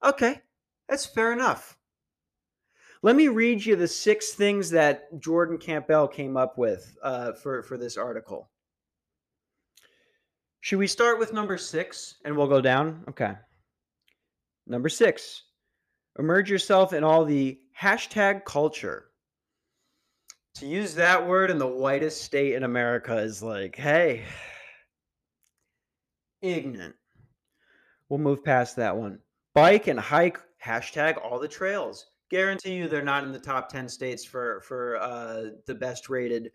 okay 0.05 0.41
that's 0.89 1.07
fair 1.07 1.33
enough. 1.33 1.77
Let 3.03 3.17
me 3.17 3.29
read 3.29 3.65
you 3.65 3.77
the 3.77 3.89
six 3.89 4.33
things 4.33 4.71
that 4.71 5.21
jordan 5.21 5.59
campbell 5.59 6.09
came 6.09 6.37
up 6.37 6.59
with 6.59 6.97
uh, 7.03 7.33
for 7.33 7.63
for 7.63 7.77
this 7.77 7.97
article. 7.97 8.49
Should 10.61 10.79
we 10.79 10.87
start 10.89 11.19
with 11.19 11.33
number 11.33 11.57
six 11.59 12.17
and 12.25 12.37
we'll 12.37 12.49
go 12.49 12.61
down? 12.61 13.05
Okay. 13.09 13.35
Number 14.67 14.89
six 14.89 15.45
immerse 16.19 16.49
yourself 16.49 16.93
in 16.93 17.05
all 17.05 17.25
the 17.25 17.59
hashtag 17.81 18.45
culture. 18.45 19.07
To 20.57 20.67
use 20.67 20.95
that 20.95 21.27
word 21.27 21.51
in 21.51 21.59
the 21.59 21.67
whitest 21.67 22.23
state 22.23 22.55
in 22.55 22.63
America 22.63 23.17
is 23.17 23.43
like, 23.43 23.77
hey, 23.77 24.25
ignorant. 26.43 26.95
We'll 28.09 28.21
move 28.21 28.45
past 28.45 28.77
that 28.77 28.97
one. 28.97 29.19
Bike 29.55 29.89
and 29.89 29.99
hike, 29.99 30.39
hashtag 30.65 31.23
all 31.23 31.39
the 31.39 31.49
trails. 31.49 32.07
Guarantee 32.31 32.75
you 32.75 32.89
they're 32.89 33.03
not 33.03 33.25
in 33.25 33.33
the 33.33 33.39
top 33.39 33.69
10 33.69 33.89
states 33.89 34.25
for, 34.25 34.61
for 34.63 34.97
uh, 35.01 35.51
the 35.67 35.75
best 35.75 36.09
rated 36.09 36.51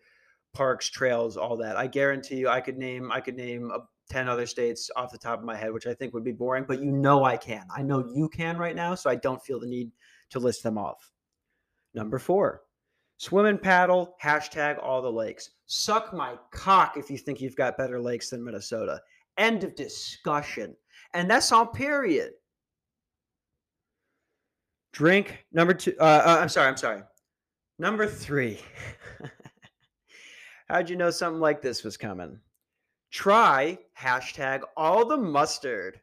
parks, 0.54 0.90
trails, 0.90 1.36
all 1.36 1.56
that. 1.56 1.76
I 1.76 1.86
guarantee 1.86 2.36
you, 2.36 2.48
I 2.48 2.60
could 2.60 2.76
name 2.76 3.10
I 3.10 3.20
could 3.20 3.36
name 3.36 3.70
a, 3.70 3.78
ten 4.10 4.28
other 4.28 4.46
states 4.46 4.90
off 4.96 5.10
the 5.10 5.18
top 5.18 5.38
of 5.38 5.44
my 5.44 5.56
head, 5.56 5.72
which 5.72 5.86
I 5.86 5.94
think 5.94 6.12
would 6.12 6.24
be 6.24 6.32
boring. 6.32 6.64
But 6.66 6.82
you 6.82 6.92
know 6.92 7.24
I 7.24 7.36
can. 7.36 7.66
I 7.74 7.82
know 7.82 8.04
you 8.14 8.28
can 8.28 8.58
right 8.58 8.76
now, 8.76 8.94
so 8.94 9.08
I 9.08 9.14
don't 9.14 9.42
feel 9.42 9.60
the 9.60 9.66
need 9.66 9.90
to 10.32 10.38
list 10.38 10.62
them 10.62 10.76
off. 10.76 11.10
Number 11.94 12.18
four, 12.18 12.62
swim 13.18 13.46
and 13.46 13.60
paddle. 13.60 14.16
Hashtag 14.22 14.82
all 14.82 15.00
the 15.00 15.12
lakes. 15.12 15.50
Suck 15.66 16.12
my 16.12 16.34
cock 16.50 16.96
if 16.96 17.10
you 17.10 17.18
think 17.18 17.40
you've 17.40 17.56
got 17.56 17.76
better 17.76 18.00
lakes 18.00 18.30
than 18.30 18.44
Minnesota. 18.44 19.00
End 19.38 19.64
of 19.64 19.74
discussion. 19.74 20.76
And 21.14 21.30
that's 21.30 21.52
on 21.52 21.68
period. 21.68 22.32
Drink 24.92 25.46
number 25.52 25.74
two. 25.74 25.94
Uh, 25.98 26.22
uh, 26.24 26.38
I'm 26.40 26.48
sorry. 26.48 26.68
I'm 26.68 26.76
sorry. 26.76 27.02
Number 27.78 28.06
three. 28.06 28.60
How'd 30.68 30.90
you 30.90 30.96
know 30.96 31.10
something 31.10 31.40
like 31.40 31.62
this 31.62 31.82
was 31.82 31.96
coming? 31.96 32.38
Try 33.10 33.78
hashtag 33.98 34.62
all 34.76 35.06
the 35.06 35.16
mustard. 35.16 36.00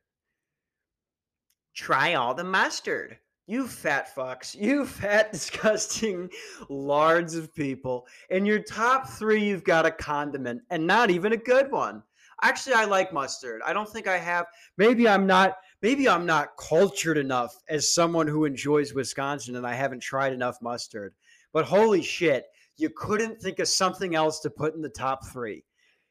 Try 1.76 2.16
all 2.16 2.34
the 2.34 2.44
mustard. 2.44 3.18
You 3.50 3.68
fat 3.68 4.16
fucks. 4.16 4.54
You 4.54 4.86
fat, 5.02 5.32
disgusting 5.32 6.30
lards 6.70 7.34
of 7.34 7.52
people. 7.56 8.06
In 8.30 8.46
your 8.46 8.60
top 8.60 9.10
three, 9.10 9.44
you've 9.44 9.64
got 9.64 9.88
a 9.88 9.92
condiment 9.92 10.62
and 10.70 10.86
not 10.86 11.10
even 11.10 11.34
a 11.34 11.38
good 11.38 11.72
one. 11.72 12.04
Actually, 12.44 12.76
I 12.76 12.86
like 12.86 13.12
mustard. 13.12 13.64
I 13.66 13.74
don't 13.74 13.90
think 13.90 14.08
I 14.08 14.20
have. 14.20 14.46
Maybe 14.78 15.08
I'm 15.08 15.26
not. 15.26 15.56
Maybe 15.82 16.08
I'm 16.08 16.28
not 16.28 16.58
cultured 16.60 17.18
enough 17.18 17.56
as 17.68 17.92
someone 17.92 18.28
who 18.28 18.46
enjoys 18.46 18.94
Wisconsin 18.94 19.56
and 19.56 19.66
I 19.66 19.74
haven't 19.74 20.04
tried 20.04 20.32
enough 20.32 20.62
mustard. 20.62 21.16
But 21.52 21.66
holy 21.66 22.04
shit, 22.04 22.46
you 22.78 22.92
couldn't 22.96 23.42
think 23.42 23.58
of 23.58 23.68
something 23.68 24.14
else 24.14 24.42
to 24.42 24.52
put 24.52 24.76
in 24.76 24.82
the 24.84 24.90
top 24.90 25.26
three. 25.26 25.64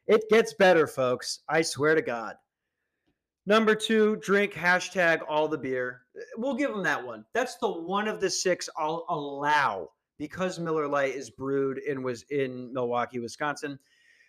It 0.07 0.27
gets 0.29 0.55
better, 0.55 0.87
folks. 0.87 1.39
I 1.47 1.61
swear 1.61 1.95
to 1.95 2.01
God. 2.01 2.35
Number 3.49 3.73
two, 3.73 4.15
drink 4.17 4.53
hashtag 4.53 5.23
all 5.27 5.47
the 5.47 5.57
beer. 5.57 6.01
We'll 6.37 6.53
give 6.53 6.69
them 6.69 6.83
that 6.83 7.03
one. 7.03 7.25
That's 7.33 7.55
the 7.55 7.67
one 7.67 8.07
of 8.07 8.21
the 8.21 8.29
six 8.29 8.69
I'll 8.77 9.07
allow 9.09 9.89
because 10.19 10.59
Miller 10.59 10.87
Lite 10.87 11.15
is 11.15 11.31
brewed 11.31 11.79
in 11.79 12.03
was 12.03 12.21
in 12.29 12.71
Milwaukee, 12.71 13.17
Wisconsin. 13.17 13.79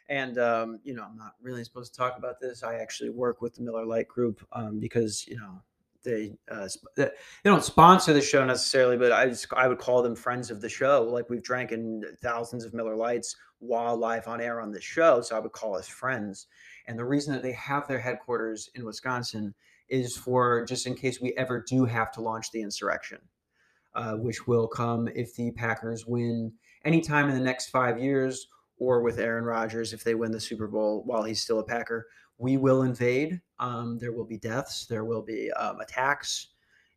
And 0.09 0.39
um, 0.39 0.81
you 0.85 0.95
know, 0.95 1.05
I'm 1.05 1.19
not 1.19 1.35
really 1.43 1.63
supposed 1.65 1.93
to 1.93 1.99
talk 1.99 2.17
about 2.17 2.41
this. 2.41 2.63
I 2.63 2.77
actually 2.77 3.11
work 3.11 3.43
with 3.43 3.55
the 3.55 3.61
Miller 3.61 3.85
Lite 3.85 4.09
Group 4.09 4.41
um, 4.53 4.81
because 4.81 5.27
you 5.29 5.37
know 5.37 5.61
they 6.05 6.33
uh, 6.51 6.69
they 6.97 7.11
don't 7.45 7.65
sponsor 7.65 8.13
the 8.13 8.21
show 8.21 8.45
necessarily, 8.45 8.97
but 8.97 9.13
I 9.13 9.27
just 9.27 9.47
I 9.55 9.69
would 9.69 9.79
call 9.79 10.03
them 10.03 10.17
friends 10.17 10.51
of 10.51 10.61
the 10.61 10.69
show. 10.69 11.03
Like 11.03 11.31
we've 11.31 11.43
drank 11.43 11.73
in 11.73 12.03
thousands 12.23 12.65
of 12.65 12.75
Miller 12.75 12.97
Lites 12.97 13.37
while 13.59 13.97
live 13.97 14.27
on 14.27 14.41
air 14.41 14.61
on 14.61 14.73
this 14.73 14.85
show, 14.85 15.21
so 15.21 15.37
I 15.37 15.41
would 15.41 15.53
call 15.53 15.77
us 15.77 15.89
friends. 15.89 16.47
And 16.87 16.99
the 16.99 17.05
reason 17.05 17.33
that 17.35 17.43
they 17.43 17.53
have 17.53 17.87
their 17.87 18.01
headquarters 18.01 18.71
in 18.75 18.85
Wisconsin 18.85 19.55
is 19.89 20.17
for 20.17 20.65
just 20.65 20.87
in 20.87 20.95
case 20.95 21.21
we 21.21 21.35
ever 21.37 21.65
do 21.69 21.85
have 21.85 22.11
to 22.13 22.23
launch 22.23 22.51
the 22.51 22.63
insurrection, 22.63 23.19
uh, 23.95 24.15
which 24.15 24.47
will 24.47 24.67
come 24.67 25.09
if 25.09 25.35
the 25.35 25.51
Packers 25.53 26.07
win 26.07 26.53
anytime 26.85 27.29
in 27.29 27.35
the 27.35 27.45
next 27.45 27.69
five 27.69 28.01
years 28.01 28.47
or 28.79 29.03
with 29.03 29.19
Aaron 29.19 29.45
Rodgers 29.45 29.93
if 29.93 30.03
they 30.03 30.15
win 30.15 30.33
the 30.33 30.41
Super 30.41 30.67
Bowl 30.67 31.03
while 31.05 31.23
he's 31.23 31.41
still 31.41 31.59
a 31.59 31.65
Packer. 31.65 32.07
We 32.41 32.57
will 32.57 32.83
invade. 32.83 33.39
Um, 33.59 33.99
there 33.99 34.13
will 34.13 34.25
be 34.25 34.39
deaths. 34.39 34.87
There 34.87 35.05
will 35.05 35.21
be 35.21 35.53
um, 35.53 35.79
attacks, 35.79 36.49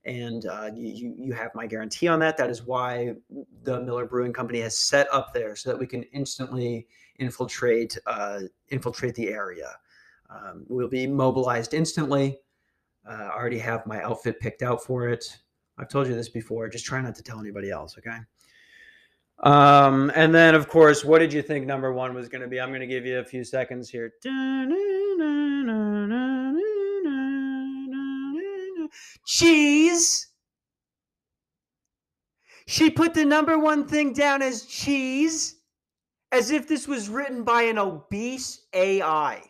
and 0.06 0.46
uh, 0.46 0.72
you 0.74 1.14
you 1.20 1.34
have 1.34 1.54
my 1.54 1.68
guarantee 1.68 2.08
on 2.08 2.18
that. 2.20 2.38
That 2.38 2.50
is 2.50 2.64
why 2.64 3.16
the 3.64 3.82
Miller 3.82 4.06
Brewing 4.06 4.32
Company 4.32 4.62
has 4.62 4.78
set 4.78 5.08
up 5.12 5.34
there 5.34 5.58
so 5.58 5.70
that 5.70 5.78
we 5.78 5.86
can 5.86 6.04
instantly 6.14 6.88
infiltrate 7.20 7.98
uh, 8.08 8.40
infiltrate 8.70 9.16
the 9.16 9.28
area. 9.28 9.76
Um, 10.30 10.66
we'll 10.70 10.88
be 10.88 11.06
mobilized 11.06 11.74
instantly. 11.74 12.40
Uh, 13.06 13.30
I 13.34 13.38
already 13.38 13.60
have 13.60 13.86
my 13.86 14.02
outfit 14.02 14.40
picked 14.40 14.64
out 14.64 14.82
for 14.82 15.10
it. 15.10 15.26
I've 15.78 15.90
told 15.90 16.08
you 16.08 16.16
this 16.16 16.30
before. 16.30 16.70
Just 16.70 16.86
try 16.86 17.02
not 17.02 17.16
to 17.16 17.24
tell 17.24 17.40
anybody 17.40 17.70
else. 17.70 17.98
Okay. 17.98 18.18
Um, 19.44 20.10
and 20.16 20.34
then, 20.34 20.56
of 20.56 20.70
course, 20.70 21.04
what 21.04 21.20
did 21.20 21.34
you 21.34 21.42
think 21.42 21.66
number 21.66 21.92
one 21.92 22.14
was 22.14 22.30
going 22.30 22.42
to 22.42 22.48
be? 22.48 22.62
I'm 22.62 22.70
going 22.70 22.80
to 22.80 22.88
give 22.88 23.06
you 23.06 23.20
a 23.20 23.26
few 23.26 23.44
seconds 23.44 23.90
here. 23.90 24.14
Cheese. 29.26 30.28
She 32.68 32.90
put 32.90 33.14
the 33.14 33.26
number 33.26 33.60
one 33.60 33.86
thing 33.86 34.14
down 34.14 34.42
as 34.42 34.66
cheese, 34.66 35.58
as 36.32 36.50
if 36.50 36.66
this 36.66 36.88
was 36.88 37.10
written 37.10 37.44
by 37.44 37.64
an 37.64 37.78
obese 37.78 38.62
AI. 38.74 39.42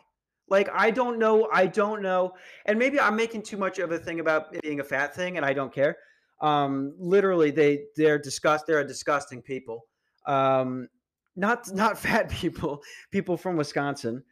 Like, 0.48 0.68
I 0.74 0.90
don't 0.90 1.20
know. 1.20 1.48
I 1.52 1.68
don't 1.68 2.02
know. 2.02 2.34
And 2.66 2.80
maybe 2.80 2.98
I'm 2.98 3.14
making 3.14 3.42
too 3.42 3.56
much 3.56 3.78
of 3.78 3.92
a 3.92 3.98
thing 3.98 4.18
about 4.18 4.52
it 4.56 4.62
being 4.62 4.80
a 4.80 4.84
fat 4.84 5.14
thing, 5.14 5.36
and 5.36 5.46
I 5.46 5.52
don't 5.52 5.72
care 5.72 5.96
um, 6.44 6.94
literally 6.98 7.50
they 7.50 7.86
they're 7.96 8.18
disgust 8.18 8.66
they're 8.66 8.80
a 8.80 8.86
disgusting 8.86 9.40
people. 9.40 9.86
Um, 10.26 10.88
not 11.36 11.72
not 11.72 11.98
fat 12.06 12.28
people 12.28 12.82
people 13.10 13.36
from 13.36 13.56
wisconsin. 13.56 14.22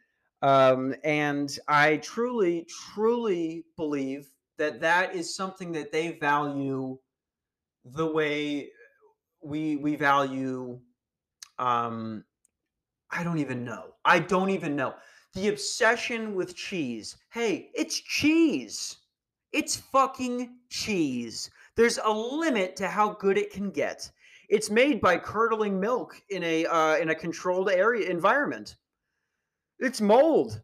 Um, 0.41 0.93
and 1.05 1.57
i 1.69 1.97
truly 1.97 2.67
truly 2.93 3.63
believe 3.77 4.29
that 4.57 4.81
that 4.81 5.15
is 5.15 5.33
something 5.33 5.71
that 5.71 5.93
they 5.93 6.17
value 6.19 6.97
the 7.85 8.05
way 8.05 8.69
we 9.41 9.77
we 9.77 9.95
value 9.95 10.79
um 11.59 12.25
i 13.09 13.23
don't 13.23 13.39
even 13.39 13.63
know. 13.63 13.95
I 14.05 14.19
don't 14.19 14.49
even 14.49 14.75
know. 14.75 14.95
The 15.33 15.47
obsession 15.47 16.35
with 16.35 16.55
cheese. 16.55 17.15
Hey 17.31 17.71
it's 17.73 17.99
cheese. 17.99 18.97
It's 19.53 19.77
fucking 19.77 20.57
cheese 20.69 21.49
there's 21.75 21.99
a 22.03 22.11
limit 22.11 22.75
to 22.77 22.87
how 22.87 23.13
good 23.13 23.37
it 23.37 23.51
can 23.51 23.71
get. 23.71 24.09
It's 24.49 24.69
made 24.69 25.01
by 25.01 25.17
curdling 25.17 25.79
milk 25.79 26.21
in 26.29 26.43
a 26.43 26.65
uh, 26.65 26.97
in 26.97 27.09
a 27.09 27.15
controlled 27.15 27.69
area 27.69 28.09
environment. 28.09 28.75
It's 29.79 30.01
mold. 30.01 30.61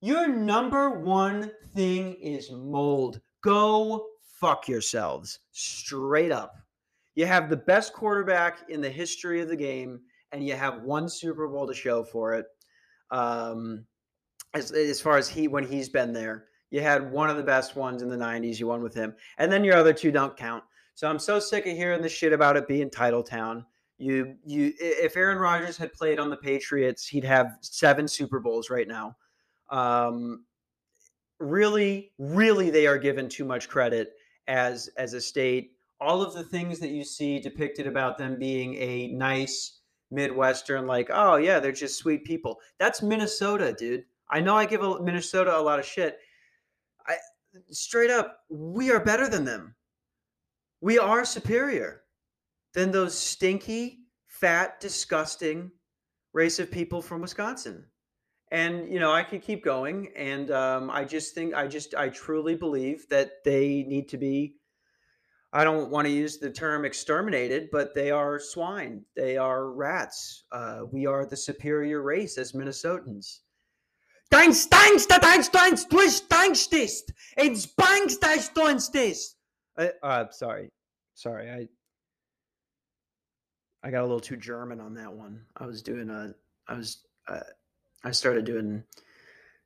Your 0.00 0.28
number 0.28 0.90
one 0.90 1.50
thing 1.74 2.14
is 2.14 2.50
mold. 2.50 3.20
Go 3.42 4.06
fuck 4.38 4.68
yourselves 4.68 5.40
straight 5.52 6.30
up. 6.30 6.54
You 7.14 7.26
have 7.26 7.48
the 7.48 7.56
best 7.56 7.92
quarterback 7.92 8.68
in 8.68 8.80
the 8.80 8.90
history 8.90 9.40
of 9.40 9.48
the 9.48 9.56
game, 9.56 10.00
and 10.32 10.46
you 10.46 10.54
have 10.54 10.82
one 10.82 11.08
Super 11.08 11.48
Bowl 11.48 11.66
to 11.66 11.74
show 11.74 12.04
for 12.04 12.34
it. 12.34 12.46
Um, 13.10 13.86
as, 14.52 14.72
as 14.72 15.00
far 15.00 15.16
as 15.16 15.28
he 15.28 15.48
when 15.48 15.64
he's 15.64 15.88
been 15.88 16.12
there, 16.12 16.46
you 16.70 16.80
had 16.80 17.10
one 17.10 17.30
of 17.30 17.36
the 17.36 17.42
best 17.42 17.76
ones 17.76 18.02
in 18.02 18.08
the 18.08 18.16
90s. 18.16 18.58
You 18.58 18.66
won 18.66 18.82
with 18.82 18.94
him. 18.94 19.14
And 19.38 19.50
then 19.52 19.64
your 19.64 19.76
other 19.76 19.92
two 19.92 20.10
don't 20.10 20.36
count. 20.36 20.64
So 20.94 21.08
I'm 21.08 21.18
so 21.18 21.38
sick 21.38 21.66
of 21.66 21.76
hearing 21.76 22.02
the 22.02 22.08
shit 22.08 22.32
about 22.32 22.56
it 22.56 22.68
being 22.68 22.90
title 22.90 23.22
town. 23.22 23.66
You 23.98 24.36
you 24.44 24.72
if 24.78 25.16
Aaron 25.16 25.38
Rodgers 25.38 25.76
had 25.76 25.92
played 25.92 26.18
on 26.18 26.30
the 26.30 26.36
Patriots, 26.36 27.06
he'd 27.06 27.24
have 27.24 27.58
seven 27.60 28.08
Super 28.08 28.40
Bowls 28.40 28.70
right 28.70 28.88
now. 28.88 29.16
Um, 29.70 30.44
really, 31.38 32.12
really, 32.18 32.70
they 32.70 32.86
are 32.86 32.98
given 32.98 33.28
too 33.28 33.44
much 33.44 33.68
credit 33.68 34.14
as 34.48 34.88
as 34.96 35.14
a 35.14 35.20
state. 35.20 35.72
All 36.00 36.22
of 36.22 36.34
the 36.34 36.42
things 36.42 36.80
that 36.80 36.90
you 36.90 37.04
see 37.04 37.38
depicted 37.38 37.86
about 37.86 38.18
them 38.18 38.38
being 38.38 38.74
a 38.76 39.08
nice 39.08 39.78
Midwestern, 40.10 40.86
like, 40.86 41.08
oh 41.12 41.36
yeah, 41.36 41.60
they're 41.60 41.72
just 41.72 41.98
sweet 41.98 42.24
people. 42.24 42.60
That's 42.78 43.02
Minnesota, 43.02 43.72
dude. 43.72 44.04
I 44.28 44.40
know 44.40 44.56
I 44.56 44.66
give 44.66 44.80
Minnesota 45.02 45.56
a 45.56 45.60
lot 45.60 45.78
of 45.78 45.84
shit 45.84 46.18
straight 47.70 48.10
up, 48.10 48.40
we 48.48 48.90
are 48.90 49.00
better 49.00 49.28
than 49.28 49.44
them. 49.44 49.74
We 50.80 50.98
are 50.98 51.24
superior 51.24 52.02
than 52.74 52.90
those 52.90 53.16
stinky, 53.16 54.00
fat, 54.26 54.80
disgusting 54.80 55.70
race 56.32 56.58
of 56.58 56.70
people 56.70 57.00
from 57.00 57.20
Wisconsin. 57.20 57.84
And 58.50 58.92
you 58.92 59.00
know, 59.00 59.12
I 59.12 59.22
could 59.22 59.42
keep 59.42 59.64
going, 59.64 60.08
and 60.14 60.50
um, 60.50 60.90
I 60.90 61.04
just 61.04 61.34
think, 61.34 61.54
I 61.54 61.66
just, 61.66 61.94
I 61.94 62.08
truly 62.10 62.54
believe 62.54 63.08
that 63.08 63.42
they 63.44 63.84
need 63.88 64.08
to 64.10 64.18
be. 64.18 64.56
I 65.52 65.64
don't 65.64 65.90
want 65.90 66.06
to 66.06 66.12
use 66.12 66.38
the 66.38 66.50
term 66.50 66.84
exterminated, 66.84 67.68
but 67.70 67.94
they 67.94 68.10
are 68.10 68.38
swine. 68.40 69.04
They 69.16 69.36
are 69.36 69.70
rats. 69.70 70.44
Uh, 70.52 70.80
we 70.90 71.06
are 71.06 71.24
the 71.24 71.36
superior 71.36 72.02
race 72.02 72.38
as 72.38 72.52
Minnesotans. 72.52 73.40
Dein 74.30 74.52
stinkst, 74.52 75.08
dein 75.08 75.42
stinkst, 75.42 75.90
du 75.90 75.98
stinkst. 76.08 77.12
It 77.36 77.56
spanks 77.56 78.18
dein 78.18 78.78
stinkst. 78.78 79.36
Uh, 79.76 80.24
sorry. 80.30 80.70
Sorry. 81.14 81.50
I 81.50 81.68
I 83.86 83.90
got 83.90 84.00
a 84.00 84.06
little 84.06 84.20
too 84.20 84.36
German 84.36 84.80
on 84.80 84.94
that 84.94 85.12
one. 85.12 85.44
I 85.56 85.66
was 85.66 85.82
doing 85.82 86.10
a 86.10 86.34
I 86.68 86.74
was 86.74 87.04
uh, 87.28 87.40
I 88.02 88.10
started 88.10 88.44
doing 88.44 88.82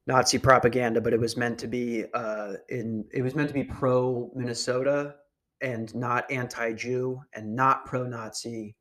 Nazi 0.06 0.38
propaganda, 0.38 1.00
but 1.00 1.12
it 1.12 1.20
was 1.20 1.36
meant 1.36 1.58
to 1.60 1.68
be 1.68 2.04
uh, 2.14 2.54
in 2.68 3.04
it 3.12 3.22
was 3.22 3.34
meant 3.34 3.48
to 3.48 3.54
be 3.54 3.64
pro 3.64 4.30
Minnesota 4.34 5.16
and 5.60 5.94
not 5.94 6.30
anti-Jew 6.30 7.20
and 7.34 7.54
not 7.54 7.84
pro-Nazi, 7.86 8.76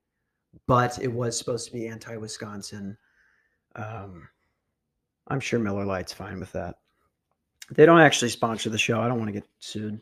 but 0.68 1.00
it 1.02 1.12
was 1.12 1.38
supposed 1.38 1.66
to 1.66 1.74
be 1.74 1.88
anti-Wisconsin 1.88 2.98
Um, 3.76 4.30
I'm 5.28 5.40
sure 5.40 5.60
Miller 5.60 5.86
Lite's 5.86 6.14
fine 6.14 6.40
with 6.40 6.52
that. 6.54 6.76
They 7.72 7.86
don't 7.86 8.00
actually 8.00 8.30
sponsor 8.30 8.70
the 8.70 8.78
show. 8.78 9.02
I 9.02 9.08
don't 9.08 9.20
want 9.20 9.28
to 9.30 9.34
get 9.34 9.48
sued. 9.60 10.02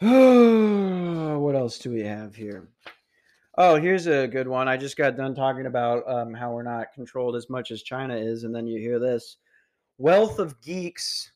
what 0.00 1.54
else 1.54 1.78
do 1.78 1.92
we 1.92 2.02
have 2.02 2.34
here? 2.34 2.68
Oh, 3.58 3.76
here's 3.76 4.06
a 4.06 4.26
good 4.26 4.48
one. 4.48 4.66
I 4.66 4.76
just 4.76 4.96
got 4.96 5.16
done 5.16 5.34
talking 5.34 5.66
about 5.66 6.08
um, 6.10 6.34
how 6.34 6.52
we're 6.52 6.62
not 6.62 6.92
controlled 6.92 7.36
as 7.36 7.50
much 7.50 7.70
as 7.70 7.82
China 7.82 8.16
is, 8.16 8.44
and 8.44 8.54
then 8.54 8.66
you 8.66 8.80
hear 8.80 8.98
this: 8.98 9.36
Wealth 9.98 10.38
of 10.38 10.60
Geeks. 10.60 11.30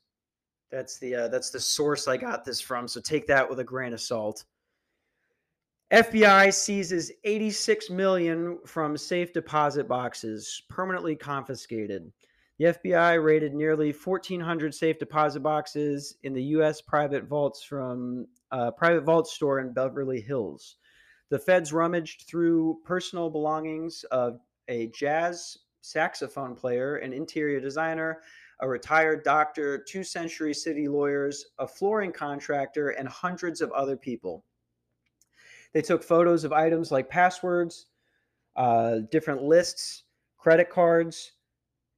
That's 0.73 0.99
the 0.99 1.15
uh, 1.15 1.29
that's 1.29 1.51
the 1.51 1.61
source 1.61 2.09
I 2.09 2.17
got 2.17 2.45
this 2.45 2.61
from. 2.61 2.89
So 2.89 3.01
take 3.01 3.27
that 3.29 3.49
with 3.49 3.61
a 3.61 3.65
grain 3.65 3.93
of 3.93 4.01
salt. 4.01 4.45
FBI 5.93 6.53
seizes 6.53 7.13
86 7.23 7.91
million 7.91 8.59
from 8.67 8.97
safe 8.97 9.33
deposit 9.33 9.87
boxes, 9.87 10.63
permanently 10.69 11.15
confiscated. 11.15 12.11
The 12.59 12.65
FBI 12.65 13.23
raided 13.23 13.55
nearly 13.55 13.93
1,400 13.93 14.75
safe 14.75 14.99
deposit 14.99 15.41
boxes 15.41 16.17
in 16.25 16.33
the 16.33 16.43
U.S. 16.43 16.81
private 16.81 17.29
vaults 17.29 17.63
from 17.63 18.27
a 18.51 18.57
uh, 18.57 18.71
private 18.73 19.03
vault 19.03 19.29
store 19.29 19.61
in 19.61 19.73
Beverly 19.73 20.21
Hills. 20.21 20.77
The 21.29 21.39
feds 21.39 21.73
rummaged 21.73 22.23
through 22.23 22.81
personal 22.85 23.31
belongings 23.31 24.05
of 24.11 24.41
a 24.67 24.89
jazz 24.89 25.57
saxophone 25.83 26.57
player, 26.57 26.97
an 26.97 27.13
interior 27.13 27.61
designer, 27.61 28.23
a 28.59 28.69
retired 28.69 29.23
doctor, 29.23 29.79
two 29.79 30.03
Century 30.03 30.55
City 30.55 30.89
lawyers, 30.89 31.45
a 31.61 31.69
flooring 31.69 32.13
contractor, 32.13 32.89
and 32.91 33.07
hundreds 33.07 33.61
of 33.61 33.71
other 33.71 33.97
people. 33.97 34.45
They 35.77 35.83
took 35.83 36.03
photos 36.03 36.45
of 36.45 36.55
items 36.55 36.91
like 36.91 37.11
passwords, 37.11 37.85
uh, 38.57 39.01
different 39.11 39.43
lists, 39.43 40.05
credit 40.39 40.71
cards, 40.71 41.33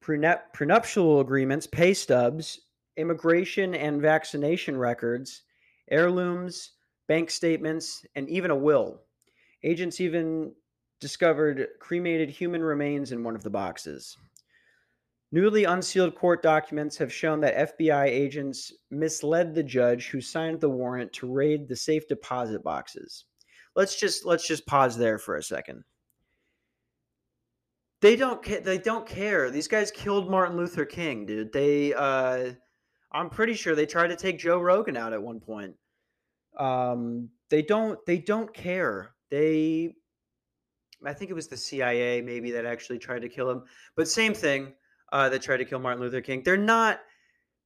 prenup- 0.03 0.51
prenuptial 0.51 1.21
agreements, 1.21 1.65
pay 1.65 1.93
stubs, 1.93 2.59
immigration 2.97 3.73
and 3.73 4.01
vaccination 4.01 4.75
records, 4.75 5.43
heirlooms, 5.89 6.71
bank 7.07 7.31
statements, 7.31 8.05
and 8.15 8.27
even 8.27 8.51
a 8.51 8.55
will. 8.55 8.99
Agents 9.63 10.01
even 10.01 10.51
discovered 10.99 11.65
cremated 11.79 12.29
human 12.29 12.61
remains 12.61 13.13
in 13.13 13.23
one 13.23 13.33
of 13.33 13.43
the 13.43 13.49
boxes. 13.49 14.17
Newly 15.31 15.63
unsealed 15.63 16.15
court 16.15 16.43
documents 16.43 16.97
have 16.97 17.13
shown 17.13 17.39
that 17.39 17.77
FBI 17.77 18.07
agents 18.07 18.73
misled 18.91 19.55
the 19.55 19.63
judge 19.63 20.09
who 20.09 20.19
signed 20.19 20.59
the 20.59 20.69
warrant 20.69 21.13
to 21.13 21.31
raid 21.31 21.69
the 21.69 21.77
safe 21.77 22.09
deposit 22.09 22.61
boxes. 22.61 23.23
Let's 23.75 23.99
just 23.99 24.25
let's 24.25 24.47
just 24.47 24.65
pause 24.65 24.97
there 24.97 25.17
for 25.17 25.35
a 25.35 25.43
second. 25.43 25.83
They 28.01 28.15
don't 28.15 28.43
ca- 28.43 28.61
they 28.61 28.77
don't 28.77 29.05
care. 29.05 29.49
These 29.49 29.67
guys 29.67 29.91
killed 29.91 30.29
Martin 30.29 30.57
Luther 30.57 30.85
King, 30.85 31.25
dude. 31.25 31.51
They 31.53 31.93
uh 31.93 32.53
I'm 33.11 33.29
pretty 33.29 33.53
sure 33.53 33.75
they 33.75 33.85
tried 33.85 34.07
to 34.07 34.15
take 34.15 34.39
Joe 34.39 34.59
Rogan 34.59 34.97
out 34.97 35.13
at 35.13 35.21
one 35.21 35.39
point. 35.39 35.75
Um 36.57 37.29
they 37.49 37.61
don't 37.61 38.03
they 38.05 38.17
don't 38.17 38.53
care. 38.53 39.15
They 39.29 39.95
I 41.05 41.13
think 41.13 41.31
it 41.31 41.35
was 41.35 41.47
the 41.47 41.57
CIA 41.57 42.21
maybe 42.21 42.51
that 42.51 42.65
actually 42.65 42.99
tried 42.99 43.21
to 43.21 43.29
kill 43.29 43.49
him. 43.49 43.63
But 43.95 44.07
same 44.07 44.33
thing 44.33 44.73
uh, 45.11 45.29
that 45.29 45.41
tried 45.41 45.57
to 45.57 45.65
kill 45.65 45.79
Martin 45.79 46.01
Luther 46.01 46.21
King. 46.21 46.43
They're 46.43 46.57
not 46.57 46.99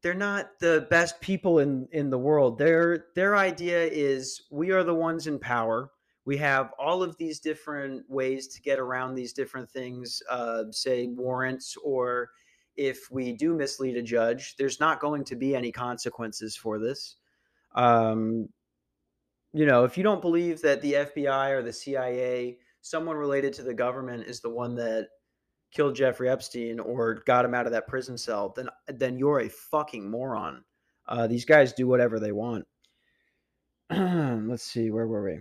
they're 0.04 0.14
not 0.14 0.60
the 0.60 0.86
best 0.89 1.20
people 1.22 1.60
in 1.60 1.88
in 1.91 2.10
the 2.10 2.18
world. 2.18 2.58
Their 2.58 3.06
their 3.16 3.36
idea 3.38 3.86
is 3.86 4.43
we 4.51 4.72
are 4.72 4.84
the 4.84 4.93
ones 4.93 5.26
in 5.28 5.39
power. 5.39 5.91
We 6.26 6.38
have 6.38 6.72
all 6.78 7.01
of 7.01 7.18
these 7.18 7.39
different 7.39 8.10
ways 8.10 8.47
to 8.49 8.62
get 8.62 8.80
around 8.80 9.16
these 9.16 9.34
different 9.34 9.70
things, 9.70 10.22
uh, 10.30 10.66
say 10.72 11.08
warrants, 11.08 11.76
or 11.84 12.30
if 12.78 13.10
we 13.12 13.34
do 13.34 13.54
mislead 13.54 13.97
a 13.97 14.01
judge, 14.01 14.56
there's 14.58 14.80
not 14.80 14.99
going 14.99 15.26
to 15.26 15.36
be 15.36 15.56
any 15.56 15.72
consequences 15.72 16.56
for 16.56 16.80
this. 16.80 17.18
Um, 17.76 18.47
you 19.54 19.66
know, 19.66 19.84
if 19.84 19.97
you 19.97 20.04
don't 20.04 20.22
believe 20.22 20.62
that 20.62 20.82
the 20.82 20.93
FBI 20.93 21.51
or 21.51 21.62
the 21.62 21.74
CIA, 21.74 22.58
someone 22.82 23.18
related 23.18 23.54
to 23.54 23.64
the 23.64 23.74
government, 23.74 24.26
is 24.26 24.39
the 24.39 24.49
one 24.49 24.76
that 24.76 25.10
killed 25.74 25.95
Jeffrey 25.95 26.30
Epstein 26.30 26.80
or 26.80 27.24
got 27.26 27.45
him 27.45 27.53
out 27.53 27.65
of 27.65 27.71
that 27.71 27.88
prison 27.88 28.17
cell, 28.17 28.53
then 28.55 28.69
then 28.88 29.17
you're 29.17 29.41
a 29.41 29.49
fucking 29.49 30.09
moron. 30.09 30.63
Uh, 31.07 31.28
these 31.28 31.45
guys 31.45 31.74
do 31.74 31.88
whatever 31.88 32.19
they 32.19 32.32
want. 32.32 32.65
Let's 33.89 34.63
see, 34.63 34.89
where 34.91 35.07
were 35.07 35.24
we? 35.24 35.39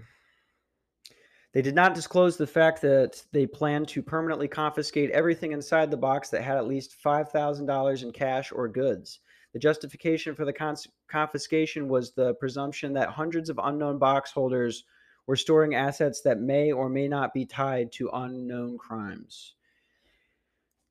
They 1.52 1.62
did 1.62 1.74
not 1.74 1.94
disclose 1.94 2.36
the 2.36 2.46
fact 2.46 2.80
that 2.80 3.22
they 3.32 3.46
planned 3.46 3.86
to 3.88 4.02
permanently 4.02 4.48
confiscate 4.48 5.10
everything 5.10 5.52
inside 5.52 5.90
the 5.90 5.98
box 5.98 6.30
that 6.30 6.42
had 6.42 6.56
at 6.56 6.66
least 6.66 6.96
$5,000 7.04 8.02
in 8.02 8.10
cash 8.12 8.52
or 8.52 8.68
goods. 8.68 9.20
The 9.52 9.58
justification 9.58 10.34
for 10.34 10.46
the 10.46 10.52
cons- 10.52 10.88
confiscation 11.08 11.88
was 11.88 12.12
the 12.12 12.34
presumption 12.34 12.94
that 12.94 13.10
hundreds 13.10 13.50
of 13.50 13.60
unknown 13.62 13.98
box 13.98 14.32
holders 14.32 14.84
were 15.26 15.36
storing 15.36 15.74
assets 15.74 16.22
that 16.22 16.40
may 16.40 16.72
or 16.72 16.88
may 16.88 17.06
not 17.06 17.34
be 17.34 17.44
tied 17.44 17.92
to 17.92 18.08
unknown 18.14 18.78
crimes. 18.78 19.54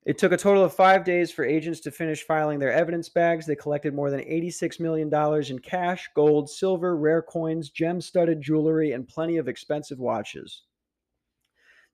It 0.03 0.17
took 0.17 0.31
a 0.31 0.37
total 0.37 0.63
of 0.63 0.73
five 0.73 1.03
days 1.03 1.31
for 1.31 1.45
agents 1.45 1.79
to 1.81 1.91
finish 1.91 2.23
filing 2.23 2.57
their 2.57 2.71
evidence 2.71 3.07
bags. 3.07 3.45
They 3.45 3.55
collected 3.55 3.93
more 3.93 4.09
than 4.09 4.21
$86 4.21 4.79
million 4.79 5.13
in 5.51 5.59
cash, 5.59 6.09
gold, 6.15 6.49
silver, 6.49 6.97
rare 6.97 7.21
coins, 7.21 7.69
gem 7.69 8.01
studded 8.01 8.41
jewelry, 8.41 8.93
and 8.93 9.07
plenty 9.07 9.37
of 9.37 9.47
expensive 9.47 9.99
watches. 9.99 10.63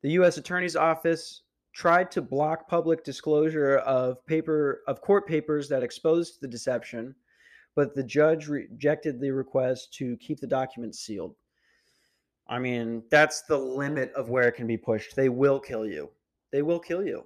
The 0.04 0.12
U.S. 0.12 0.38
Attorney's 0.38 0.78
Office 0.78 1.42
tried 1.74 2.10
to 2.12 2.22
block 2.22 2.70
public 2.70 3.04
disclosure 3.04 3.80
of 3.80 4.26
paper 4.26 4.84
of 4.88 5.02
court 5.02 5.28
papers 5.28 5.68
that 5.68 5.84
exposed 5.84 6.40
the 6.40 6.48
deception, 6.48 7.14
but 7.76 7.94
the 7.94 8.04
judge 8.04 8.48
rejected 8.48 9.20
the 9.20 9.32
request 9.32 9.94
to 9.96 10.16
keep 10.18 10.40
the 10.40 10.48
documents 10.48 11.00
sealed. 11.00 11.36
I 12.48 12.60
mean, 12.60 13.04
that's 13.12 13.42
the 13.42 13.58
limit 13.58 14.14
of 14.14 14.30
where 14.30 14.48
it 14.48 14.54
can 14.54 14.66
be 14.66 14.78
pushed. 14.78 15.14
They 15.14 15.28
will 15.28 15.60
kill 15.60 15.86
you. 15.86 16.10
They 16.52 16.62
will 16.62 16.80
kill 16.80 17.04
you 17.06 17.26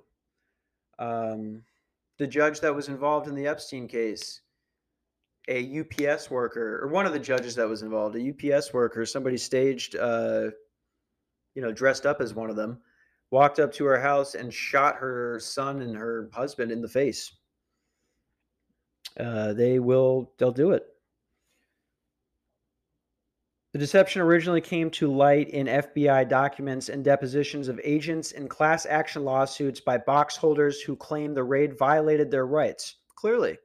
um, 1.01 1.63
the 2.19 2.27
judge 2.27 2.59
that 2.59 2.73
was 2.73 2.87
involved 2.87 3.27
in 3.27 3.33
the 3.33 3.47
Epstein 3.47 3.87
case, 3.87 4.41
a 5.49 5.79
UPS 5.79 6.29
worker, 6.29 6.79
or 6.81 6.87
one 6.87 7.07
of 7.07 7.13
the 7.13 7.19
judges 7.19 7.55
that 7.55 7.67
was 7.67 7.81
involved, 7.81 8.15
a 8.15 8.55
UPS 8.55 8.71
worker, 8.71 9.05
somebody 9.05 9.37
staged, 9.37 9.95
uh, 9.95 10.51
you 11.55 11.61
know, 11.61 11.71
dressed 11.71 12.05
up 12.05 12.21
as 12.21 12.35
one 12.35 12.51
of 12.51 12.55
them, 12.55 12.79
walked 13.31 13.59
up 13.59 13.73
to 13.73 13.85
her 13.85 13.99
house 13.99 14.35
and 14.35 14.53
shot 14.53 14.95
her 14.95 15.39
son 15.39 15.81
and 15.81 15.97
her 15.97 16.29
husband 16.31 16.71
in 16.71 16.81
the 16.81 16.87
face. 16.87 17.33
Uh, 19.19 19.53
they 19.53 19.79
will, 19.79 20.31
they'll 20.37 20.51
do 20.51 20.71
it. 20.71 20.90
The 23.73 23.79
deception 23.79 24.21
originally 24.21 24.59
came 24.59 24.89
to 24.91 25.13
light 25.13 25.49
in 25.49 25.67
FBI 25.67 26.27
documents 26.27 26.89
and 26.89 27.05
depositions 27.05 27.69
of 27.69 27.79
agents 27.85 28.33
in 28.33 28.49
class 28.49 28.85
action 28.85 29.23
lawsuits 29.23 29.79
by 29.79 29.97
box 29.97 30.35
holders 30.35 30.81
who 30.81 30.97
claimed 30.97 31.37
the 31.37 31.43
raid 31.43 31.77
violated 31.77 32.29
their 32.29 32.45
rights. 32.45 32.97
Clearly. 33.15 33.57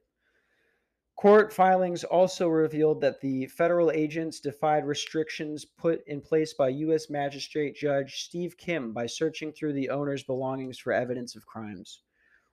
Court 1.17 1.51
filings 1.51 2.05
also 2.05 2.47
revealed 2.47 3.01
that 3.01 3.19
the 3.19 3.47
federal 3.47 3.91
agents 3.91 4.39
defied 4.39 4.85
restrictions 4.85 5.65
put 5.65 6.07
in 6.07 6.21
place 6.21 6.53
by 6.53 6.69
U.S. 6.69 7.09
Magistrate 7.09 7.75
Judge 7.75 8.23
Steve 8.23 8.55
Kim 8.55 8.93
by 8.93 9.07
searching 9.07 9.51
through 9.51 9.73
the 9.73 9.89
owner's 9.89 10.23
belongings 10.23 10.77
for 10.77 10.93
evidence 10.93 11.35
of 11.35 11.45
crimes. 11.45 12.03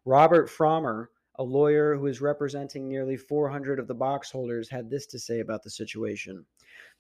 Robert 0.05 0.49
Frommer, 0.49 1.09
a 1.37 1.43
lawyer 1.43 1.97
who 1.97 2.07
is 2.07 2.21
representing 2.21 2.89
nearly 2.89 3.17
400 3.17 3.79
of 3.79 3.89
the 3.89 3.95
box 3.95 4.31
holders, 4.31 4.69
had 4.69 4.89
this 4.89 5.07
to 5.07 5.19
say 5.19 5.41
about 5.41 5.63
the 5.63 5.71
situation. 5.71 6.45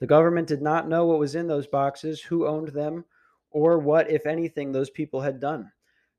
The 0.01 0.07
government 0.07 0.49
did 0.49 0.63
not 0.63 0.89
know 0.89 1.07
what 1.07 1.19
was 1.19 1.35
in 1.35 1.47
those 1.47 1.67
boxes, 1.67 2.21
who 2.21 2.47
owned 2.47 2.69
them, 2.69 3.05
or 3.51 3.79
what, 3.79 4.11
if 4.11 4.27
anything, 4.27 4.73
those 4.73 4.91
people 4.91 5.21
had 5.21 5.41
done. 5.41 5.71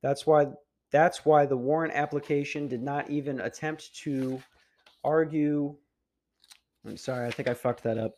That's 0.01 0.25
why 0.25 0.47
that's 0.91 1.25
why 1.25 1.45
the 1.45 1.57
warrant 1.57 1.93
application 1.93 2.67
did 2.67 2.81
not 2.81 3.09
even 3.09 3.41
attempt 3.41 3.93
to 4.03 4.41
argue. 5.03 5.75
I'm 6.85 6.95
sorry, 6.95 7.27
I 7.27 7.31
think 7.31 7.49
I 7.49 7.53
fucked 7.53 7.83
that 7.83 7.97
up. 7.97 8.13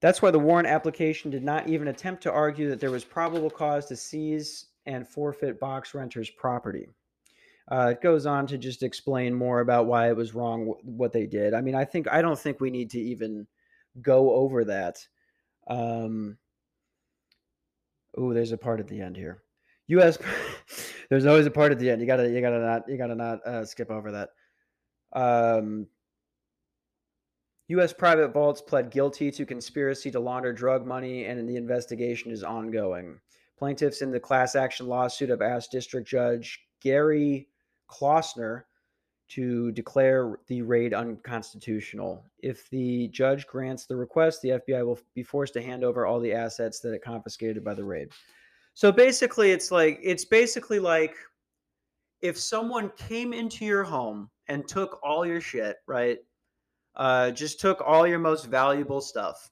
That's 0.00 0.22
why 0.22 0.30
the 0.30 0.38
warrant 0.38 0.68
application 0.68 1.30
did 1.30 1.44
not 1.44 1.68
even 1.68 1.88
attempt 1.88 2.22
to 2.24 2.32
argue 2.32 2.68
that 2.68 2.80
there 2.80 2.90
was 2.90 3.04
probable 3.04 3.50
cause 3.50 3.86
to 3.86 3.96
seize 3.96 4.66
and 4.86 5.06
forfeit 5.06 5.60
box 5.60 5.94
renters' 5.94 6.30
property. 6.30 6.88
Uh, 7.70 7.92
it 7.92 8.00
goes 8.00 8.24
on 8.24 8.46
to 8.46 8.56
just 8.56 8.82
explain 8.82 9.34
more 9.34 9.60
about 9.60 9.86
why 9.86 10.08
it 10.08 10.16
was 10.16 10.34
wrong 10.34 10.74
what 10.82 11.12
they 11.12 11.26
did. 11.26 11.52
I 11.52 11.60
mean, 11.60 11.74
I 11.74 11.84
think 11.84 12.08
I 12.10 12.22
don't 12.22 12.38
think 12.38 12.60
we 12.60 12.70
need 12.70 12.90
to 12.90 13.00
even 13.00 13.46
go 14.00 14.32
over 14.32 14.64
that. 14.64 15.06
Um, 15.68 16.38
oh, 18.16 18.32
there's 18.32 18.52
a 18.52 18.58
part 18.58 18.80
at 18.80 18.88
the 18.88 19.00
end 19.00 19.16
here. 19.16 19.42
U.S. 19.88 20.18
there's 21.10 21.26
always 21.26 21.46
a 21.46 21.50
part 21.50 21.72
at 21.72 21.78
the 21.78 21.90
end. 21.90 22.00
You 22.00 22.06
gotta, 22.06 22.30
you 22.30 22.40
gotta 22.40 22.60
not, 22.60 22.88
you 22.88 22.96
gotta 22.96 23.14
not 23.14 23.46
uh, 23.46 23.64
skip 23.66 23.90
over 23.90 24.12
that. 24.12 24.30
Um, 25.12 25.86
U.S. 27.68 27.92
private 27.92 28.32
vaults 28.32 28.62
pled 28.62 28.90
guilty 28.90 29.30
to 29.30 29.44
conspiracy 29.44 30.10
to 30.10 30.20
launder 30.20 30.54
drug 30.54 30.86
money, 30.86 31.26
and 31.26 31.46
the 31.46 31.56
investigation 31.56 32.30
is 32.30 32.42
ongoing. 32.42 33.20
Plaintiffs 33.58 34.00
in 34.00 34.10
the 34.10 34.20
class 34.20 34.54
action 34.54 34.86
lawsuit 34.86 35.28
have 35.28 35.42
asked 35.42 35.72
District 35.72 36.08
Judge 36.08 36.60
Gary 36.80 37.48
Klausner 37.88 38.64
to 39.28 39.70
declare 39.72 40.38
the 40.46 40.62
raid 40.62 40.94
unconstitutional. 40.94 42.24
If 42.42 42.68
the 42.70 43.08
judge 43.08 43.46
grants 43.46 43.84
the 43.84 43.96
request, 43.96 44.40
the 44.40 44.60
FBI 44.60 44.84
will 44.84 44.98
be 45.14 45.22
forced 45.22 45.52
to 45.54 45.62
hand 45.62 45.84
over 45.84 46.06
all 46.06 46.18
the 46.18 46.32
assets 46.32 46.80
that 46.80 46.94
it 46.94 47.02
confiscated 47.02 47.62
by 47.62 47.74
the 47.74 47.84
raid. 47.84 48.08
So 48.74 48.90
basically, 48.90 49.50
it's 49.50 49.70
like 49.70 49.98
it's 50.02 50.24
basically 50.24 50.78
like 50.78 51.14
if 52.22 52.38
someone 52.38 52.90
came 52.96 53.32
into 53.32 53.64
your 53.64 53.84
home 53.84 54.30
and 54.48 54.66
took 54.66 55.00
all 55.02 55.26
your 55.26 55.40
shit, 55.40 55.76
right? 55.86 56.18
Uh, 56.96 57.30
just 57.30 57.60
took 57.60 57.80
all 57.84 58.06
your 58.06 58.18
most 58.18 58.46
valuable 58.46 59.00
stuff, 59.00 59.50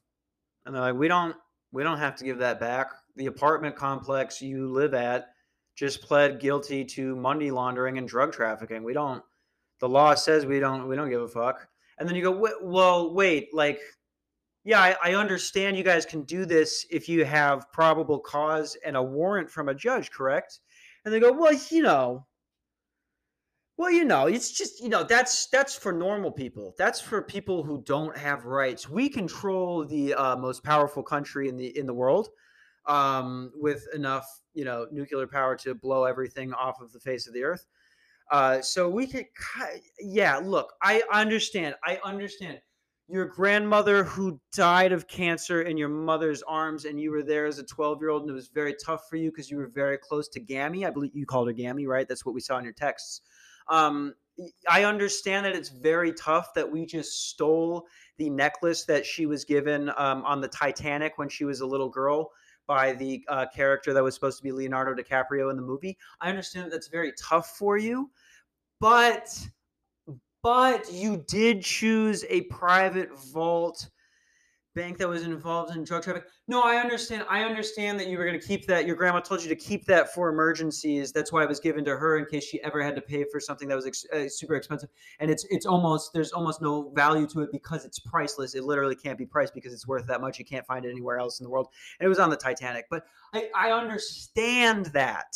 and 0.65 0.73
they're 0.73 0.81
like, 0.81 0.95
we 0.95 1.07
don't, 1.07 1.35
we 1.71 1.83
don't 1.83 1.97
have 1.97 2.15
to 2.17 2.23
give 2.23 2.39
that 2.39 2.59
back. 2.59 2.91
The 3.15 3.27
apartment 3.27 3.75
complex 3.75 4.41
you 4.41 4.67
live 4.71 4.93
at 4.93 5.29
just 5.77 6.01
pled 6.01 6.39
guilty 6.39 6.83
to 6.83 7.15
money 7.15 7.51
laundering 7.51 7.97
and 7.99 8.07
drug 8.07 8.33
trafficking. 8.33 8.83
We 8.83 8.93
don't. 8.93 9.23
The 9.79 9.87
law 9.87 10.15
says 10.15 10.45
we 10.45 10.59
don't. 10.59 10.87
We 10.87 10.95
don't 10.95 11.09
give 11.09 11.21
a 11.21 11.27
fuck. 11.27 11.67
And 11.99 12.09
then 12.09 12.15
you 12.15 12.23
go, 12.23 12.49
well, 12.61 13.13
wait, 13.13 13.53
like, 13.53 13.79
yeah, 14.63 14.81
I, 14.81 14.95
I 15.03 15.13
understand 15.13 15.77
you 15.77 15.83
guys 15.83 16.05
can 16.05 16.23
do 16.23 16.45
this 16.45 16.85
if 16.91 17.07
you 17.07 17.23
have 17.25 17.71
probable 17.71 18.19
cause 18.19 18.75
and 18.85 18.97
a 18.97 19.01
warrant 19.01 19.49
from 19.49 19.69
a 19.69 19.73
judge, 19.73 20.11
correct? 20.11 20.59
And 21.05 21.13
they 21.13 21.19
go, 21.19 21.31
well, 21.31 21.53
you 21.69 21.81
know, 21.83 22.25
well, 23.77 23.91
you 23.91 24.05
know, 24.05 24.25
it's 24.25 24.51
just 24.51 24.81
you 24.81 24.89
know 24.89 25.03
that's 25.03 25.47
that's 25.47 25.75
for 25.75 25.93
normal 25.93 26.31
people. 26.31 26.73
That's 26.79 26.99
for 26.99 27.21
people 27.21 27.61
who 27.61 27.83
don't 27.83 28.17
have 28.17 28.45
rights. 28.45 28.89
We 28.89 29.07
control 29.07 29.85
the 29.85 30.15
uh, 30.15 30.35
most 30.35 30.63
powerful 30.63 31.03
country 31.03 31.47
in 31.47 31.55
the 31.55 31.77
in 31.77 31.85
the 31.85 31.93
world, 31.93 32.29
um, 32.87 33.51
with 33.55 33.85
enough 33.93 34.27
you 34.57 34.65
know 34.65 34.87
nuclear 34.91 35.27
power 35.27 35.55
to 35.55 35.75
blow 35.75 36.05
everything 36.05 36.51
off 36.51 36.81
of 36.81 36.91
the 36.91 36.99
face 36.99 37.27
of 37.27 37.33
the 37.33 37.43
earth. 37.43 37.67
Uh, 38.29 38.59
so 38.59 38.89
we 38.89 39.07
could, 39.07 39.25
yeah. 40.01 40.37
Look, 40.43 40.73
I 40.81 41.03
understand. 41.13 41.75
I 41.85 41.99
understand. 42.03 42.59
Your 43.07 43.25
grandmother 43.25 44.03
who 44.03 44.41
died 44.51 44.91
of 44.91 45.07
cancer 45.07 45.61
in 45.61 45.77
your 45.77 45.87
mother's 45.87 46.43
arms, 46.43 46.83
and 46.83 46.99
you 46.99 47.11
were 47.11 47.23
there 47.23 47.45
as 47.45 47.57
a 47.57 47.63
12 47.63 48.01
year 48.01 48.09
old, 48.09 48.23
and 48.23 48.31
it 48.31 48.33
was 48.33 48.49
very 48.49 48.75
tough 48.83 49.07
for 49.09 49.15
you 49.15 49.31
because 49.31 49.49
you 49.49 49.57
were 49.57 49.67
very 49.67 49.97
close 49.97 50.27
to 50.29 50.41
Gammy. 50.41 50.85
I 50.85 50.89
believe 50.89 51.15
you 51.15 51.25
called 51.25 51.47
her 51.47 51.53
Gammy, 51.53 51.85
right? 51.85 52.07
That's 52.07 52.25
what 52.25 52.35
we 52.35 52.41
saw 52.41 52.57
in 52.57 52.65
your 52.65 52.73
texts. 52.73 53.21
Um, 53.69 54.13
I 54.69 54.83
understand 54.83 55.45
that 55.45 55.55
it's 55.55 55.69
very 55.69 56.11
tough 56.13 56.53
that 56.55 56.69
we 56.69 56.85
just 56.85 57.29
stole 57.29 57.87
the 58.17 58.29
necklace 58.29 58.85
that 58.85 59.05
she 59.05 59.25
was 59.25 59.45
given 59.45 59.89
um, 59.97 60.23
on 60.25 60.41
the 60.41 60.47
Titanic 60.47 61.17
when 61.17 61.29
she 61.29 61.45
was 61.45 61.61
a 61.61 61.65
little 61.65 61.89
girl 61.89 62.31
by 62.67 62.93
the 62.93 63.23
uh, 63.29 63.45
character 63.53 63.93
that 63.93 64.03
was 64.03 64.13
supposed 64.13 64.37
to 64.37 64.43
be 64.43 64.51
Leonardo 64.51 64.93
DiCaprio 64.93 65.49
in 65.49 65.55
the 65.55 65.63
movie. 65.63 65.97
I 66.21 66.29
understand 66.29 66.65
that 66.65 66.71
that's 66.71 66.89
very 66.89 67.13
tough 67.19 67.57
for 67.57 67.77
you, 67.77 68.09
but 68.79 69.29
but 70.43 70.91
you 70.91 71.23
did 71.27 71.61
choose 71.61 72.23
a 72.29 72.41
private 72.43 73.17
vault 73.17 73.89
bank 74.77 74.97
that 74.99 75.09
was 75.09 75.23
involved 75.23 75.75
in 75.75 75.83
drug 75.83 76.03
trafficking. 76.03 76.29
No, 76.47 76.61
I 76.61 76.75
understand. 76.75 77.25
I 77.27 77.43
understand 77.43 77.99
that 77.99 78.07
you 78.07 78.17
were 78.17 78.25
going 78.25 78.39
to 78.39 78.47
keep 78.47 78.67
that. 78.67 78.85
Your 78.85 78.95
grandma 78.95 79.19
told 79.19 79.41
you 79.41 79.49
to 79.49 79.55
keep 79.55 79.85
that 79.85 80.13
for 80.13 80.29
emergencies. 80.29 81.11
That's 81.11 81.31
why 81.31 81.43
it 81.43 81.49
was 81.49 81.59
given 81.59 81.83
to 81.85 81.97
her 81.97 82.19
in 82.19 82.25
case 82.25 82.43
she 82.43 82.61
ever 82.63 82.81
had 82.83 82.95
to 82.95 83.01
pay 83.01 83.25
for 83.29 83.39
something 83.39 83.67
that 83.69 83.75
was 83.75 83.87
ex- 83.87 84.05
uh, 84.13 84.29
super 84.29 84.55
expensive. 84.55 84.89
And 85.19 85.31
it's 85.31 85.45
it's 85.49 85.65
almost 85.65 86.13
there's 86.13 86.31
almost 86.31 86.61
no 86.61 86.91
value 86.95 87.25
to 87.27 87.41
it 87.41 87.51
because 87.51 87.85
it's 87.85 87.97
priceless. 87.97 88.53
It 88.53 88.63
literally 88.63 88.95
can't 88.95 89.17
be 89.17 89.25
priced 89.25 89.55
because 89.55 89.73
it's 89.73 89.87
worth 89.87 90.05
that 90.05 90.21
much. 90.21 90.37
You 90.37 90.45
can't 90.45 90.65
find 90.65 90.85
it 90.85 90.91
anywhere 90.91 91.17
else 91.17 91.39
in 91.39 91.43
the 91.43 91.49
world. 91.49 91.69
And 91.99 92.05
it 92.05 92.09
was 92.09 92.19
on 92.19 92.29
the 92.29 92.37
Titanic. 92.37 92.85
But 92.89 93.05
I, 93.33 93.49
I 93.55 93.71
understand 93.71 94.85
that. 94.87 95.35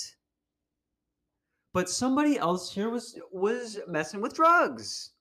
But 1.74 1.89
somebody 1.89 2.38
else 2.38 2.72
here 2.72 2.89
was 2.89 3.20
was 3.32 3.80
messing 3.88 4.22
with 4.22 4.36
drugs. 4.36 5.12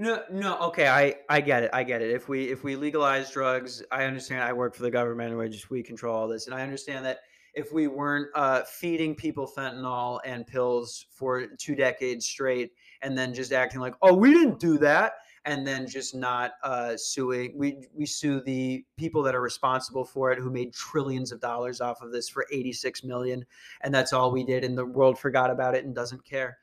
No, 0.00 0.22
no, 0.30 0.56
okay, 0.58 0.86
I 0.86 1.16
I 1.28 1.40
get 1.40 1.64
it. 1.64 1.70
I 1.72 1.82
get 1.82 2.02
it. 2.02 2.12
If 2.12 2.28
we 2.28 2.44
if 2.50 2.62
we 2.62 2.76
legalize 2.76 3.32
drugs, 3.32 3.82
I 3.90 4.04
understand. 4.04 4.44
I 4.44 4.52
work 4.52 4.76
for 4.76 4.82
the 4.82 4.92
government, 4.92 5.32
and 5.32 5.66
we 5.70 5.82
control 5.82 6.14
all 6.14 6.28
this, 6.28 6.46
and 6.46 6.54
I 6.54 6.62
understand 6.62 7.04
that 7.04 7.18
if 7.54 7.72
we 7.72 7.88
weren't 7.88 8.28
uh, 8.36 8.62
feeding 8.62 9.16
people 9.16 9.50
fentanyl 9.56 10.20
and 10.24 10.46
pills 10.46 11.06
for 11.10 11.48
two 11.48 11.74
decades 11.74 12.26
straight, 12.26 12.70
and 13.02 13.18
then 13.18 13.34
just 13.34 13.52
acting 13.52 13.80
like, 13.80 13.94
oh, 14.00 14.14
we 14.14 14.32
didn't 14.32 14.60
do 14.60 14.78
that, 14.78 15.14
and 15.46 15.66
then 15.66 15.84
just 15.84 16.14
not 16.14 16.52
uh, 16.62 16.96
suing, 16.96 17.58
we 17.58 17.84
we 17.92 18.06
sue 18.06 18.40
the 18.42 18.84
people 18.96 19.20
that 19.24 19.34
are 19.34 19.42
responsible 19.42 20.04
for 20.04 20.30
it, 20.30 20.38
who 20.38 20.48
made 20.48 20.72
trillions 20.72 21.32
of 21.32 21.40
dollars 21.40 21.80
off 21.80 22.02
of 22.02 22.12
this 22.12 22.28
for 22.28 22.46
86 22.52 23.02
million, 23.02 23.44
and 23.80 23.92
that's 23.92 24.12
all 24.12 24.30
we 24.30 24.44
did, 24.44 24.62
and 24.62 24.78
the 24.78 24.86
world 24.86 25.18
forgot 25.18 25.50
about 25.50 25.74
it 25.74 25.84
and 25.84 25.92
doesn't 25.92 26.24
care. 26.24 26.58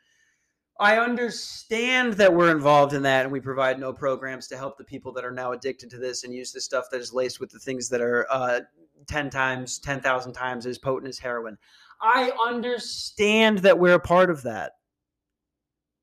I 0.78 0.97
understand 0.97 2.13
that 2.13 2.34
we're 2.34 2.51
involved 2.51 2.93
in 2.93 3.01
that 3.03 3.23
and 3.23 3.32
we 3.32 3.39
provide 3.39 3.80
no 3.80 3.93
programs 3.93 4.47
to 4.47 4.57
help 4.57 4.78
the 4.78 4.84
people 4.84 5.13
that 5.13 5.23
are 5.23 5.32
now 5.32 5.53
addicted 5.53 5.89
to 5.91 5.97
this 5.97 6.23
and 6.23 6.34
use 6.34 6.51
the 6.51 6.59
stuff 6.59 6.88
that 6.91 6.99
is 6.99 7.13
laced 7.13 7.39
with 7.39 7.49
the 7.49 7.59
things 7.59 7.88
that 7.89 8.01
are 8.01 8.28
uh, 8.30 8.59
10 9.07 9.30
times, 9.30 9.80
10,000 9.80 10.34
times 10.34 10.65
as 10.65 10.78
potent 10.78 11.07
as 11.07 11.17
heroin. 11.17 11.57
I 12.01 12.32
understand 12.45 13.59
that 13.59 13.80
we're 13.80 13.93
a 13.93 13.99
part 13.99 14.30
of 14.30 14.43
that. 14.43 14.73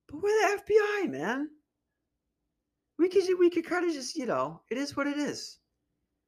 But 0.09 0.23
we're 0.23 0.57
the 0.57 0.63
FBI, 0.63 1.11
man. 1.11 1.49
We 2.99 3.11
could, 3.11 3.25
we 3.39 3.51
could 3.51 3.67
kind 3.67 3.87
of 3.87 3.93
just, 3.93 4.17
you 4.17 4.25
know, 4.25 4.63
it 4.71 4.79
is 4.79 4.97
what 4.97 5.07
it 5.07 5.19
is. 5.19 5.59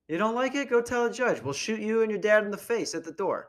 You 0.06 0.18
don't 0.18 0.34
like 0.34 0.54
it? 0.54 0.68
Go 0.68 0.82
tell 0.82 1.06
a 1.06 1.12
judge. 1.12 1.40
We'll 1.40 1.54
shoot 1.54 1.80
you 1.80 2.02
and 2.02 2.10
your 2.10 2.20
dad 2.20 2.44
in 2.44 2.50
the 2.50 2.58
face 2.58 2.94
at 2.94 3.04
the 3.04 3.12
door. 3.12 3.48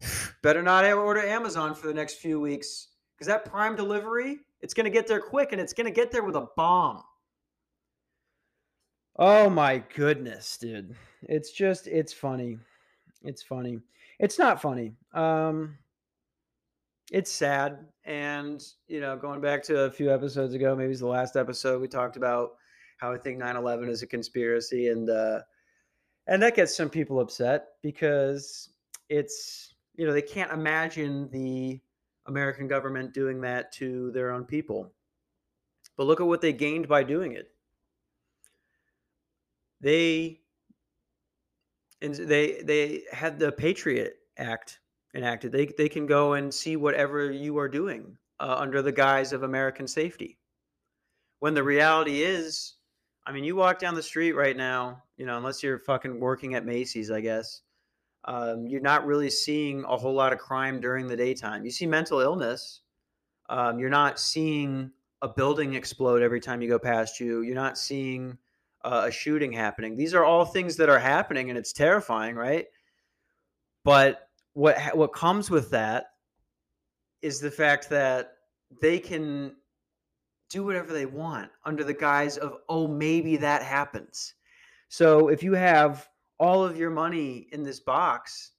Better 0.42 0.64
not 0.64 0.84
order 0.92 1.22
Amazon 1.24 1.76
for 1.76 1.86
the 1.86 1.94
next 1.94 2.14
few 2.14 2.40
weeks 2.40 2.88
because 3.22 3.28
that 3.28 3.44
prime 3.44 3.76
delivery, 3.76 4.40
it's 4.62 4.74
going 4.74 4.82
to 4.84 4.90
get 4.90 5.06
there 5.06 5.20
quick 5.20 5.52
and 5.52 5.60
it's 5.60 5.72
going 5.72 5.86
to 5.86 5.92
get 5.92 6.10
there 6.10 6.24
with 6.24 6.34
a 6.34 6.48
bomb. 6.56 7.04
Oh 9.16 9.48
my 9.48 9.80
goodness, 9.94 10.58
dude. 10.58 10.96
It's 11.28 11.52
just 11.52 11.86
it's 11.86 12.12
funny. 12.12 12.58
It's 13.22 13.40
funny. 13.40 13.78
It's 14.18 14.40
not 14.40 14.60
funny. 14.60 14.94
Um 15.14 15.78
it's 17.12 17.30
sad 17.30 17.86
and 18.06 18.64
you 18.88 19.00
know, 19.00 19.16
going 19.16 19.40
back 19.40 19.62
to 19.64 19.82
a 19.82 19.90
few 19.90 20.12
episodes 20.12 20.54
ago, 20.54 20.74
maybe 20.74 20.90
it's 20.90 21.00
the 21.00 21.06
last 21.06 21.36
episode 21.36 21.80
we 21.80 21.86
talked 21.86 22.16
about 22.16 22.54
how 22.96 23.12
I 23.12 23.18
think 23.18 23.40
9/11 23.40 23.88
is 23.88 24.02
a 24.02 24.06
conspiracy 24.06 24.88
and 24.88 25.10
uh 25.10 25.40
and 26.26 26.42
that 26.42 26.56
gets 26.56 26.74
some 26.76 26.90
people 26.90 27.20
upset 27.20 27.66
because 27.82 28.70
it's 29.08 29.74
you 29.94 30.06
know, 30.06 30.12
they 30.12 30.22
can't 30.22 30.50
imagine 30.50 31.28
the 31.30 31.80
American 32.26 32.68
government 32.68 33.12
doing 33.12 33.40
that 33.40 33.72
to 33.72 34.10
their 34.12 34.30
own 34.30 34.44
people. 34.44 34.92
But 35.96 36.06
look 36.06 36.20
at 36.20 36.26
what 36.26 36.40
they 36.40 36.52
gained 36.52 36.88
by 36.88 37.02
doing 37.02 37.32
it. 37.32 37.50
They 39.80 40.40
and 42.00 42.14
they 42.14 42.62
they 42.62 43.02
had 43.12 43.38
the 43.38 43.52
Patriot 43.52 44.16
Act 44.38 44.80
enacted. 45.14 45.52
They 45.52 45.66
they 45.66 45.88
can 45.88 46.06
go 46.06 46.34
and 46.34 46.52
see 46.52 46.76
whatever 46.76 47.30
you 47.30 47.58
are 47.58 47.68
doing 47.68 48.16
uh, 48.40 48.56
under 48.58 48.82
the 48.82 48.92
guise 48.92 49.32
of 49.32 49.42
American 49.42 49.86
safety. 49.86 50.38
When 51.40 51.54
the 51.54 51.62
reality 51.64 52.22
is, 52.22 52.74
I 53.26 53.32
mean, 53.32 53.44
you 53.44 53.56
walk 53.56 53.78
down 53.78 53.94
the 53.94 54.02
street 54.02 54.32
right 54.32 54.56
now, 54.56 55.02
you 55.16 55.26
know, 55.26 55.36
unless 55.36 55.62
you're 55.62 55.78
fucking 55.78 56.20
working 56.20 56.54
at 56.54 56.64
Macy's, 56.64 57.10
I 57.10 57.20
guess 57.20 57.62
um, 58.24 58.66
you're 58.66 58.80
not 58.80 59.06
really 59.06 59.30
seeing 59.30 59.84
a 59.84 59.96
whole 59.96 60.14
lot 60.14 60.32
of 60.32 60.38
crime 60.38 60.80
during 60.80 61.08
the 61.08 61.16
daytime. 61.16 61.64
You 61.64 61.70
see 61.70 61.86
mental 61.86 62.20
illness. 62.20 62.80
Um, 63.48 63.78
you're 63.78 63.90
not 63.90 64.20
seeing 64.20 64.92
a 65.20 65.28
building 65.28 65.74
explode 65.74 66.22
every 66.22 66.40
time 66.40 66.62
you 66.62 66.68
go 66.68 66.78
past 66.78 67.20
you. 67.20 67.42
You're 67.42 67.54
not 67.54 67.78
seeing 67.78 68.38
uh, 68.84 69.04
a 69.06 69.10
shooting 69.10 69.52
happening. 69.52 69.96
These 69.96 70.14
are 70.14 70.24
all 70.24 70.44
things 70.44 70.76
that 70.76 70.88
are 70.88 70.98
happening, 70.98 71.50
and 71.50 71.58
it's 71.58 71.72
terrifying, 71.72 72.36
right? 72.36 72.66
But 73.84 74.28
what 74.54 74.78
what 74.96 75.12
comes 75.12 75.50
with 75.50 75.70
that 75.70 76.06
is 77.22 77.40
the 77.40 77.50
fact 77.50 77.88
that 77.90 78.34
they 78.80 78.98
can 78.98 79.56
do 80.50 80.64
whatever 80.64 80.92
they 80.92 81.06
want 81.06 81.50
under 81.64 81.82
the 81.82 81.94
guise 81.94 82.36
of 82.36 82.58
oh 82.68 82.86
maybe 82.86 83.36
that 83.38 83.62
happens. 83.62 84.34
So 84.88 85.28
if 85.28 85.42
you 85.42 85.54
have 85.54 86.08
all 86.42 86.64
of 86.64 86.76
your 86.76 86.90
money 86.90 87.46
in 87.52 87.62
this 87.62 87.78
box. 87.78 88.52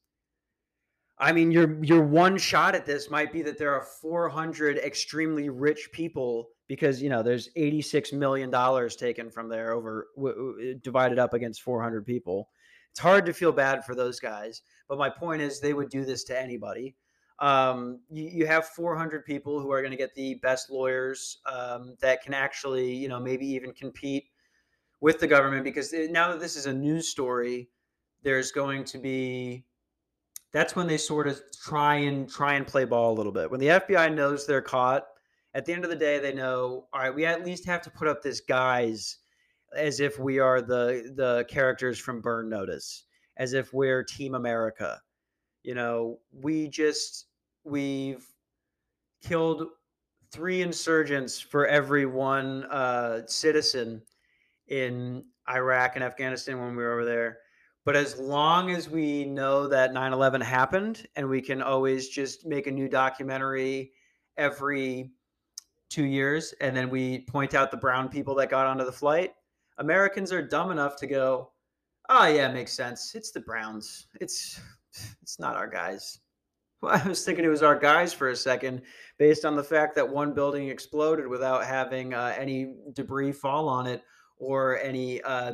I 1.20 1.32
mean 1.32 1.52
your 1.52 1.84
your 1.84 2.02
one 2.02 2.38
shot 2.38 2.76
at 2.76 2.86
this 2.86 3.10
might 3.10 3.34
be 3.34 3.42
that 3.44 3.58
there 3.58 3.74
are 3.74 3.86
400 4.02 4.78
extremely 4.78 5.50
rich 5.50 5.90
people 5.92 6.48
because 6.68 7.02
you 7.02 7.10
know 7.10 7.22
there's 7.22 7.50
86 7.56 8.14
million 8.14 8.50
dollars 8.50 8.96
taken 8.96 9.30
from 9.30 9.50
there 9.50 9.74
over 9.74 10.08
w- 10.16 10.36
w- 10.36 10.76
divided 10.76 11.20
up 11.20 11.34
against 11.34 11.62
400 11.62 12.06
people. 12.06 12.48
It's 12.92 13.00
hard 13.00 13.26
to 13.26 13.34
feel 13.34 13.52
bad 13.52 13.84
for 13.84 13.96
those 13.96 14.20
guys 14.20 14.62
but 14.88 14.98
my 14.98 15.10
point 15.10 15.42
is 15.42 15.60
they 15.60 15.74
would 15.74 15.90
do 15.90 16.06
this 16.06 16.24
to 16.26 16.40
anybody. 16.40 16.96
Um, 17.40 18.00
you, 18.10 18.30
you, 18.32 18.48
have 18.48 18.68
400 18.68 19.26
people 19.26 19.60
who 19.60 19.72
are 19.72 19.82
going 19.82 19.92
to 19.92 19.98
get 19.98 20.14
the 20.14 20.36
best 20.36 20.70
lawyers 20.70 21.40
um, 21.52 21.96
that 22.00 22.22
can 22.22 22.34
actually 22.34 22.94
you 22.94 23.10
know 23.10 23.20
maybe 23.20 23.46
even 23.48 23.74
compete 23.74 24.26
with 25.02 25.20
the 25.20 25.28
government 25.28 25.64
because 25.64 25.94
now 25.94 26.30
that 26.32 26.40
this 26.40 26.56
is 26.56 26.68
a 26.68 26.74
news 26.74 27.10
story 27.10 27.70
there's 28.24 28.52
going 28.52 28.84
to 28.86 28.98
be 28.98 29.66
that's 30.52 30.76
when 30.76 30.88
they 30.88 30.98
sort 30.98 31.28
of 31.28 31.42
try 31.64 31.96
and 31.96 32.30
try 32.30 32.54
and 32.54 32.66
play 32.68 32.86
ball 32.86 33.12
a 33.12 33.18
little 33.18 33.32
bit. 33.32 33.50
When 33.50 33.60
the 33.60 33.68
FBI 33.68 34.14
knows 34.14 34.46
they're 34.46 34.62
caught, 34.62 35.08
at 35.56 35.66
the 35.66 35.74
end 35.74 35.84
of 35.84 35.90
the 35.90 35.96
day, 35.96 36.20
they 36.20 36.34
know, 36.34 36.86
all 36.94 37.02
right, 37.02 37.14
we 37.14 37.26
at 37.26 37.44
least 37.44 37.66
have 37.66 37.82
to 37.84 37.90
put 37.90 38.08
up 38.08 38.22
this 38.22 38.40
guise 38.40 39.18
as 39.76 40.00
if 40.00 40.20
we 40.20 40.40
are 40.40 40.62
the 40.62 41.12
the 41.16 41.46
characters 41.50 42.00
from 42.00 42.22
Burn 42.22 42.50
Notice, 42.50 43.06
as 43.38 43.54
if 43.54 43.74
we're 43.74 44.04
Team 44.04 44.36
America. 44.36 45.02
You 45.64 45.76
know, 45.76 46.20
we 46.32 46.68
just 46.68 47.28
we've 47.64 48.26
killed 49.24 49.68
three 50.32 50.62
insurgents 50.62 51.40
for 51.40 51.68
every 51.68 52.06
one 52.06 52.66
uh, 52.66 53.22
citizen 53.28 54.02
in 54.68 55.24
Iraq 55.50 55.96
and 55.96 56.04
Afghanistan 56.04 56.60
when 56.60 56.76
we 56.76 56.84
were 56.84 56.94
over 56.94 57.06
there. 57.06 57.38
But 57.86 57.96
as 57.96 58.18
long 58.18 58.72
as 58.72 58.90
we 58.90 59.26
know 59.26 59.68
that 59.68 59.94
9 59.94 60.14
11 60.14 60.42
happened 60.42 61.06
and 61.16 61.28
we 61.28 61.42
can 61.42 61.62
always 61.62 62.08
just 62.08 62.46
make 62.46 62.68
a 62.68 62.72
new 62.72 62.88
documentary 62.88 63.92
every 64.38 65.12
two 65.90 66.06
years 66.06 66.54
and 66.62 66.76
then 66.76 66.90
we 66.90 67.20
point 67.20 67.54
out 67.54 67.72
the 67.72 67.78
brown 67.78 68.10
people 68.10 68.34
that 68.36 68.50
got 68.50 68.68
onto 68.68 68.86
the 68.86 68.92
flight, 68.92 69.34
Americans 69.78 70.32
are 70.32 70.42
dumb 70.42 70.72
enough 70.72 70.96
to 70.98 71.08
go, 71.08 71.52
oh, 72.10 72.28
yeah, 72.28 72.50
it 72.50 72.54
makes 72.54 72.74
sense. 72.74 73.16
It's 73.16 73.32
the 73.32 73.42
Browns. 73.42 74.08
It's, 74.22 74.60
it's 75.22 75.40
not 75.40 75.56
our 75.56 75.68
guys. 75.68 76.20
Well, 76.82 77.00
I 77.04 77.08
was 77.08 77.24
thinking 77.24 77.46
it 77.46 77.50
was 77.50 77.64
our 77.64 77.78
guys 77.78 78.14
for 78.14 78.30
a 78.30 78.36
second, 78.36 78.82
based 79.18 79.46
on 79.46 79.56
the 79.56 79.64
fact 79.64 79.96
that 79.96 80.08
one 80.08 80.34
building 80.34 80.70
exploded 80.70 81.28
without 81.28 81.66
having 81.66 82.14
uh, 82.14 82.34
any 82.38 82.76
debris 82.94 83.32
fall 83.32 83.68
on 83.68 83.88
it 83.88 84.04
or 84.38 84.80
any 84.80 85.22
uh, 85.24 85.54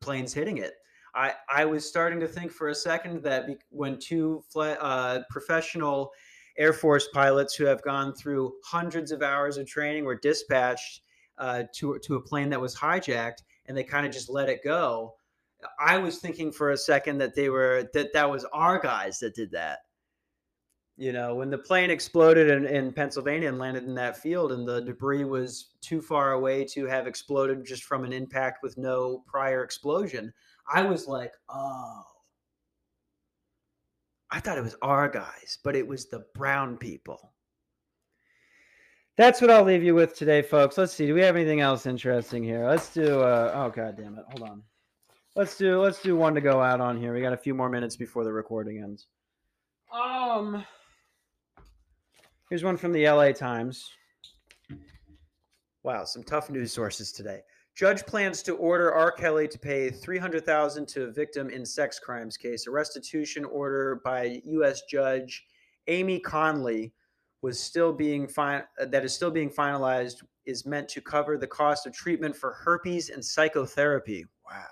planes 0.00 0.32
hitting 0.32 0.58
it. 0.58 0.74
I, 1.14 1.34
I 1.48 1.64
was 1.64 1.86
starting 1.86 2.20
to 2.20 2.28
think 2.28 2.52
for 2.52 2.68
a 2.68 2.74
second 2.74 3.22
that 3.22 3.46
be, 3.46 3.56
when 3.70 3.98
two 3.98 4.42
uh, 4.56 5.20
professional 5.30 6.12
Air 6.56 6.72
Force 6.72 7.08
pilots 7.12 7.54
who 7.54 7.64
have 7.64 7.82
gone 7.82 8.14
through 8.14 8.54
hundreds 8.64 9.12
of 9.12 9.22
hours 9.22 9.58
of 9.58 9.66
training 9.66 10.04
were 10.04 10.16
dispatched 10.16 11.02
uh, 11.38 11.64
to, 11.74 11.98
to 12.02 12.16
a 12.16 12.20
plane 12.20 12.50
that 12.50 12.60
was 12.60 12.74
hijacked 12.74 13.42
and 13.66 13.76
they 13.76 13.84
kind 13.84 14.06
of 14.06 14.12
just 14.12 14.28
let 14.28 14.48
it 14.48 14.64
go. 14.64 15.14
I 15.78 15.98
was 15.98 16.18
thinking 16.18 16.52
for 16.52 16.70
a 16.70 16.76
second 16.76 17.18
that 17.18 17.34
they 17.34 17.48
were 17.48 17.88
that 17.92 18.12
that 18.12 18.30
was 18.30 18.44
our 18.52 18.78
guys 18.78 19.18
that 19.20 19.34
did 19.34 19.50
that. 19.52 19.80
You 20.96 21.12
know, 21.12 21.34
when 21.36 21.50
the 21.50 21.58
plane 21.58 21.90
exploded 21.90 22.50
in, 22.50 22.66
in 22.66 22.92
Pennsylvania 22.92 23.48
and 23.48 23.58
landed 23.58 23.84
in 23.84 23.94
that 23.94 24.16
field, 24.16 24.50
and 24.50 24.66
the 24.66 24.80
debris 24.80 25.24
was 25.24 25.74
too 25.80 26.00
far 26.00 26.32
away 26.32 26.64
to 26.66 26.86
have 26.86 27.06
exploded 27.06 27.64
just 27.64 27.84
from 27.84 28.04
an 28.04 28.12
impact 28.12 28.64
with 28.64 28.76
no 28.78 29.22
prior 29.26 29.62
explosion, 29.62 30.32
I 30.72 30.82
was 30.82 31.06
like, 31.06 31.32
oh. 31.48 32.02
I 34.30 34.40
thought 34.40 34.58
it 34.58 34.64
was 34.64 34.76
our 34.82 35.08
guys, 35.08 35.58
but 35.64 35.74
it 35.74 35.86
was 35.86 36.06
the 36.06 36.24
brown 36.34 36.76
people. 36.76 37.32
That's 39.16 39.40
what 39.40 39.50
I'll 39.50 39.64
leave 39.64 39.82
you 39.82 39.94
with 39.94 40.14
today, 40.14 40.42
folks. 40.42 40.78
Let's 40.78 40.92
see. 40.92 41.06
Do 41.06 41.14
we 41.14 41.22
have 41.22 41.34
anything 41.34 41.60
else 41.60 41.86
interesting 41.86 42.44
here? 42.44 42.66
Let's 42.66 42.92
do. 42.92 43.20
Uh, 43.20 43.50
oh 43.54 43.70
god 43.70 43.96
damn 43.96 44.16
it! 44.16 44.24
Hold 44.28 44.48
on. 44.48 44.62
Let's 45.34 45.56
do. 45.56 45.80
Let's 45.80 46.00
do 46.00 46.14
one 46.14 46.34
to 46.34 46.40
go 46.40 46.60
out 46.60 46.80
on 46.80 46.96
here. 46.96 47.12
We 47.12 47.20
got 47.20 47.32
a 47.32 47.38
few 47.38 47.54
more 47.54 47.68
minutes 47.68 47.96
before 47.96 48.22
the 48.22 48.32
recording 48.32 48.80
ends. 48.80 49.08
Um. 49.92 50.64
Here's 52.48 52.62
one 52.62 52.76
from 52.76 52.92
the 52.92 53.08
LA 53.08 53.32
Times. 53.32 53.90
Wow, 55.82 56.04
some 56.04 56.22
tough 56.22 56.48
news 56.48 56.72
sources 56.72 57.12
today. 57.12 57.40
Judge 57.78 58.04
plans 58.04 58.42
to 58.42 58.56
order 58.56 58.92
R. 58.92 59.12
Kelly 59.12 59.46
to 59.46 59.56
pay 59.56 59.88
300000 59.88 60.84
to 60.88 61.04
a 61.04 61.12
victim 61.12 61.48
in 61.48 61.64
sex 61.64 62.00
crimes 62.00 62.36
case. 62.36 62.66
A 62.66 62.72
restitution 62.72 63.44
order 63.44 64.00
by 64.04 64.42
U.S. 64.46 64.82
Judge 64.90 65.46
Amy 65.86 66.18
Conley 66.18 66.92
was 67.40 67.60
still 67.60 67.92
being 67.92 68.28
that 68.36 69.04
is 69.04 69.14
still 69.14 69.30
being 69.30 69.48
finalized 69.48 70.24
is 70.44 70.66
meant 70.66 70.88
to 70.88 71.00
cover 71.00 71.38
the 71.38 71.46
cost 71.46 71.86
of 71.86 71.92
treatment 71.92 72.34
for 72.34 72.54
herpes 72.54 73.10
and 73.10 73.24
psychotherapy. 73.24 74.26
Wow. 74.50 74.64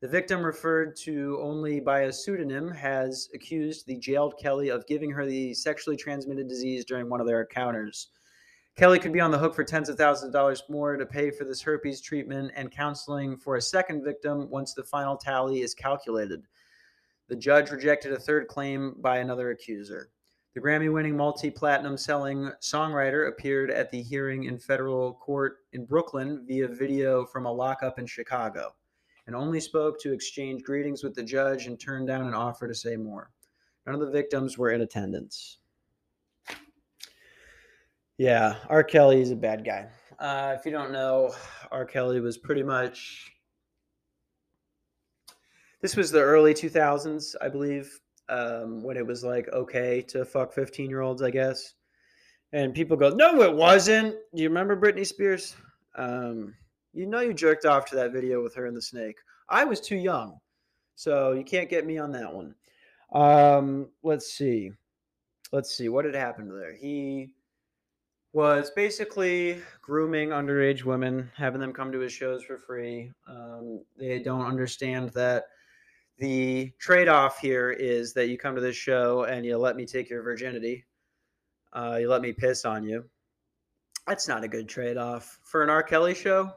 The 0.00 0.06
victim, 0.06 0.40
referred 0.40 0.94
to 0.98 1.40
only 1.42 1.80
by 1.80 2.02
a 2.02 2.12
pseudonym, 2.12 2.70
has 2.70 3.28
accused 3.34 3.84
the 3.84 3.98
jailed 3.98 4.34
Kelly 4.40 4.68
of 4.68 4.86
giving 4.86 5.10
her 5.10 5.26
the 5.26 5.54
sexually 5.54 5.96
transmitted 5.96 6.46
disease 6.46 6.84
during 6.84 7.08
one 7.08 7.20
of 7.20 7.26
their 7.26 7.40
encounters. 7.40 8.10
Kelly 8.78 9.00
could 9.00 9.12
be 9.12 9.18
on 9.18 9.32
the 9.32 9.38
hook 9.38 9.56
for 9.56 9.64
tens 9.64 9.88
of 9.88 9.98
thousands 9.98 10.28
of 10.28 10.32
dollars 10.32 10.62
more 10.68 10.96
to 10.96 11.04
pay 11.04 11.32
for 11.32 11.42
this 11.42 11.60
herpes 11.60 12.00
treatment 12.00 12.52
and 12.54 12.70
counseling 12.70 13.36
for 13.36 13.56
a 13.56 13.60
second 13.60 14.04
victim 14.04 14.48
once 14.50 14.72
the 14.72 14.84
final 14.84 15.16
tally 15.16 15.62
is 15.62 15.74
calculated. 15.74 16.44
The 17.26 17.34
judge 17.34 17.72
rejected 17.72 18.12
a 18.12 18.20
third 18.20 18.46
claim 18.46 18.94
by 18.98 19.18
another 19.18 19.50
accuser. 19.50 20.10
The 20.54 20.60
Grammy 20.60 20.92
winning 20.92 21.16
multi 21.16 21.50
platinum 21.50 21.96
selling 21.96 22.52
songwriter 22.62 23.26
appeared 23.26 23.72
at 23.72 23.90
the 23.90 24.00
hearing 24.00 24.44
in 24.44 24.60
federal 24.60 25.14
court 25.14 25.56
in 25.72 25.84
Brooklyn 25.84 26.44
via 26.46 26.68
video 26.68 27.26
from 27.26 27.46
a 27.46 27.52
lockup 27.52 27.98
in 27.98 28.06
Chicago 28.06 28.76
and 29.26 29.34
only 29.34 29.58
spoke 29.58 29.98
to 30.02 30.12
exchange 30.12 30.62
greetings 30.62 31.02
with 31.02 31.16
the 31.16 31.24
judge 31.24 31.66
and 31.66 31.80
turned 31.80 32.06
down 32.06 32.28
an 32.28 32.34
offer 32.34 32.68
to 32.68 32.74
say 32.76 32.94
more. 32.94 33.32
None 33.86 33.96
of 33.96 34.00
the 34.00 34.12
victims 34.12 34.56
were 34.56 34.70
in 34.70 34.82
attendance. 34.82 35.58
Yeah, 38.18 38.56
R. 38.68 38.82
Kelly 38.82 39.20
is 39.20 39.30
a 39.30 39.36
bad 39.36 39.64
guy. 39.64 39.86
Uh, 40.18 40.56
if 40.58 40.66
you 40.66 40.72
don't 40.72 40.90
know, 40.90 41.32
R. 41.70 41.84
Kelly 41.84 42.20
was 42.20 42.36
pretty 42.36 42.64
much. 42.64 43.30
This 45.80 45.94
was 45.94 46.10
the 46.10 46.20
early 46.20 46.52
2000s, 46.52 47.36
I 47.40 47.48
believe, 47.48 48.00
um, 48.28 48.82
when 48.82 48.96
it 48.96 49.06
was 49.06 49.22
like 49.22 49.48
okay 49.52 50.02
to 50.08 50.24
fuck 50.24 50.52
15 50.52 50.90
year 50.90 51.02
olds, 51.02 51.22
I 51.22 51.30
guess. 51.30 51.74
And 52.52 52.74
people 52.74 52.96
go, 52.96 53.10
no, 53.10 53.40
it 53.42 53.54
wasn't. 53.54 54.16
Do 54.34 54.42
you 54.42 54.48
remember 54.48 54.76
Britney 54.76 55.06
Spears? 55.06 55.54
Um, 55.94 56.54
you 56.92 57.06
know, 57.06 57.20
you 57.20 57.32
jerked 57.32 57.66
off 57.66 57.84
to 57.90 57.96
that 57.96 58.12
video 58.12 58.42
with 58.42 58.54
her 58.56 58.66
and 58.66 58.76
the 58.76 58.82
snake. 58.82 59.16
I 59.48 59.64
was 59.64 59.80
too 59.80 59.96
young, 59.96 60.38
so 60.96 61.32
you 61.32 61.44
can't 61.44 61.70
get 61.70 61.86
me 61.86 61.98
on 61.98 62.10
that 62.12 62.34
one. 62.34 62.56
Um, 63.12 63.90
let's 64.02 64.32
see. 64.32 64.72
Let's 65.52 65.72
see. 65.72 65.88
What 65.88 66.04
had 66.04 66.16
happened 66.16 66.50
there? 66.50 66.74
He 66.74 67.30
was 68.32 68.70
basically 68.70 69.60
grooming 69.80 70.30
underage 70.30 70.84
women, 70.84 71.30
having 71.36 71.60
them 71.60 71.72
come 71.72 71.90
to 71.92 72.00
his 72.00 72.12
shows 72.12 72.44
for 72.44 72.58
free. 72.58 73.10
Um, 73.26 73.82
they 73.98 74.18
don't 74.18 74.46
understand 74.46 75.10
that 75.10 75.44
the 76.18 76.72
trade 76.78 77.08
off 77.08 77.38
here 77.38 77.70
is 77.70 78.12
that 78.14 78.28
you 78.28 78.36
come 78.36 78.54
to 78.54 78.60
this 78.60 78.76
show 78.76 79.24
and 79.24 79.46
you 79.46 79.56
let 79.56 79.76
me 79.76 79.86
take 79.86 80.10
your 80.10 80.22
virginity, 80.22 80.84
uh, 81.72 81.98
you 82.00 82.08
let 82.08 82.22
me 82.22 82.32
piss 82.32 82.64
on 82.64 82.84
you. 82.84 83.04
That's 84.06 84.28
not 84.28 84.44
a 84.44 84.48
good 84.48 84.68
trade 84.68 84.96
off. 84.96 85.38
For 85.44 85.62
an 85.62 85.70
R. 85.70 85.82
Kelly 85.82 86.14
show, 86.14 86.50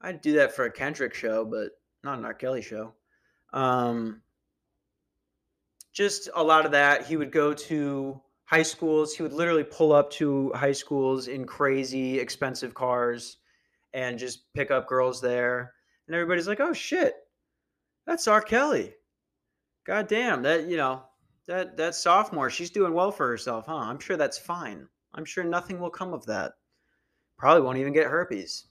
I'd 0.00 0.20
do 0.20 0.32
that 0.34 0.54
for 0.54 0.64
a 0.64 0.72
Kendrick 0.72 1.14
show, 1.14 1.44
but 1.44 1.70
not 2.04 2.18
an 2.18 2.24
R. 2.24 2.34
Kelly 2.34 2.62
show. 2.62 2.94
Um, 3.52 4.22
just 5.92 6.28
a 6.34 6.42
lot 6.42 6.64
of 6.66 6.72
that. 6.72 7.06
He 7.06 7.16
would 7.16 7.32
go 7.32 7.52
to 7.52 8.20
high 8.46 8.62
schools. 8.62 9.14
He 9.14 9.22
would 9.22 9.32
literally 9.32 9.64
pull 9.64 9.92
up 9.92 10.10
to 10.12 10.52
high 10.54 10.72
schools 10.72 11.28
in 11.28 11.44
crazy 11.44 12.18
expensive 12.18 12.74
cars 12.74 13.36
and 13.92 14.18
just 14.18 14.52
pick 14.54 14.70
up 14.70 14.88
girls 14.88 15.20
there. 15.20 15.72
And 16.06 16.14
everybody's 16.14 16.48
like, 16.48 16.60
"Oh 16.60 16.72
shit, 16.72 17.14
that's 18.06 18.26
R. 18.26 18.40
Kelly." 18.40 18.94
God 19.84 20.08
damn, 20.08 20.42
that 20.42 20.66
you 20.66 20.76
know, 20.76 21.04
that 21.46 21.76
that 21.76 21.94
sophomore, 21.94 22.50
she's 22.50 22.70
doing 22.70 22.94
well 22.94 23.12
for 23.12 23.28
herself, 23.28 23.66
huh? 23.66 23.76
I'm 23.76 23.98
sure 23.98 24.16
that's 24.16 24.38
fine. 24.38 24.88
I'm 25.14 25.24
sure 25.24 25.44
nothing 25.44 25.80
will 25.80 25.90
come 25.90 26.12
of 26.12 26.26
that. 26.26 26.52
Probably 27.38 27.62
won't 27.62 27.78
even 27.78 27.92
get 27.92 28.06
herpes. 28.06 28.66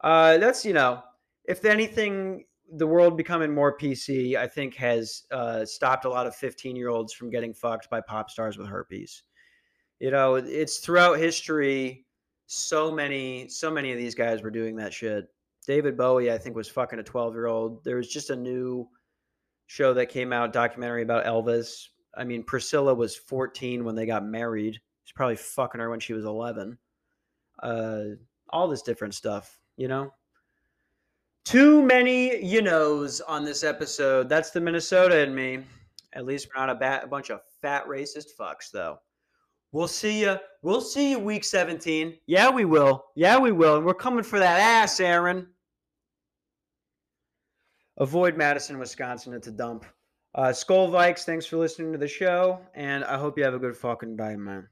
Uh, 0.00 0.38
that's 0.38 0.64
you 0.64 0.72
know, 0.72 1.02
if 1.44 1.64
anything, 1.64 2.44
the 2.72 2.86
world 2.86 3.16
becoming 3.16 3.54
more 3.54 3.76
PC, 3.76 4.36
I 4.36 4.46
think, 4.46 4.74
has 4.76 5.24
uh, 5.30 5.64
stopped 5.64 6.04
a 6.04 6.08
lot 6.08 6.26
of 6.26 6.34
15 6.34 6.74
year 6.74 6.88
olds 6.88 7.12
from 7.12 7.30
getting 7.30 7.52
fucked 7.52 7.90
by 7.90 8.00
pop 8.00 8.30
stars 8.30 8.56
with 8.56 8.68
herpes. 8.68 9.22
You 10.00 10.10
know, 10.10 10.36
it's 10.36 10.78
throughout 10.78 11.18
history. 11.18 12.06
So 12.46 12.90
many, 12.90 13.48
so 13.48 13.70
many 13.70 13.92
of 13.92 13.98
these 13.98 14.14
guys 14.14 14.42
were 14.42 14.50
doing 14.50 14.76
that 14.76 14.92
shit. 14.92 15.26
David 15.66 15.96
Bowie, 15.96 16.32
I 16.32 16.38
think, 16.38 16.56
was 16.56 16.68
fucking 16.68 16.98
a 16.98 17.02
12 17.02 17.34
year 17.34 17.46
old. 17.46 17.84
There 17.84 17.96
was 17.96 18.08
just 18.08 18.30
a 18.30 18.36
new 18.36 18.88
show 19.66 19.94
that 19.94 20.06
came 20.06 20.32
out, 20.32 20.52
documentary 20.52 21.02
about 21.02 21.24
Elvis. 21.24 21.88
I 22.16 22.24
mean, 22.24 22.42
Priscilla 22.42 22.94
was 22.94 23.16
14 23.16 23.84
when 23.84 23.94
they 23.94 24.06
got 24.06 24.24
married. 24.24 24.80
He's 25.04 25.12
probably 25.12 25.36
fucking 25.36 25.80
her 25.80 25.90
when 25.90 26.00
she 26.00 26.12
was 26.14 26.24
11. 26.24 26.76
Uh, 27.62 28.02
all 28.50 28.68
this 28.68 28.82
different 28.82 29.14
stuff, 29.14 29.58
you 29.76 29.88
know? 29.88 30.12
Too 31.44 31.82
many 31.82 32.44
you 32.44 32.62
knows 32.62 33.20
on 33.20 33.44
this 33.44 33.64
episode. 33.64 34.28
That's 34.28 34.50
the 34.50 34.60
Minnesota 34.60 35.20
in 35.20 35.34
me. 35.34 35.64
At 36.12 36.24
least 36.24 36.48
we're 36.48 36.60
not 36.60 36.70
a, 36.70 36.78
bat, 36.78 37.04
a 37.04 37.06
bunch 37.06 37.30
of 37.30 37.40
fat 37.60 37.86
racist 37.86 38.36
fucks, 38.38 38.70
though. 38.70 38.98
We'll 39.72 39.88
see 39.88 40.20
you. 40.20 40.36
We'll 40.62 40.82
see 40.82 41.10
you 41.10 41.18
week 41.18 41.44
17. 41.44 42.18
Yeah, 42.26 42.50
we 42.50 42.64
will. 42.64 43.06
Yeah, 43.16 43.38
we 43.38 43.52
will. 43.52 43.76
And 43.76 43.86
we're 43.86 43.94
coming 43.94 44.22
for 44.22 44.38
that 44.38 44.60
ass, 44.60 45.00
Aaron. 45.00 45.48
avoid 47.96 48.36
Madison, 48.36 48.78
Wisconsin. 48.78 49.32
It's 49.32 49.48
a 49.48 49.52
dump. 49.52 49.84
Uh, 50.34 50.48
Skol 50.48 50.90
Vikes, 50.90 51.24
thanks 51.24 51.46
for 51.46 51.56
listening 51.56 51.92
to 51.92 51.98
the 51.98 52.08
show, 52.08 52.60
and 52.74 53.04
I 53.04 53.18
hope 53.18 53.36
you 53.36 53.44
have 53.44 53.54
a 53.54 53.58
good 53.58 53.76
fucking 53.76 54.16
day, 54.16 54.34
man. 54.36 54.66